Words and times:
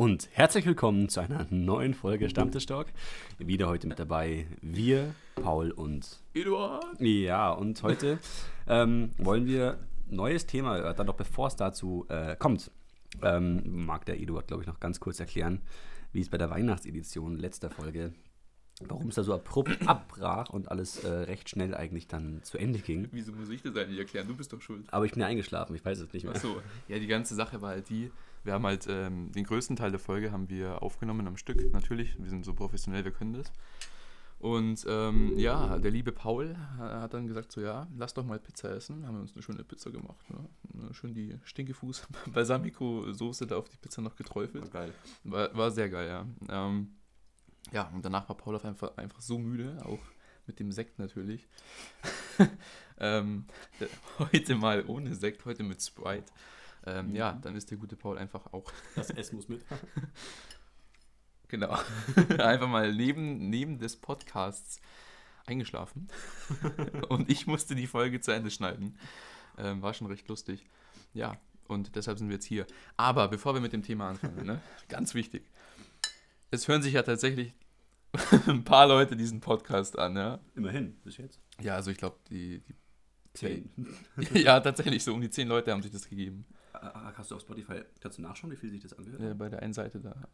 und 0.00 0.30
herzlich 0.32 0.64
willkommen 0.64 1.10
zu 1.10 1.20
einer 1.20 1.46
neuen 1.50 1.92
Folge 1.92 2.30
Stammtisch 2.30 2.64
Talk. 2.64 2.86
Wieder 3.36 3.68
heute 3.68 3.86
mit 3.86 3.98
dabei 3.98 4.46
wir, 4.62 5.14
Paul 5.34 5.72
und 5.72 6.22
Eduard. 6.32 6.98
Ja, 6.98 7.50
und 7.50 7.82
heute 7.82 8.18
ähm, 8.66 9.10
wollen 9.18 9.44
wir 9.44 9.78
neues 10.08 10.46
Thema, 10.46 10.78
äh, 10.78 10.94
dann 10.94 11.06
doch 11.06 11.16
bevor 11.16 11.48
es 11.48 11.56
dazu 11.56 12.06
äh, 12.08 12.34
kommt, 12.36 12.70
ähm, 13.20 13.84
mag 13.84 14.06
der 14.06 14.18
Eduard, 14.18 14.46
glaube 14.48 14.62
ich, 14.62 14.66
noch 14.66 14.80
ganz 14.80 15.00
kurz 15.00 15.20
erklären, 15.20 15.60
wie 16.12 16.22
es 16.22 16.30
bei 16.30 16.38
der 16.38 16.48
Weihnachtsedition 16.48 17.36
letzter 17.36 17.68
Folge 17.68 18.14
warum 18.88 19.08
es 19.08 19.16
da 19.16 19.22
so 19.22 19.34
abrupt 19.34 19.78
abbrach 19.86 20.48
und 20.48 20.70
alles 20.70 21.04
äh, 21.04 21.10
recht 21.10 21.50
schnell 21.50 21.74
eigentlich 21.74 22.08
dann 22.08 22.42
zu 22.42 22.56
Ende 22.56 22.78
ging. 22.78 23.08
Wieso 23.12 23.32
muss 23.32 23.50
ich 23.50 23.62
das 23.62 23.76
eigentlich 23.76 23.98
erklären? 23.98 24.26
Du 24.26 24.34
bist 24.34 24.52
doch 24.52 24.62
schuld. 24.62 24.86
Aber 24.90 25.04
ich 25.04 25.12
bin 25.12 25.20
ja 25.20 25.26
eingeschlafen, 25.26 25.76
ich 25.76 25.84
weiß 25.84 25.98
es 25.98 26.12
nicht 26.12 26.24
mehr. 26.24 26.34
Achso, 26.34 26.62
ja, 26.88 26.98
die 26.98 27.06
ganze 27.06 27.34
Sache 27.34 27.60
war 27.60 27.70
halt 27.70 27.90
die, 27.90 28.10
wir 28.44 28.52
haben 28.52 28.64
halt 28.64 28.86
ähm, 28.88 29.32
den 29.32 29.44
größten 29.44 29.76
Teil 29.76 29.90
der 29.90 30.00
Folge 30.00 30.32
haben 30.32 30.48
wir 30.48 30.82
aufgenommen 30.82 31.26
am 31.26 31.36
Stück, 31.36 31.72
natürlich. 31.72 32.16
Wir 32.18 32.28
sind 32.30 32.44
so 32.44 32.54
professionell, 32.54 33.04
wir 33.04 33.12
können 33.12 33.34
das. 33.34 33.52
Und 34.40 34.86
ähm, 34.88 35.36
ja, 35.36 35.78
der 35.78 35.90
liebe 35.90 36.12
Paul 36.12 36.56
hat 36.78 37.12
dann 37.12 37.26
gesagt, 37.26 37.52
so 37.52 37.60
ja, 37.60 37.86
lass 37.94 38.14
doch 38.14 38.24
mal 38.24 38.38
Pizza 38.38 38.70
essen. 38.74 39.06
Haben 39.06 39.16
wir 39.16 39.20
uns 39.20 39.34
eine 39.34 39.42
schöne 39.42 39.62
Pizza 39.64 39.90
gemacht. 39.90 40.24
Ne? 40.30 40.94
Schön 40.94 41.12
die 41.12 41.38
Stinkefuß 41.44 42.08
Balsamico-Soße 42.32 43.46
da 43.46 43.58
auf 43.58 43.68
die 43.68 43.76
Pizza 43.76 44.00
noch 44.00 44.16
geträufelt. 44.16 44.64
War 44.64 44.70
geil. 44.70 44.94
War, 45.24 45.54
war 45.54 45.70
sehr 45.70 45.90
geil, 45.90 46.08
ja. 46.08 46.26
Ähm, 46.48 46.94
ja, 47.70 47.90
und 47.94 48.02
danach 48.02 48.30
war 48.30 48.36
Paul 48.36 48.56
auf 48.56 48.64
einfach, 48.64 48.96
einfach 48.96 49.20
so 49.20 49.38
müde, 49.38 49.76
auch 49.84 50.00
mit 50.46 50.58
dem 50.58 50.72
Sekt 50.72 50.98
natürlich. 50.98 51.46
ähm, 52.98 53.44
heute 54.18 54.56
mal 54.56 54.86
ohne 54.86 55.14
Sekt, 55.14 55.44
heute 55.44 55.64
mit 55.64 55.82
Sprite. 55.82 56.32
Ähm, 56.86 57.08
mhm. 57.08 57.16
Ja, 57.16 57.32
dann 57.42 57.56
ist 57.56 57.70
der 57.70 57.78
gute 57.78 57.96
Paul 57.96 58.18
einfach 58.18 58.52
auch. 58.52 58.72
Das 58.96 59.10
Essen 59.10 59.36
muss 59.36 59.48
mit. 59.48 59.64
genau. 61.48 61.78
einfach 62.38 62.68
mal 62.68 62.92
neben, 62.92 63.50
neben 63.50 63.78
des 63.78 63.96
Podcasts 63.96 64.80
eingeschlafen. 65.46 66.08
und 67.08 67.30
ich 67.30 67.46
musste 67.46 67.74
die 67.74 67.86
Folge 67.86 68.20
zu 68.20 68.32
Ende 68.32 68.50
schneiden. 68.50 68.98
Ähm, 69.58 69.82
war 69.82 69.94
schon 69.94 70.06
recht 70.06 70.28
lustig. 70.28 70.64
Ja, 71.12 71.36
und 71.68 71.96
deshalb 71.96 72.18
sind 72.18 72.28
wir 72.28 72.34
jetzt 72.34 72.46
hier. 72.46 72.66
Aber 72.96 73.28
bevor 73.28 73.54
wir 73.54 73.60
mit 73.60 73.72
dem 73.72 73.82
Thema 73.82 74.10
anfangen, 74.10 74.46
ne, 74.46 74.60
ganz 74.88 75.14
wichtig 75.14 75.42
es 76.50 76.68
hören 76.68 76.82
sich 76.82 76.94
ja 76.94 77.02
tatsächlich 77.02 77.54
ein 78.46 78.64
paar 78.64 78.86
Leute 78.88 79.16
diesen 79.16 79.40
Podcast 79.40 79.98
an, 79.98 80.16
ja. 80.16 80.40
Immerhin, 80.56 80.96
bis 81.04 81.16
jetzt. 81.16 81.40
Ja, 81.60 81.76
also 81.76 81.90
ich 81.90 81.98
glaube, 81.98 82.16
die, 82.28 82.60
die 82.60 82.74
zehn. 83.34 83.70
ja, 84.34 84.58
tatsächlich, 84.60 85.04
so 85.04 85.14
um 85.14 85.20
die 85.20 85.30
zehn 85.30 85.46
Leute 85.46 85.70
haben 85.70 85.82
sich 85.82 85.92
das 85.92 86.08
gegeben. 86.08 86.44
Ah, 86.82 86.92
ah, 86.94 87.12
hast 87.14 87.30
du 87.30 87.34
auf 87.34 87.42
Spotify, 87.42 87.82
kannst 88.00 88.18
du 88.18 88.22
nachschauen, 88.22 88.50
wie 88.52 88.56
viel 88.56 88.70
sich 88.70 88.80
das 88.80 88.94
angehört? 88.94 89.20
Ja, 89.20 89.34
bei 89.34 89.48
der 89.48 89.60
einen 89.62 89.74
Seite 89.74 90.00
da. 90.00 90.28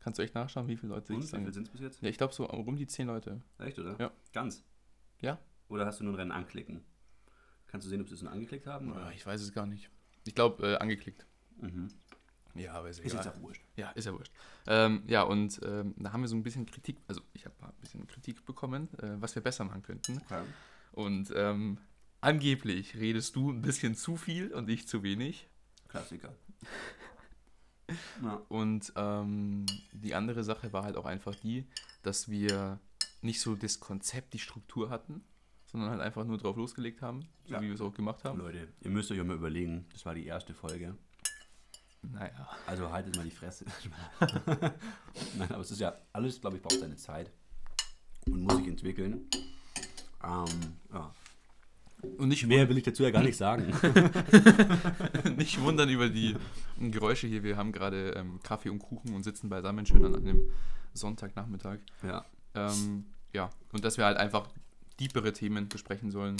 Kannst 0.00 0.18
du 0.18 0.22
echt 0.22 0.34
nachschauen, 0.34 0.68
wie 0.68 0.76
viele 0.76 0.92
Leute 0.92 1.06
sich 1.06 1.16
das 1.16 1.32
angehört? 1.32 1.54
Wie 1.56 1.58
viele 1.58 1.64
sind 1.64 1.66
es 1.66 1.72
bis 1.72 1.80
jetzt? 1.80 2.02
Ja, 2.02 2.08
ich 2.10 2.18
glaube 2.18 2.34
so 2.34 2.48
um 2.48 2.76
die 2.76 2.86
zehn 2.86 3.06
Leute. 3.06 3.40
Echt, 3.58 3.78
oder? 3.78 3.96
Ja. 3.98 4.12
Ganz? 4.32 4.62
Ja. 5.20 5.38
Oder 5.68 5.86
hast 5.86 6.00
du 6.00 6.04
nur 6.04 6.12
ein 6.14 6.16
Rennen 6.16 6.32
anklicken? 6.32 6.84
Kannst 7.66 7.86
du 7.86 7.90
sehen, 7.90 8.00
ob 8.00 8.08
sie 8.08 8.14
es 8.14 8.20
schon 8.20 8.28
angeklickt 8.28 8.66
haben? 8.66 8.92
Oder? 8.92 9.10
Ich 9.12 9.24
weiß 9.24 9.40
es 9.40 9.52
gar 9.52 9.66
nicht. 9.66 9.90
Ich 10.26 10.34
glaube, 10.34 10.74
äh, 10.74 10.76
angeklickt. 10.76 11.26
Mhm. 11.60 11.88
Ja, 12.54 12.74
aber 12.74 12.88
ist, 12.88 13.00
ist 13.00 13.12
jetzt 13.12 13.28
auch 13.28 13.40
wurscht. 13.40 13.62
Ja, 13.76 13.90
ist 13.90 14.04
ja 14.04 14.12
wurscht. 14.12 14.32
Ähm, 14.66 15.02
ja, 15.06 15.22
und 15.22 15.60
ähm, 15.64 15.94
da 15.98 16.12
haben 16.12 16.22
wir 16.22 16.28
so 16.28 16.36
ein 16.36 16.42
bisschen 16.42 16.66
Kritik, 16.66 16.98
also 17.06 17.20
ich 17.32 17.44
habe 17.44 17.54
ein 17.62 17.72
bisschen 17.80 18.06
Kritik 18.06 18.44
bekommen, 18.44 18.88
äh, 18.98 19.20
was 19.20 19.34
wir 19.34 19.42
besser 19.42 19.64
machen 19.64 19.82
könnten. 19.82 20.22
Ja. 20.30 20.44
Und 20.92 21.32
ähm, 21.34 21.78
angeblich 22.20 22.96
redest 22.96 23.36
du 23.36 23.50
ein 23.50 23.60
bisschen 23.60 23.94
zu 23.94 24.16
viel 24.16 24.52
und 24.52 24.68
ich 24.70 24.88
zu 24.88 25.02
wenig. 25.02 25.48
Klassiker. 25.88 26.34
ja. 28.22 28.42
Und 28.48 28.92
ähm, 28.96 29.66
die 29.92 30.14
andere 30.14 30.44
Sache 30.44 30.72
war 30.72 30.84
halt 30.84 30.96
auch 30.96 31.06
einfach 31.06 31.34
die, 31.34 31.66
dass 32.02 32.28
wir 32.28 32.78
nicht 33.22 33.40
so 33.40 33.54
das 33.54 33.80
Konzept, 33.80 34.34
die 34.34 34.38
Struktur 34.38 34.90
hatten, 34.90 35.24
sondern 35.66 35.90
halt 35.90 36.00
einfach 36.00 36.24
nur 36.24 36.38
drauf 36.38 36.56
losgelegt 36.56 37.02
haben, 37.02 37.26
so 37.44 37.54
ja. 37.54 37.60
wie 37.60 37.66
wir 37.66 37.74
es 37.74 37.80
auch 37.80 37.94
gemacht 37.94 38.24
haben. 38.24 38.38
Leute, 38.38 38.68
ihr 38.80 38.90
müsst 38.90 39.10
euch 39.10 39.22
mal 39.22 39.36
überlegen, 39.36 39.86
das 39.92 40.06
war 40.06 40.14
die 40.14 40.26
erste 40.26 40.54
Folge. 40.54 40.96
Naja. 42.02 42.48
Also 42.66 42.90
haltet 42.90 43.16
mal 43.16 43.24
die 43.24 43.30
Fresse. 43.30 43.64
Nein, 44.20 45.50
aber 45.50 45.60
es 45.60 45.70
ist 45.70 45.80
ja 45.80 45.96
alles, 46.12 46.40
glaube 46.40 46.56
ich, 46.56 46.62
braucht 46.62 46.78
seine 46.78 46.96
Zeit 46.96 47.30
und 48.26 48.42
muss 48.42 48.56
sich 48.56 48.68
entwickeln. 48.68 49.28
Ähm, 50.22 50.76
ja. 50.92 51.14
Und 52.18 52.28
nicht 52.28 52.46
mehr 52.46 52.68
will 52.68 52.78
ich 52.78 52.84
dazu 52.84 53.02
ja 53.02 53.10
gar 53.10 53.22
nicht 53.22 53.36
sagen. 53.36 53.66
nicht 55.36 55.60
wundern 55.60 55.88
über 55.88 56.08
die 56.08 56.36
Geräusche 56.78 57.26
hier. 57.26 57.42
Wir 57.42 57.56
haben 57.56 57.72
gerade 57.72 58.10
ähm, 58.10 58.40
Kaffee 58.42 58.70
und 58.70 58.78
Kuchen 58.78 59.14
und 59.14 59.22
sitzen 59.22 59.48
beisammen 59.48 59.86
schön 59.86 60.04
an 60.04 60.14
einem 60.14 60.42
Sonntagnachmittag. 60.94 61.78
Ja. 62.02 62.24
Ähm, 62.54 63.06
ja, 63.32 63.50
und 63.72 63.84
dass 63.84 63.98
wir 63.98 64.04
halt 64.04 64.16
einfach 64.16 64.48
tiefere 64.96 65.32
Themen 65.32 65.68
besprechen 65.68 66.10
sollen, 66.10 66.36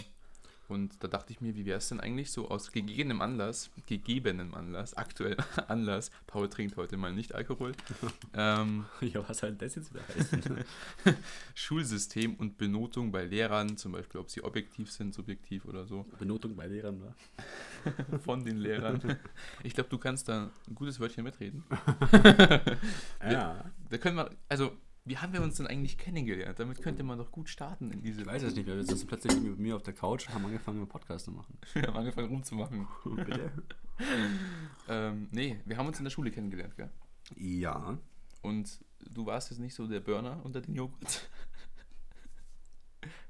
und 0.69 1.03
da 1.03 1.09
dachte 1.09 1.32
ich 1.32 1.41
mir, 1.41 1.54
wie 1.54 1.65
wäre 1.65 1.78
es 1.78 1.88
denn 1.88 2.00
eigentlich 2.00 2.31
so 2.31 2.49
aus 2.49 2.72
gegebenem 2.72 3.21
Anlass, 3.21 3.71
gegebenem 3.87 4.54
Anlass, 4.54 4.94
aktuell 4.94 5.37
Anlass, 5.69 6.10
Paul 6.27 6.49
trinkt 6.49 6.77
heute 6.77 6.97
mal 6.97 7.12
nicht 7.12 7.34
Alkohol. 7.34 7.72
ähm, 8.34 8.87
ja, 9.00 9.27
was 9.28 9.38
soll 9.38 9.53
das 9.54 9.77
jetzt 9.77 9.93
wieder 9.93 10.03
heißen? 10.09 10.65
Schulsystem 11.54 12.34
und 12.34 12.59
Benotung 12.59 13.12
bei 13.12 13.25
Lehrern, 13.25 13.77
zum 13.77 13.93
Beispiel, 13.93 14.21
ob 14.21 14.31
sie 14.31 14.43
objektiv 14.43 14.91
sind, 14.91 15.15
subjektiv 15.15 15.65
oder 15.66 15.87
so. 15.87 16.04
Benotung 16.19 16.56
bei 16.56 16.66
Lehrern, 16.66 17.03
wa? 17.03 18.19
Von 18.19 18.44
den 18.44 18.59
Lehrern. 18.59 19.19
Ich 19.62 19.75
glaube, 19.75 19.88
du 19.91 19.98
kannst 19.98 20.28
da 20.28 20.50
ein 20.69 20.75
gutes 20.75 20.98
Wörtchen 20.98 21.25
mitreden. 21.25 21.65
ja. 23.22 23.65
Da 23.88 23.98
können 23.98 24.16
wir, 24.16 24.31
also 24.48 24.72
wie 25.06 25.17
haben 25.17 25.33
wir 25.33 25.41
uns 25.41 25.56
denn 25.56 25.69
eigentlich 25.69 25.99
kennengelernt? 25.99 26.59
Damit 26.59 26.83
könnte 26.83 27.05
man 27.05 27.17
doch 27.17 27.31
gut 27.31 27.49
starten 27.49 27.93
in 27.93 28.03
diese. 28.03 28.22
Ich 28.22 28.27
weiß 28.27 28.43
es 28.43 28.56
nicht, 28.56 28.67
wir 28.67 28.83
sitzen 28.84 29.06
plötzlich 29.06 29.41
mit 29.41 29.56
mir 29.56 29.77
auf 29.77 29.84
der 29.84 29.94
Couch 29.94 30.27
und 30.27 30.34
haben 30.34 30.44
angefangen, 30.44 30.78
einen 30.78 30.89
Podcast 30.89 31.27
zu 31.27 31.31
machen. 31.31 31.56
wir 31.75 31.84
haben 31.84 31.97
angefangen 31.97 32.28
rumzumachen. 32.28 32.89
Bitte? 33.05 33.53
ähm, 34.89 35.28
nee, 35.31 35.61
wir 35.65 35.77
haben 35.77 35.87
uns 35.87 35.99
in 35.99 36.05
der 36.05 36.11
Schule 36.11 36.33
kennengelernt, 36.33 36.77
gell? 36.77 36.91
Ja. 37.37 37.97
Und 38.43 38.81
du 39.09 39.27
warst 39.27 39.50
jetzt 39.50 39.61
nicht 39.61 39.75
so 39.75 39.87
der 39.87 40.00
Burner 40.00 40.41
unter 40.43 40.61
den 40.61 40.75
Joghurt. 40.75 41.28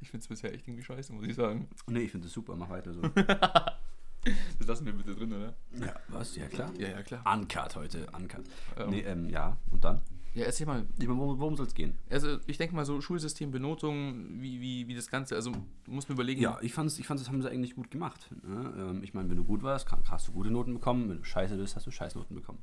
ich 0.00 0.08
finde 0.08 0.22
es 0.22 0.28
bisher 0.28 0.54
echt 0.54 0.66
irgendwie 0.66 0.82
scheiße, 0.82 1.12
muss 1.12 1.26
ich 1.26 1.34
sagen. 1.34 1.68
Nee, 1.86 2.00
ich 2.00 2.10
finde 2.10 2.26
es 2.26 2.32
super, 2.32 2.56
mach 2.56 2.70
weiter 2.70 2.94
so. 2.94 3.02
das 3.02 4.66
lassen 4.66 4.86
wir 4.86 4.94
bitte 4.94 5.14
drin, 5.14 5.30
oder? 5.34 5.54
Ja, 5.78 5.94
was? 6.08 6.36
Ja, 6.36 6.48
klar. 6.48 6.72
Ja, 6.78 6.88
ja, 6.88 7.02
klar. 7.02 7.22
Uncut 7.34 7.76
heute, 7.76 8.06
uncut. 8.12 8.44
Ähm, 8.78 8.90
nee, 8.90 9.00
ähm, 9.00 9.28
ja, 9.28 9.58
und 9.70 9.84
dann? 9.84 10.00
Ja, 10.36 10.44
erzähl 10.44 10.66
mal. 10.66 10.84
Worum, 10.98 11.40
worum 11.40 11.56
soll 11.56 11.66
es 11.66 11.72
gehen? 11.72 11.94
Also, 12.10 12.38
ich 12.46 12.58
denke 12.58 12.76
mal 12.76 12.84
so 12.84 13.00
Schulsystem, 13.00 13.50
Benotung, 13.50 14.38
wie, 14.42 14.60
wie, 14.60 14.86
wie 14.86 14.94
das 14.94 15.08
Ganze, 15.08 15.34
also 15.34 15.50
du 15.50 15.90
musst 15.90 16.10
mir 16.10 16.14
überlegen. 16.14 16.42
Ja, 16.42 16.58
ich 16.60 16.74
fand 16.74 16.96
ich 16.98 17.06
fand, 17.06 17.18
das 17.18 17.28
haben 17.28 17.40
sie 17.40 17.50
eigentlich 17.50 17.74
gut 17.74 17.90
gemacht. 17.90 18.28
Ne? 18.46 18.74
Ähm, 18.76 19.02
ich 19.02 19.14
meine, 19.14 19.30
wenn 19.30 19.38
du 19.38 19.44
gut 19.44 19.62
warst, 19.62 19.90
hast 19.90 20.28
du 20.28 20.32
gute 20.32 20.50
Noten 20.50 20.74
bekommen. 20.74 21.08
Wenn 21.08 21.16
du 21.18 21.24
scheiße 21.24 21.56
bist, 21.56 21.74
hast 21.74 21.86
du 21.86 21.90
Scheißnoten 21.90 22.36
bekommen. 22.36 22.58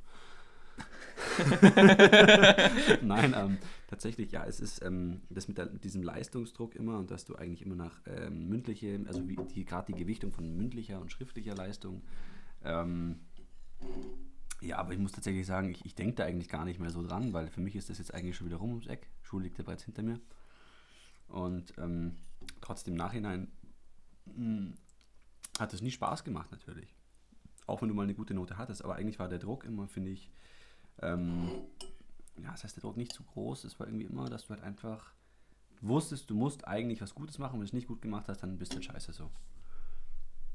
Nein, 3.02 3.34
ähm, 3.36 3.58
tatsächlich, 3.88 4.30
ja, 4.30 4.44
es 4.44 4.60
ist 4.60 4.80
ähm, 4.84 5.22
das 5.28 5.48
mit, 5.48 5.58
der, 5.58 5.66
mit, 5.66 5.82
diesem 5.82 6.04
Leistungsdruck 6.04 6.76
immer 6.76 6.98
und 6.98 7.10
dass 7.10 7.24
du 7.24 7.34
eigentlich 7.34 7.62
immer 7.62 7.74
nach 7.74 8.00
ähm, 8.06 8.48
mündliche, 8.48 9.00
also 9.08 9.28
wie 9.28 9.36
die, 9.52 9.64
gerade 9.64 9.92
die 9.92 9.98
Gewichtung 9.98 10.30
von 10.30 10.56
mündlicher 10.56 11.00
und 11.00 11.10
schriftlicher 11.10 11.56
Leistung, 11.56 12.02
ähm, 12.64 13.16
ja, 14.64 14.78
aber 14.78 14.92
ich 14.92 14.98
muss 14.98 15.12
tatsächlich 15.12 15.46
sagen, 15.46 15.70
ich, 15.70 15.84
ich 15.84 15.94
denke 15.94 16.16
da 16.16 16.24
eigentlich 16.24 16.48
gar 16.48 16.64
nicht 16.64 16.80
mehr 16.80 16.90
so 16.90 17.06
dran, 17.06 17.32
weil 17.32 17.48
für 17.48 17.60
mich 17.60 17.76
ist 17.76 17.90
das 17.90 17.98
jetzt 17.98 18.14
eigentlich 18.14 18.36
schon 18.36 18.46
wieder 18.46 18.56
rum 18.56 18.70
ums 18.70 18.86
Eck. 18.86 19.08
Schule 19.22 19.44
liegt 19.44 19.58
ja 19.58 19.64
bereits 19.64 19.84
hinter 19.84 20.02
mir. 20.02 20.20
Und 21.28 21.74
ähm, 21.78 22.16
trotzdem 22.60 22.94
im 22.94 22.98
Nachhinein 22.98 23.52
mh, 24.26 24.34
hm, 24.34 24.74
hat 25.58 25.72
es 25.72 25.82
nie 25.82 25.90
Spaß 25.90 26.24
gemacht, 26.24 26.50
natürlich. 26.50 26.94
Auch 27.66 27.82
wenn 27.82 27.88
du 27.88 27.94
mal 27.94 28.02
eine 28.02 28.14
gute 28.14 28.34
Note 28.34 28.56
hattest. 28.56 28.84
Aber 28.84 28.96
eigentlich 28.96 29.18
war 29.18 29.28
der 29.28 29.38
Druck 29.38 29.64
immer, 29.64 29.86
finde 29.86 30.10
ich, 30.10 30.30
ähm, 31.02 31.48
ja, 32.42 32.50
das 32.50 32.64
heißt, 32.64 32.76
der 32.76 32.82
Druck 32.82 32.96
nicht 32.96 33.12
zu 33.12 33.22
groß. 33.22 33.64
Es 33.64 33.78
war 33.78 33.86
irgendwie 33.86 34.06
immer, 34.06 34.28
dass 34.28 34.46
du 34.46 34.50
halt 34.50 34.62
einfach 34.62 35.12
wusstest, 35.80 36.30
du 36.30 36.34
musst 36.34 36.66
eigentlich 36.66 37.00
was 37.00 37.14
Gutes 37.14 37.38
machen. 37.38 37.54
Wenn 37.54 37.60
du 37.60 37.66
es 37.66 37.72
nicht 37.72 37.86
gut 37.86 38.02
gemacht 38.02 38.28
hast, 38.28 38.42
dann 38.42 38.58
bist 38.58 38.72
du 38.72 38.76
halt 38.76 38.86
scheiße 38.86 39.12
so. 39.12 39.30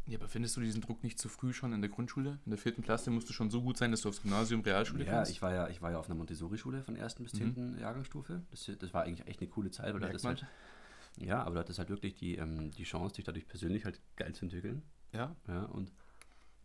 Ja, 0.05 0.17
aber 0.17 0.27
findest 0.27 0.57
du 0.57 0.61
diesen 0.61 0.81
Druck 0.81 1.03
nicht 1.03 1.19
zu 1.19 1.29
früh 1.29 1.53
schon 1.53 1.71
in 1.71 1.81
der 1.81 1.89
Grundschule? 1.89 2.39
In 2.45 2.49
der 2.49 2.57
vierten 2.57 2.81
Klasse 2.81 3.11
musst 3.11 3.29
du 3.29 3.33
schon 3.33 3.51
so 3.51 3.61
gut 3.61 3.77
sein, 3.77 3.91
dass 3.91 4.01
du 4.01 4.09
aufs 4.09 4.21
Gymnasium, 4.21 4.61
Realschule 4.61 5.05
ja, 5.05 5.11
kannst? 5.11 5.31
Ja, 5.31 5.35
ich 5.35 5.41
war 5.41 5.53
ja, 5.53 5.67
ich 5.69 5.81
war 5.81 5.91
ja 5.91 5.99
auf 5.99 6.07
einer 6.07 6.15
Montessori-Schule 6.15 6.83
von 6.83 6.95
ersten 6.95 7.23
bis 7.23 7.33
mhm. 7.33 7.37
zehnten 7.37 7.71
mhm. 7.73 7.79
Jahrgangsstufe. 7.79 8.41
Das, 8.49 8.71
das 8.79 8.93
war 8.93 9.03
eigentlich 9.03 9.27
echt 9.27 9.39
eine 9.39 9.49
coole 9.49 9.69
Zeit, 9.69 9.93
weil 9.93 10.11
das 10.11 10.23
halt, 10.23 10.45
ja, 11.17 11.43
aber 11.43 11.55
du 11.55 11.59
hattest 11.59 11.79
halt 11.79 11.89
wirklich 11.89 12.15
die, 12.15 12.35
ähm, 12.37 12.71
die 12.71 12.83
Chance, 12.83 13.15
dich 13.15 13.25
dadurch 13.25 13.47
persönlich 13.47 13.85
halt 13.85 14.01
geil 14.15 14.33
zu 14.33 14.45
entwickeln. 14.45 14.81
Ja. 15.13 15.35
Ja, 15.47 15.65
und 15.65 15.91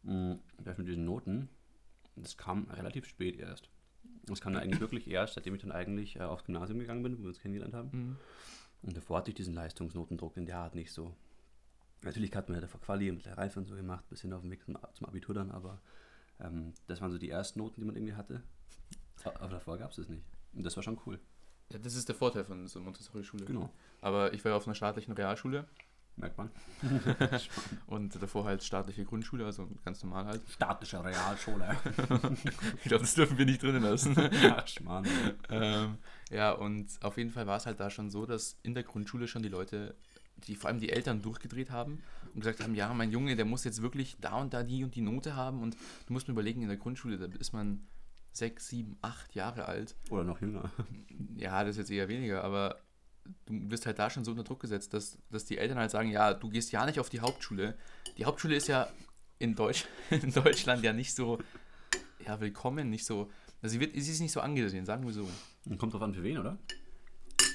mh, 0.04 0.38
das 0.62 0.78
mit 0.78 0.88
diesen 0.88 1.04
Noten, 1.04 1.48
das 2.16 2.36
kam 2.36 2.69
relativ 2.70 3.06
spät 3.06 3.38
erst. 3.38 3.69
Das 4.26 4.40
kam 4.40 4.54
dann 4.54 4.62
eigentlich 4.62 4.81
wirklich 4.81 5.08
erst, 5.08 5.34
seitdem 5.34 5.54
ich 5.54 5.60
dann 5.60 5.72
eigentlich 5.72 6.16
äh, 6.16 6.20
aufs 6.20 6.44
Gymnasium 6.44 6.78
gegangen 6.78 7.02
bin, 7.02 7.19
wo 7.19 7.22
wir 7.22 7.28
uns 7.28 7.40
kennengelernt 7.40 7.75
haben. 7.75 7.90
Mhm. 7.92 8.16
Und 8.82 8.96
davor 8.96 9.19
hatte 9.19 9.31
ich 9.31 9.34
diesen 9.34 9.54
Leistungsnotendruck 9.54 10.36
in 10.36 10.46
der 10.46 10.58
Art 10.58 10.75
nicht 10.75 10.92
so. 10.92 11.14
Natürlich 12.04 12.34
hat 12.34 12.48
man 12.48 12.56
ja 12.56 12.60
davor 12.60 12.80
Quali 12.80 13.10
und 13.10 13.24
der 13.24 13.38
Reife 13.38 13.58
und 13.58 13.66
so 13.66 13.74
gemacht, 13.74 14.08
bis 14.08 14.20
hin 14.20 14.32
auf 14.32 14.42
dem 14.42 14.50
Weg 14.50 14.64
zum, 14.64 14.76
Abitur 15.06 15.34
dann, 15.34 15.50
aber 15.50 15.80
ähm, 16.40 16.72
das 16.86 17.00
waren 17.00 17.10
so 17.10 17.18
die 17.18 17.30
ersten 17.30 17.58
Noten, 17.58 17.80
die 17.80 17.86
man 17.86 17.96
irgendwie 17.96 18.14
hatte. 18.14 18.42
Aber 19.24 19.48
davor 19.48 19.78
gab 19.78 19.90
es 19.90 19.96
das 19.96 20.08
nicht. 20.08 20.24
Und 20.52 20.64
das 20.64 20.76
war 20.76 20.82
schon 20.82 21.00
cool. 21.06 21.18
Ja, 21.72 21.78
das 21.78 21.94
ist 21.94 22.08
der 22.08 22.14
Vorteil 22.14 22.44
von 22.44 22.66
so 22.66 22.78
einer 22.78 22.84
Montessori-Schule. 22.84 23.46
Genau. 23.46 23.70
Aber 24.00 24.34
ich 24.34 24.44
war 24.44 24.50
ja 24.50 24.56
auf 24.56 24.66
einer 24.66 24.74
staatlichen 24.74 25.14
Realschule 25.14 25.66
Merkt 26.16 26.38
man. 26.38 26.50
und 27.86 28.22
davor 28.22 28.44
halt 28.44 28.62
staatliche 28.62 29.04
Grundschule, 29.04 29.44
also 29.44 29.68
ganz 29.84 30.02
normal 30.04 30.26
halt. 30.26 30.42
Staatliche 30.48 31.02
Realschule. 31.02 31.76
Ich 32.76 32.84
glaube, 32.84 33.02
das 33.02 33.14
dürfen 33.14 33.36
wir 33.36 33.46
nicht 33.46 33.62
drinnen 33.62 33.82
lassen. 33.82 34.14
Ach, 34.56 34.66
Schmarrn. 34.68 35.06
ähm, 35.50 35.98
ja, 36.30 36.52
und 36.52 36.86
auf 37.02 37.16
jeden 37.16 37.30
Fall 37.30 37.46
war 37.46 37.56
es 37.56 37.66
halt 37.66 37.80
da 37.80 37.90
schon 37.90 38.10
so, 38.10 38.26
dass 38.26 38.58
in 38.62 38.74
der 38.74 38.84
Grundschule 38.84 39.26
schon 39.26 39.42
die 39.42 39.48
Leute, 39.48 39.96
die 40.36 40.56
vor 40.56 40.69
allem 40.69 40.81
die 40.81 40.90
Eltern 40.90 41.22
durchgedreht 41.22 41.70
haben 41.70 42.02
und 42.34 42.40
gesagt 42.40 42.62
haben, 42.62 42.75
ja, 42.75 42.92
mein 42.92 43.10
Junge, 43.10 43.36
der 43.36 43.44
muss 43.44 43.64
jetzt 43.64 43.82
wirklich 43.82 44.16
da 44.20 44.36
und 44.36 44.52
da 44.52 44.62
die 44.62 44.84
und 44.84 44.94
die 44.94 45.00
Note 45.00 45.36
haben 45.36 45.62
und 45.62 45.76
du 46.06 46.12
musst 46.12 46.28
mir 46.28 46.32
überlegen, 46.32 46.62
in 46.62 46.69
der 46.69 46.76
Grundschule, 46.76 47.16
da 47.16 47.26
ist 47.38 47.52
man 47.52 47.86
sechs, 48.32 48.69
sieben, 48.69 48.96
acht 49.00 49.34
Jahre 49.34 49.66
alt. 49.66 49.94
Oder 50.10 50.25
noch 50.25 50.40
jünger. 50.40 50.70
Ja, 51.36 51.62
das 51.62 51.72
ist 51.72 51.78
jetzt 51.78 51.90
eher 51.90 52.08
weniger, 52.08 52.42
aber 52.42 52.81
du 53.46 53.70
wirst 53.70 53.86
halt 53.86 53.98
da 53.98 54.10
schon 54.10 54.25
so 54.25 54.32
unter 54.32 54.44
Druck 54.44 54.60
gesetzt, 54.60 54.92
dass, 54.92 55.19
dass 55.31 55.44
die 55.44 55.58
Eltern 55.58 55.78
halt 55.78 55.90
sagen, 55.90 56.10
ja, 56.10 56.34
du 56.34 56.48
gehst 56.48 56.72
ja 56.72 56.84
nicht 56.84 57.00
auf 57.00 57.08
die 57.08 57.20
Hauptschule. 57.20 57.76
Die 58.19 58.25
Hauptschule 58.25 58.56
ist 58.56 58.69
ja 58.69 58.88
in, 59.38 59.54
Deutsch, 59.54 59.86
in 60.10 60.32
Deutschland 60.32 60.82
ja 60.82 60.92
nicht 60.92 61.14
so, 61.14 61.38
ja, 62.26 62.40
willkommen, 62.40 62.90
nicht 62.90 63.06
so, 63.06 63.31
also 63.62 63.72
sie, 63.72 63.81
wird, 63.81 63.94
sie 63.94 64.10
ist 64.10 64.20
nicht 64.20 64.32
so 64.32 64.40
angesehen, 64.40 64.84
sagen 64.84 65.06
wir 65.06 65.12
so. 65.12 65.28
Kommt 65.78 65.94
drauf 65.94 66.02
an, 66.02 66.12
für 66.12 66.22
wen, 66.22 66.38
oder? 66.38 66.58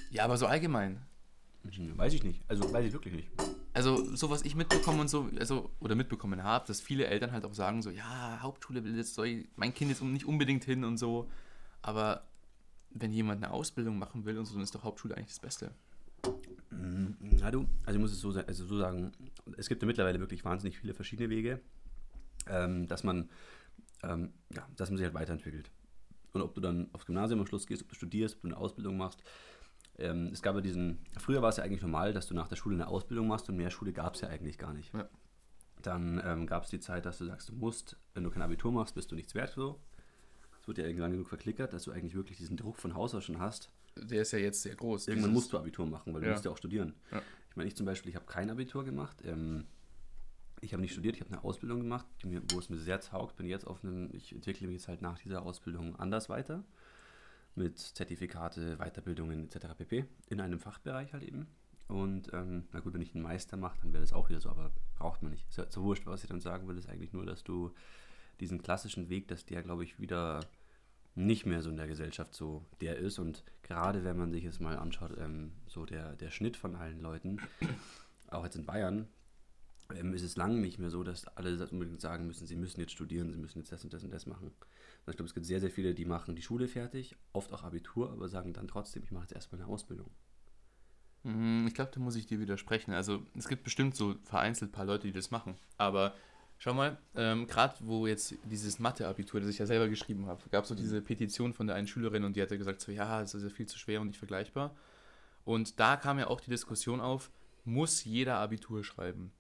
Ja, 0.10 0.26
aber 0.26 0.38
so 0.38 0.48
allgemein. 0.48 1.06
Hm, 1.64 1.98
Weiß 1.98 2.14
ich 2.14 2.24
nicht. 2.24 2.42
Also 2.48 2.72
weiß 2.72 2.86
ich 2.86 2.94
wirklich 2.94 3.14
nicht. 3.14 3.30
Also 3.74 4.16
so 4.16 4.30
was 4.30 4.44
ich 4.44 4.56
mitbekomme 4.56 5.02
und 5.02 5.10
so, 5.10 5.30
also, 5.40 5.70
oder 5.80 5.96
mitbekommen 5.96 6.44
habe, 6.44 6.66
dass 6.68 6.82
viele 6.82 7.06
Eltern 7.06 7.32
halt 7.32 7.46
auch 7.46 7.54
sagen 7.54 7.82
so, 7.82 7.90
ja, 7.90 8.40
Hauptschule 8.42 8.84
will 8.84 8.96
jetzt, 8.96 9.14
soll 9.14 9.46
mein 9.56 9.74
Kind 9.74 9.92
jetzt 9.92 10.02
nicht 10.02 10.26
unbedingt 10.26 10.64
hin 10.64 10.84
und 10.84 10.98
so, 10.98 11.30
aber 11.82 12.24
wenn 12.92 13.12
jemand 13.12 13.44
eine 13.44 13.54
Ausbildung 13.54 14.00
machen 14.00 14.26
will 14.26 14.38
und 14.38 14.46
so, 14.46 14.54
dann 14.56 14.64
ist 14.64 14.74
doch 14.74 14.84
Hauptschule 14.84 15.16
eigentlich 15.16 15.30
das 15.30 15.40
Beste. 15.40 15.72
Mhm. 16.72 17.16
Na 17.40 17.52
du, 17.52 17.68
also 17.86 17.98
ich 17.98 18.02
muss 18.02 18.12
es 18.12 18.20
so, 18.20 18.32
also 18.32 18.66
so 18.66 18.78
sagen, 18.78 19.12
es 19.58 19.70
gibt 19.70 19.82
ja 19.82 19.86
mittlerweile 19.86 20.20
wirklich 20.20 20.44
wahnsinnig 20.44 20.80
viele 20.80 20.94
verschiedene 20.94 21.30
Wege, 21.30 21.62
ähm, 22.48 22.88
dass 22.88 23.04
man 23.04 23.30
ähm, 24.04 24.34
ja, 24.54 24.68
dass 24.76 24.90
man 24.90 24.98
sich 24.98 25.06
halt 25.06 25.14
weiterentwickelt. 25.14 25.72
Und 26.34 26.42
ob 26.42 26.54
du 26.54 26.62
dann 26.62 26.90
aufs 26.94 27.06
Gymnasium 27.06 27.40
am 27.40 27.48
Schluss 27.48 27.68
gehst, 27.68 27.82
ob 27.82 27.90
du 27.90 27.96
studierst, 27.96 28.36
ob 28.36 28.42
du 28.42 28.48
eine 28.50 28.58
Ausbildung 28.58 28.98
machst. 28.98 29.24
Ähm, 30.00 30.30
es 30.32 30.42
gab 30.42 30.56
ja 30.56 30.62
diesen, 30.62 31.00
früher 31.18 31.42
war 31.42 31.50
es 31.50 31.58
ja 31.58 31.64
eigentlich 31.64 31.82
normal, 31.82 32.14
dass 32.14 32.28
du 32.28 32.34
nach 32.34 32.48
der 32.48 32.56
Schule 32.56 32.76
eine 32.76 32.88
Ausbildung 32.88 33.28
machst 33.28 33.50
und 33.50 33.58
mehr 33.58 33.70
Schule 33.70 33.92
gab 33.94 34.16
es 34.16 34.22
ja 34.22 34.30
eigentlich 34.30 34.58
gar 34.58 34.74
nicht. 34.74 34.94
Ja. 34.94 35.08
Dann 35.82 36.22
ähm, 36.26 36.46
gab 36.48 36.64
es 36.64 36.70
die 36.70 36.80
Zeit, 36.80 37.06
dass 37.06 37.18
du 37.20 37.26
sagst, 37.26 37.50
du 37.50 37.54
musst, 37.56 37.98
wenn 38.14 38.24
du 38.24 38.30
kein 38.32 38.42
Abitur 38.42 38.72
machst, 38.72 38.96
bist 38.96 39.12
du 39.12 39.16
nichts 39.16 39.36
wert 39.36 39.52
so. 39.52 39.80
Es 40.62 40.68
wird 40.68 40.78
ja 40.78 40.86
irgendwann 40.86 41.12
genug 41.12 41.28
verklickert, 41.30 41.74
dass 41.74 41.84
du 41.84 41.92
eigentlich 41.92 42.16
wirklich 42.16 42.38
diesen 42.38 42.58
Druck 42.58 42.78
von 42.78 42.94
Haus 42.96 43.16
aus 43.16 43.24
schon 43.24 43.40
hast. 43.40 43.72
Der 43.96 44.22
ist 44.22 44.32
ja 44.32 44.40
jetzt 44.40 44.62
sehr 44.62 44.76
groß. 44.76 45.08
Irgendwann 45.08 45.34
musst 45.34 45.52
du 45.54 45.58
Abitur 45.58 45.86
machen, 45.86 46.14
weil 46.14 46.22
du 46.22 46.28
Ja. 46.28 46.34
musst 46.34 46.46
ja 46.46 46.52
auch 46.52 46.58
studieren. 46.58 46.96
Ja. 47.12 47.22
Ich 47.50 47.56
meine, 47.56 47.68
ich 47.68 47.76
zum 47.76 47.86
Beispiel, 47.86 48.10
ich 48.10 48.16
habe 48.16 48.26
kein 48.26 48.50
Abitur 48.50 48.84
gemacht. 48.84 49.18
Ähm, 49.26 49.66
ich 50.62 50.74
habe 50.74 50.82
nicht 50.82 50.92
studiert, 50.92 51.16
ich 51.16 51.22
habe 51.22 51.32
eine 51.32 51.44
Ausbildung 51.44 51.80
gemacht, 51.80 52.06
mir, 52.26 52.42
wo 52.52 52.60
es 52.60 52.70
mir 52.70 52.78
sehr 52.78 53.00
taugt. 53.00 53.38
Bin 53.38 53.48
jetzt 53.48 53.66
auf 53.66 53.84
einem, 53.84 54.10
ich 54.14 54.34
entwickle 54.34 54.68
mich 54.68 54.76
jetzt 54.78 54.88
halt 54.90 55.02
nach 55.02 55.18
dieser 55.18 55.42
Ausbildung 55.44 55.96
anders 55.96 56.28
weiter. 56.30 56.64
Mit 57.56 57.78
Zertifikate, 57.78 58.78
Weiterbildungen 58.78 59.46
etc. 59.46 59.68
pp. 59.78 60.06
In 60.28 60.42
einem 60.42 60.60
Fachbereich 60.60 61.14
halt 61.14 61.24
eben. 61.24 61.48
Und 61.88 62.32
ähm, 62.34 62.68
na 62.72 62.80
gut, 62.82 62.94
wenn 62.94 63.02
ich 63.02 63.16
einen 63.16 63.24
Meister 63.24 63.58
mache, 63.58 63.80
dann 63.82 63.94
wäre 63.94 64.02
das 64.02 64.14
auch 64.14 64.30
wieder 64.30 64.40
so, 64.40 64.50
aber 64.50 64.72
braucht 64.96 65.24
man 65.24 65.32
nicht. 65.32 65.48
Ist 65.50 65.58
ja 65.58 65.66
so 65.70 65.84
wurscht, 65.84 66.06
was 66.06 66.24
ich 66.24 66.30
dann 66.30 66.40
sagen 66.40 66.68
will, 66.68 66.78
ist 66.78 66.88
eigentlich 66.88 67.14
nur, 67.14 67.26
dass 67.26 67.44
du 67.44 67.74
diesen 68.40 68.62
klassischen 68.62 69.10
Weg, 69.10 69.28
dass 69.28 69.46
der, 69.46 69.64
glaube 69.64 69.84
ich, 69.84 70.00
wieder 70.00 70.42
nicht 71.16 71.46
mehr 71.46 71.62
so 71.62 71.70
in 71.70 71.78
der 71.78 71.88
Gesellschaft 71.88 72.36
so 72.36 72.64
der 72.80 72.98
ist. 72.98 73.18
Und 73.18 73.44
gerade 73.64 74.04
wenn 74.04 74.18
man 74.18 74.32
sich 74.32 74.44
jetzt 74.44 74.62
mal 74.62 74.78
anschaut, 74.78 75.18
ähm, 75.18 75.52
so 75.68 75.86
der, 75.86 76.16
der 76.16 76.30
Schnitt 76.30 76.58
von 76.58 76.76
allen 76.76 77.02
Leuten, 77.02 77.40
auch 78.30 78.44
jetzt 78.44 78.56
in 78.56 78.66
Bayern, 78.66 79.08
ähm, 79.96 80.14
ist 80.14 80.24
es 80.24 80.36
lange 80.38 80.60
nicht 80.60 80.80
mehr 80.80 80.90
so, 80.90 81.04
dass 81.04 81.26
alle 81.38 81.58
das 81.58 81.72
unbedingt 81.72 82.02
sagen 82.02 82.28
müssen, 82.28 82.48
sie 82.48 82.56
müssen 82.56 82.80
jetzt 82.80 82.92
studieren, 82.92 83.32
sie 83.32 83.38
müssen 83.40 83.60
jetzt 83.60 83.72
das 83.72 83.84
und 83.84 83.94
das 83.94 84.04
und 84.04 84.12
das 84.12 84.26
machen. 84.26 84.52
Ich 85.08 85.16
glaube, 85.16 85.28
es 85.28 85.34
gibt 85.34 85.46
sehr, 85.46 85.60
sehr 85.60 85.72
viele, 85.72 85.94
die 85.96 86.06
machen 86.06 86.36
die 86.36 86.42
Schule 86.44 86.68
fertig, 86.68 87.16
oft 87.34 87.52
auch 87.54 87.64
Abitur, 87.64 88.12
aber 88.12 88.30
sagen 88.30 88.54
dann 88.54 88.68
trotzdem, 88.68 89.04
ich 89.04 89.12
mache 89.12 89.24
jetzt 89.24 89.34
erstmal 89.34 89.62
eine 89.62 89.70
Ausbildung. 89.70 90.12
Mm, 91.24 91.68
Ich 91.68 91.74
glaube, 91.74 91.92
da 91.94 92.00
muss 92.00 92.16
ich 92.16 92.28
dir 92.28 92.40
widersprechen. 92.40 92.94
Also 92.94 93.26
es 93.36 93.48
gibt 93.48 93.64
bestimmt 93.64 93.96
so 93.96 94.16
vereinzelt 94.24 94.72
ein 94.72 94.74
paar 94.74 94.86
Leute, 94.86 95.08
die 95.08 95.14
das 95.14 95.32
machen. 95.32 95.58
Aber 95.78 96.16
schau 96.58 96.74
mal, 96.74 96.98
ähm, 97.16 97.48
gerade 97.48 97.76
wo 97.82 98.08
jetzt 98.08 98.36
dieses 98.44 98.80
Mathe-Abitur, 98.80 99.40
das 99.42 99.50
ich 99.50 99.58
ja 99.60 99.66
selber 99.66 99.88
geschrieben 99.90 100.28
habe, 100.28 100.50
gab 100.50 100.64
es 100.64 100.70
so 100.70 100.76
diese 100.76 101.02
Petition 101.02 101.54
von 101.54 101.68
der 101.68 101.76
einen 101.76 101.88
Schülerin 101.88 102.24
und 102.24 102.36
die 102.36 102.42
hatte 102.42 102.58
gesagt, 102.58 102.82
so 102.82 102.92
ja, 102.92 103.22
es 103.22 103.34
ist 103.34 103.44
ja 103.44 103.50
viel 103.50 103.68
zu 103.68 103.78
schwer 103.80 104.02
und 104.02 104.08
nicht 104.08 104.20
vergleichbar. 104.20 104.76
Und 105.46 105.80
da 105.80 105.98
kam 105.98 106.20
ja 106.20 106.28
auch 106.28 106.42
die 106.42 106.50
Diskussion 106.52 107.02
auf, 107.02 107.32
muss 107.66 108.04
jeder 108.04 108.38
Abitur 108.38 108.84
schreiben? 108.84 109.32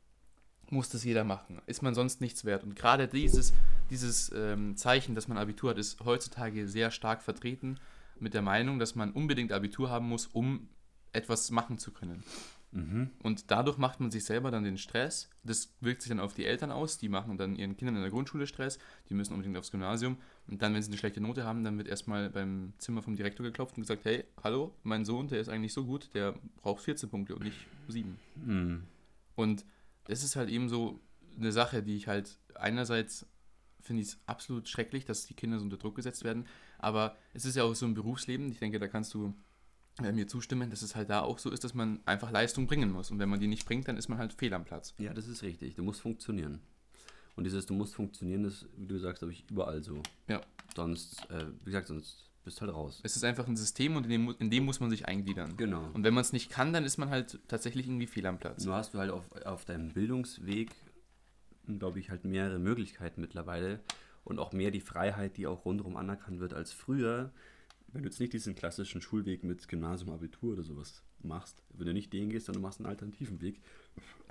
Muss 0.69 0.89
das 0.89 1.04
jeder 1.04 1.24
machen? 1.24 1.62
Ist 1.66 1.81
man 1.81 1.95
sonst 1.95 2.21
nichts 2.21 2.45
wert? 2.45 2.63
Und 2.63 2.75
gerade 2.75 3.07
dieses, 3.07 3.54
dieses 3.89 4.31
ähm, 4.36 4.77
Zeichen, 4.77 5.16
dass 5.16 5.27
man 5.27 5.38
Abitur 5.38 5.71
hat, 5.71 5.77
ist 5.77 6.00
heutzutage 6.06 6.68
sehr 6.68 6.92
stark 6.92 7.24
vertreten 7.24 7.80
mit 8.19 8.33
der 8.33 8.42
Meinung, 8.42 8.80
dass 8.80 8.95
man 8.95 9.12
unbedingt 9.12 9.51
Abitur 9.51 9.89
haben 9.89 10.07
muss, 10.07 10.27
um 10.27 10.69
etwas 11.12 11.50
machen 11.50 11.80
zu 11.80 11.92
können. 11.92 12.24
Und 13.24 13.50
dadurch 13.50 13.77
macht 13.77 14.00
man 14.00 14.12
sich 14.12 14.25
selber 14.25 14.51
dann 14.51 14.63
den 14.63 14.77
Stress. 14.77 15.30
Das 15.44 15.74
wirkt 15.81 16.04
sich 16.04 16.10
dann 16.10 16.19
auf 16.19 16.36
die 16.36 16.45
Eltern 16.45 16.72
aus. 16.72 17.00
Die 17.00 17.10
machen 17.10 17.38
dann 17.38 17.56
ihren 17.56 17.75
Kindern 17.75 17.95
in 17.95 18.01
der 18.01 18.12
Grundschule 18.12 18.45
Stress. 18.45 18.77
Die 19.10 19.15
müssen 19.15 19.33
unbedingt 19.33 19.57
aufs 19.57 19.72
Gymnasium. 19.72 20.18
Und 20.48 20.62
dann, 20.62 20.75
wenn 20.75 20.83
sie 20.83 20.89
eine 20.89 20.98
schlechte 20.98 21.19
Note 21.19 21.45
haben, 21.45 21.63
dann 21.63 21.80
wird 21.80 21.88
erstmal 21.88 22.30
beim 22.30 22.74
Zimmer 22.77 23.01
vom 23.01 23.15
Direktor 23.15 23.44
geklopft 23.44 23.75
und 23.77 23.81
gesagt, 23.81 24.06
hey, 24.06 24.24
hallo, 24.44 24.72
mein 24.83 25.04
Sohn, 25.04 25.27
der 25.27 25.39
ist 25.39 25.50
eigentlich 25.50 25.74
so 25.74 25.86
gut, 25.86 26.13
der 26.13 26.36
braucht 26.62 26.83
14 26.83 27.10
Punkte 27.10 27.36
und 27.36 27.44
nicht 27.44 27.57
7. 27.88 28.19
Hm. 28.45 28.83
Und 29.36 29.65
das 30.09 30.23
ist 30.23 30.35
halt 30.35 30.50
eben 30.50 30.69
so 30.69 31.00
eine 31.38 31.51
Sache, 31.51 31.83
die 31.83 31.95
ich 31.95 32.07
halt 32.07 32.38
einerseits 32.56 33.25
finde 33.81 34.01
ich 34.01 34.09
es 34.09 34.19
absolut 34.25 34.67
schrecklich, 34.67 35.06
dass 35.06 35.25
die 35.25 35.33
Kinder 35.33 35.57
so 35.57 35.63
unter 35.63 35.77
Druck 35.77 35.95
gesetzt 35.95 36.23
werden, 36.23 36.45
aber 36.79 37.15
es 37.33 37.45
ist 37.45 37.56
ja 37.56 37.63
auch 37.63 37.73
so 37.75 37.85
im 37.85 37.94
Berufsleben, 37.94 38.51
ich 38.51 38.59
denke, 38.59 38.79
da 38.79 38.88
kannst 38.88 39.13
du 39.13 39.33
äh, 40.03 40.11
mir 40.11 40.27
zustimmen, 40.27 40.69
dass 40.69 40.81
es 40.81 40.95
halt 40.95 41.09
da 41.09 41.21
auch 41.21 41.39
so 41.39 41.50
ist, 41.50 41.63
dass 41.63 41.73
man 41.73 42.00
einfach 42.06 42.31
Leistung 42.31 42.67
bringen 42.67 42.91
muss 42.91 43.09
und 43.11 43.19
wenn 43.19 43.29
man 43.29 43.39
die 43.39 43.47
nicht 43.47 43.65
bringt, 43.65 43.88
dann 43.88 43.97
ist 43.97 44.09
man 44.09 44.17
halt 44.17 44.33
fehl 44.33 44.53
am 44.53 44.65
Platz. 44.65 44.94
Ja, 44.97 45.13
das 45.13 45.27
ist 45.27 45.44
richtig. 45.44 45.75
Du 45.75 45.83
musst 45.83 46.01
funktionieren. 46.01 46.59
Und 47.35 47.45
dieses 47.45 47.65
Du 47.65 47.73
musst 47.73 47.95
funktionieren, 47.95 48.44
ist, 48.44 48.67
wie 48.75 48.88
du 48.88 49.00
sagst, 49.00 49.19
glaube 49.19 49.31
ich, 49.31 49.50
überall 49.50 49.81
so. 49.81 50.03
Ja. 50.27 50.41
Sonst, 50.75 51.29
äh, 51.29 51.45
wie 51.62 51.65
gesagt, 51.65 51.88
sonst 51.88 52.28
bist 52.50 52.62
halt 52.62 52.74
raus. 52.74 53.00
Es 53.03 53.15
ist 53.15 53.24
einfach 53.24 53.48
ein 53.48 53.56
System 53.56 53.96
und 53.96 54.06
in 54.06 54.10
dem, 54.10 54.36
in 54.39 54.50
dem 54.50 54.65
muss 54.65 54.79
man 54.79 54.89
sich 54.89 55.08
eingliedern. 55.08 55.56
Genau. 55.56 55.88
Und 55.94 56.03
wenn 56.03 56.15
man 56.15 56.22
es 56.22 56.34
nicht 56.34 56.50
kann, 56.50 56.74
dann 56.74 56.84
ist 56.84 56.98
man 56.98 57.12
halt 57.12 57.39
tatsächlich 57.48 57.86
irgendwie 57.86 58.08
fehl 58.08 58.25
am 58.25 58.39
Platz. 58.39 58.65
Nur 58.65 58.74
hast 58.74 58.96
du 58.96 58.98
halt 58.98 59.12
auf, 59.12 59.32
auf 59.46 59.65
deinem 59.65 59.89
Bildungsweg, 59.94 60.72
glaube 61.68 62.00
ich, 62.00 62.10
halt 62.10 62.25
mehrere 62.25 62.58
Möglichkeiten 62.58 63.22
mittlerweile 63.22 63.82
und 64.24 64.39
auch 64.39 64.51
mehr 64.51 64.72
die 64.72 64.79
Freiheit, 64.79 65.38
die 65.38 65.46
auch 65.46 65.63
rundherum 65.63 65.96
anerkannt 65.96 66.39
wird 66.39 66.56
als 66.56 66.74
früher. 66.74 67.32
Wenn 67.89 68.01
du 68.01 68.10
jetzt 68.10 68.20
nicht 68.20 68.34
diesen 68.34 68.56
klassischen 68.56 69.00
Schulweg 69.00 69.44
mit 69.44 69.68
Gymnasium, 69.68 70.12
Abitur 70.12 70.53
oder 70.53 70.63
sowas 70.63 71.03
machst, 71.22 71.62
wenn 71.75 71.86
du 71.86 71.94
nicht 71.94 72.12
den 72.13 72.32
gehst, 72.32 72.48
sondern 72.48 72.63
du 72.63 72.68
machst 72.68 72.79
einen 72.79 72.88
alternativen 72.88 73.41
Weg. 73.41 73.62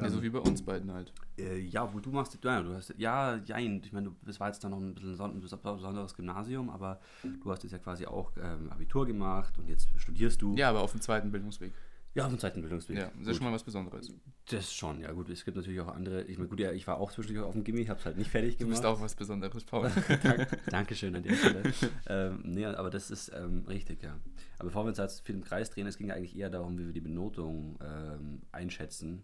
Ja, 0.00 0.08
so 0.08 0.22
wie 0.22 0.30
bei 0.30 0.38
uns 0.38 0.62
beiden 0.62 0.92
halt. 0.92 1.12
Äh, 1.36 1.58
ja, 1.58 1.92
wo 1.92 1.98
du 1.98 2.10
machst, 2.10 2.38
ja, 2.42 2.62
du 2.62 2.74
hast, 2.74 2.94
ja, 2.98 3.36
jein, 3.44 3.82
ich 3.84 3.92
meine, 3.92 4.10
du, 4.10 4.16
das 4.24 4.38
war 4.38 4.46
jetzt 4.48 4.62
dann 4.62 4.70
noch 4.70 4.78
ein 4.78 4.94
bisschen 4.94 5.20
ein 5.20 5.40
besonderes 5.40 6.14
Gymnasium, 6.14 6.70
aber 6.70 7.00
du 7.42 7.50
hast 7.50 7.64
jetzt 7.64 7.72
ja 7.72 7.78
quasi 7.78 8.06
auch 8.06 8.30
ähm, 8.40 8.70
Abitur 8.70 9.06
gemacht 9.06 9.58
und 9.58 9.68
jetzt 9.68 9.88
studierst 9.96 10.40
du. 10.40 10.54
Ja, 10.56 10.70
aber 10.70 10.82
auf 10.82 10.92
dem 10.92 11.00
zweiten 11.00 11.32
Bildungsweg. 11.32 11.72
Ja, 12.14 12.24
auf 12.24 12.30
dem 12.30 12.38
zweiten 12.38 12.62
Bildungsweg. 12.62 12.96
Ja, 12.96 13.04
das 13.04 13.20
ist 13.20 13.26
Gut. 13.26 13.36
schon 13.36 13.44
mal 13.46 13.52
was 13.52 13.62
Besonderes. 13.62 14.12
Das 14.50 14.72
schon, 14.72 15.00
ja 15.00 15.12
gut. 15.12 15.28
Es 15.28 15.44
gibt 15.44 15.56
natürlich 15.56 15.80
auch 15.80 15.88
andere. 15.88 16.22
Ich 16.22 16.38
meine, 16.38 16.48
gut, 16.48 16.58
ja, 16.58 16.72
ich 16.72 16.86
war 16.86 16.98
auch 16.98 17.12
zwischendurch 17.12 17.46
auf 17.46 17.52
dem 17.52 17.64
Gimmi, 17.64 17.84
habe 17.86 18.00
es 18.00 18.06
halt 18.06 18.16
nicht 18.16 18.30
fertig 18.30 18.56
Du 18.56 18.64
gemacht. 18.64 18.76
bist 18.82 18.86
auch 18.86 19.00
was 19.00 19.14
Besonderes, 19.14 19.64
Paul. 19.64 19.90
Dank, 20.22 20.48
Dankeschön 20.70 21.14
an 21.14 21.22
der 21.22 21.34
Stelle. 21.34 21.72
ähm, 22.08 22.40
nee, 22.44 22.64
aber 22.64 22.90
das 22.90 23.10
ist 23.10 23.30
ähm, 23.34 23.64
richtig, 23.68 24.02
ja. 24.02 24.16
Aber 24.58 24.68
bevor 24.68 24.84
wir 24.84 24.88
uns 24.88 24.98
jetzt 24.98 25.24
viel 25.26 25.36
im 25.36 25.44
Kreis 25.44 25.70
drehen, 25.70 25.86
es 25.86 25.98
ging 25.98 26.08
ja 26.08 26.14
eigentlich 26.14 26.36
eher 26.36 26.50
darum, 26.50 26.78
wie 26.78 26.86
wir 26.86 26.92
die 26.92 27.00
Benotung 27.00 27.78
ähm, 27.82 28.40
einschätzen 28.52 29.22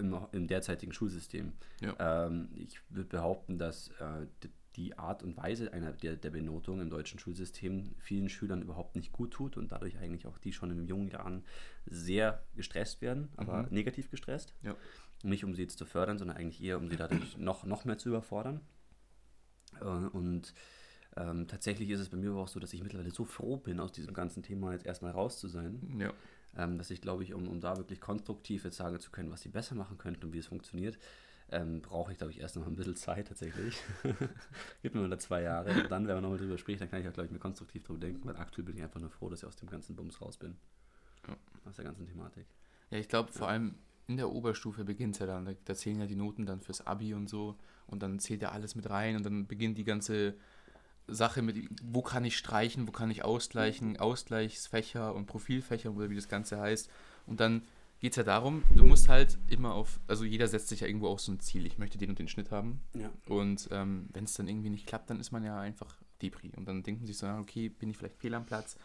im, 0.00 0.16
im 0.32 0.46
derzeitigen 0.48 0.92
Schulsystem. 0.92 1.52
Ja. 1.80 2.26
Ähm, 2.26 2.48
ich 2.56 2.80
würde 2.88 3.08
behaupten, 3.08 3.58
dass 3.58 3.88
äh, 4.00 4.26
die 4.76 4.96
Art 4.98 5.22
und 5.22 5.36
Weise 5.36 5.72
einer 5.72 5.92
der, 5.92 6.16
der 6.16 6.30
Benotung 6.30 6.80
im 6.80 6.90
deutschen 6.90 7.18
Schulsystem 7.18 7.94
vielen 7.98 8.28
Schülern 8.28 8.62
überhaupt 8.62 8.94
nicht 8.96 9.12
gut 9.12 9.32
tut 9.32 9.56
und 9.56 9.70
dadurch 9.72 9.98
eigentlich 9.98 10.26
auch 10.26 10.38
die 10.38 10.52
schon 10.52 10.70
in 10.70 10.86
jungen 10.86 11.08
Jahren 11.08 11.44
sehr 11.86 12.42
gestresst 12.54 13.02
werden, 13.02 13.28
aber 13.36 13.64
Mhm. 13.64 13.68
negativ 13.74 14.10
gestresst. 14.10 14.54
Ja. 14.62 14.74
Nicht 15.22 15.44
um 15.44 15.54
sie 15.54 15.62
jetzt 15.62 15.76
zu 15.78 15.84
fördern, 15.86 16.18
sondern 16.18 16.36
eigentlich 16.36 16.62
eher 16.62 16.78
um 16.78 16.88
sie 16.88 16.96
dadurch 16.96 17.36
noch, 17.38 17.64
noch 17.64 17.84
mehr 17.84 17.98
zu 17.98 18.08
überfordern. 18.10 18.60
Äh, 19.80 19.84
Und 19.84 20.54
ähm, 21.16 21.48
tatsächlich 21.48 21.90
ist 21.90 22.00
es 22.00 22.08
bei 22.08 22.16
mir 22.16 22.30
aber 22.30 22.40
auch 22.40 22.48
so, 22.48 22.60
dass 22.60 22.72
ich 22.72 22.82
mittlerweile 22.82 23.10
so 23.10 23.24
froh 23.24 23.56
bin, 23.56 23.80
aus 23.80 23.90
diesem 23.92 24.14
ganzen 24.14 24.42
Thema 24.44 24.72
jetzt 24.72 24.86
erstmal 24.86 25.10
raus 25.10 25.38
zu 25.40 25.48
sein, 25.48 25.96
Ja. 25.98 26.12
Ähm, 26.56 26.78
dass 26.78 26.90
ich 26.90 27.00
glaube 27.00 27.22
ich, 27.22 27.34
um, 27.34 27.48
um 27.48 27.60
da 27.60 27.76
wirklich 27.76 28.00
konstruktiv 28.00 28.64
jetzt 28.64 28.76
sagen 28.76 28.98
zu 29.00 29.10
können, 29.10 29.30
was 29.30 29.42
sie 29.42 29.48
besser 29.48 29.74
machen 29.74 29.98
könnten 29.98 30.26
und 30.26 30.32
wie 30.32 30.38
es 30.38 30.46
funktioniert, 30.46 30.98
ähm, 31.52 31.80
brauche 31.80 32.12
ich, 32.12 32.18
glaube 32.18 32.32
ich, 32.32 32.40
erst 32.40 32.56
noch 32.56 32.66
ein 32.66 32.76
bisschen 32.76 32.96
Zeit 32.96 33.28
tatsächlich. 33.28 33.76
Gib 34.82 34.94
mir 34.94 35.00
mal 35.00 35.10
da 35.10 35.18
zwei 35.18 35.42
Jahre. 35.42 35.70
Und 35.70 35.90
dann, 35.90 36.06
wenn 36.06 36.14
man 36.14 36.22
nochmal 36.22 36.38
drüber 36.38 36.58
spricht, 36.58 36.80
dann 36.80 36.90
kann 36.90 37.00
ich 37.00 37.08
auch, 37.08 37.12
glaube 37.12 37.26
ich, 37.26 37.32
mir 37.32 37.38
konstruktiv 37.38 37.82
drüber 37.82 37.98
denken, 37.98 38.26
weil 38.28 38.36
aktuell 38.36 38.64
bin 38.64 38.76
ich 38.76 38.82
einfach 38.82 39.00
nur 39.00 39.10
froh, 39.10 39.28
dass 39.28 39.40
ich 39.40 39.46
aus 39.46 39.56
dem 39.56 39.68
ganzen 39.68 39.96
Bums 39.96 40.20
raus 40.20 40.36
bin. 40.36 40.56
Ja. 41.26 41.36
Aus 41.64 41.76
der 41.76 41.84
ganzen 41.84 42.06
Thematik. 42.06 42.46
Ja, 42.90 42.98
ich 42.98 43.08
glaube, 43.08 43.32
vor 43.32 43.48
allem 43.48 43.74
in 44.06 44.16
der 44.16 44.30
Oberstufe 44.30 44.84
beginnt 44.84 45.16
es 45.16 45.20
ja 45.20 45.26
dann. 45.26 45.44
Da, 45.44 45.52
da 45.64 45.74
zählen 45.74 46.00
ja 46.00 46.06
die 46.06 46.16
Noten 46.16 46.46
dann 46.46 46.60
fürs 46.60 46.86
Abi 46.86 47.14
und 47.14 47.28
so. 47.28 47.56
Und 47.86 48.02
dann 48.02 48.18
zählt 48.20 48.42
ja 48.42 48.52
alles 48.52 48.74
mit 48.76 48.88
rein 48.88 49.16
und 49.16 49.24
dann 49.24 49.46
beginnt 49.46 49.76
die 49.78 49.84
ganze 49.84 50.34
Sache 51.14 51.42
mit, 51.42 51.68
wo 51.82 52.02
kann 52.02 52.24
ich 52.24 52.36
streichen, 52.36 52.86
wo 52.86 52.92
kann 52.92 53.10
ich 53.10 53.24
ausgleichen, 53.24 53.98
Ausgleichsfächer 53.98 55.14
und 55.14 55.26
Profilfächer 55.26 55.92
oder 55.92 56.10
wie 56.10 56.16
das 56.16 56.28
Ganze 56.28 56.60
heißt. 56.60 56.90
Und 57.26 57.40
dann 57.40 57.62
geht 58.00 58.12
es 58.12 58.16
ja 58.16 58.22
darum, 58.22 58.64
du 58.74 58.84
musst 58.84 59.08
halt 59.08 59.38
immer 59.48 59.74
auf, 59.74 60.00
also 60.06 60.24
jeder 60.24 60.48
setzt 60.48 60.68
sich 60.68 60.80
ja 60.80 60.86
irgendwo 60.86 61.08
auch 61.08 61.18
so 61.18 61.32
ein 61.32 61.40
Ziel. 61.40 61.66
Ich 61.66 61.78
möchte 61.78 61.98
den 61.98 62.10
und 62.10 62.18
den 62.18 62.28
Schnitt 62.28 62.50
haben. 62.50 62.80
Ja. 62.94 63.10
Und 63.26 63.68
ähm, 63.70 64.08
wenn 64.12 64.24
es 64.24 64.34
dann 64.34 64.48
irgendwie 64.48 64.70
nicht 64.70 64.86
klappt, 64.86 65.10
dann 65.10 65.20
ist 65.20 65.30
man 65.30 65.44
ja 65.44 65.60
einfach 65.60 65.94
Depri. 66.22 66.52
Und 66.56 66.66
dann 66.66 66.82
denkt 66.82 67.02
man 67.02 67.06
sich 67.06 67.18
so, 67.18 67.26
ja, 67.26 67.38
okay, 67.38 67.68
bin 67.68 67.90
ich 67.90 67.96
vielleicht 67.96 68.16
fehl 68.16 68.34
am 68.34 68.46
Platz. 68.46 68.76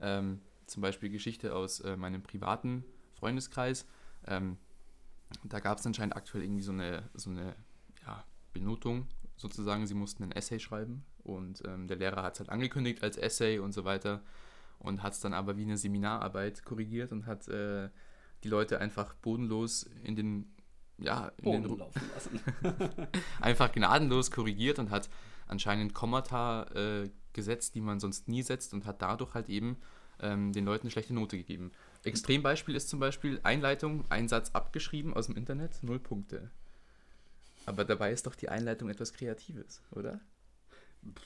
Ähm, 0.00 0.40
zum 0.66 0.80
Beispiel 0.80 1.10
Geschichte 1.10 1.54
aus 1.54 1.80
äh, 1.80 1.96
meinem 1.96 2.22
privaten 2.22 2.84
Freundeskreis. 3.14 3.86
Ähm, 4.26 4.56
da 5.44 5.60
gab 5.60 5.78
es 5.78 5.86
anscheinend 5.86 6.16
aktuell 6.16 6.42
irgendwie 6.42 6.62
so 6.62 6.72
eine, 6.72 7.08
so 7.14 7.30
eine 7.30 7.54
ja, 8.06 8.24
Benotung 8.54 9.06
sozusagen. 9.36 9.86
Sie 9.86 9.94
mussten 9.94 10.22
ein 10.22 10.32
Essay 10.32 10.58
schreiben 10.58 11.04
und 11.24 11.62
ähm, 11.66 11.86
der 11.88 11.96
Lehrer 11.96 12.22
hat 12.22 12.34
es 12.34 12.40
halt 12.40 12.50
angekündigt 12.50 13.02
als 13.02 13.16
Essay 13.16 13.58
und 13.58 13.72
so 13.72 13.84
weiter 13.84 14.22
und 14.78 15.02
hat 15.02 15.12
es 15.12 15.20
dann 15.20 15.34
aber 15.34 15.56
wie 15.56 15.62
eine 15.62 15.76
Seminararbeit 15.76 16.64
korrigiert 16.64 17.12
und 17.12 17.26
hat 17.26 17.48
äh, 17.48 17.88
die 18.42 18.48
Leute 18.48 18.80
einfach 18.80 19.14
bodenlos 19.14 19.84
in 20.02 20.16
den 20.16 20.52
ja, 20.98 21.32
in 21.38 21.44
Boden 21.44 21.62
den, 21.62 21.78
laufen 21.78 22.02
lassen. 22.14 22.40
einfach 23.40 23.72
gnadenlos 23.72 24.30
korrigiert 24.30 24.78
und 24.78 24.90
hat 24.90 25.08
anscheinend 25.46 25.94
Kommata 25.94 26.64
äh, 26.74 27.10
gesetzt, 27.32 27.74
die 27.74 27.80
man 27.80 28.00
sonst 28.00 28.28
nie 28.28 28.42
setzt 28.42 28.74
und 28.74 28.84
hat 28.84 29.02
dadurch 29.02 29.34
halt 29.34 29.48
eben 29.48 29.78
ähm, 30.20 30.52
den 30.52 30.64
Leuten 30.64 30.84
eine 30.84 30.90
schlechte 30.90 31.14
Note 31.14 31.36
gegeben. 31.36 31.72
Extrembeispiel 32.04 32.74
ist 32.74 32.88
zum 32.88 33.00
Beispiel 33.00 33.40
Einleitung, 33.42 34.04
ein 34.10 34.28
Satz 34.28 34.50
abgeschrieben 34.50 35.14
aus 35.14 35.26
dem 35.26 35.36
Internet, 35.36 35.82
null 35.82 35.98
Punkte. 35.98 36.50
Aber 37.66 37.84
dabei 37.84 38.12
ist 38.12 38.26
doch 38.26 38.34
die 38.34 38.48
Einleitung 38.48 38.88
etwas 38.90 39.12
Kreatives, 39.12 39.82
oder? 39.90 40.20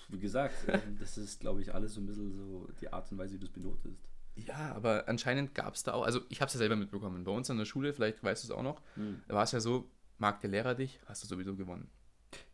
Wie 0.09 0.19
gesagt, 0.19 0.55
ähm, 0.69 0.97
das 1.01 1.19
ist, 1.19 1.41
glaube 1.41 1.61
ich, 1.61 1.75
alles 1.75 1.95
so 1.95 2.01
ein 2.01 2.07
bisschen 2.07 2.33
so 2.33 2.69
die 2.81 2.93
Art 2.93 3.11
und 3.13 3.19
Weise, 3.19 3.35
wie 3.35 3.39
du 3.39 3.47
es 3.47 3.53
benotest. 3.53 4.09
Ja, 4.37 4.75
aber 4.75 5.09
anscheinend 5.09 5.55
gab 5.55 5.75
es 5.75 5.83
da 5.83 5.95
auch, 5.95 6.05
also 6.05 6.21
ich 6.29 6.41
habe 6.41 6.49
es 6.49 6.55
ja 6.55 6.59
selber 6.59 6.77
mitbekommen. 6.77 7.25
Bei 7.25 7.33
uns 7.33 7.49
an 7.51 7.57
der 7.59 7.65
Schule, 7.65 7.93
vielleicht 7.95 8.23
weißt 8.23 8.45
du 8.45 8.49
es 8.49 8.51
auch 8.51 8.63
noch, 8.63 8.83
da 9.29 9.35
war 9.35 9.45
es 9.45 9.53
ja 9.53 9.61
so, 9.61 9.91
mag 10.19 10.41
der 10.43 10.51
Lehrer 10.51 10.75
dich, 10.75 11.01
hast 11.07 11.23
du 11.23 11.27
sowieso 11.27 11.57
gewonnen. 11.57 11.89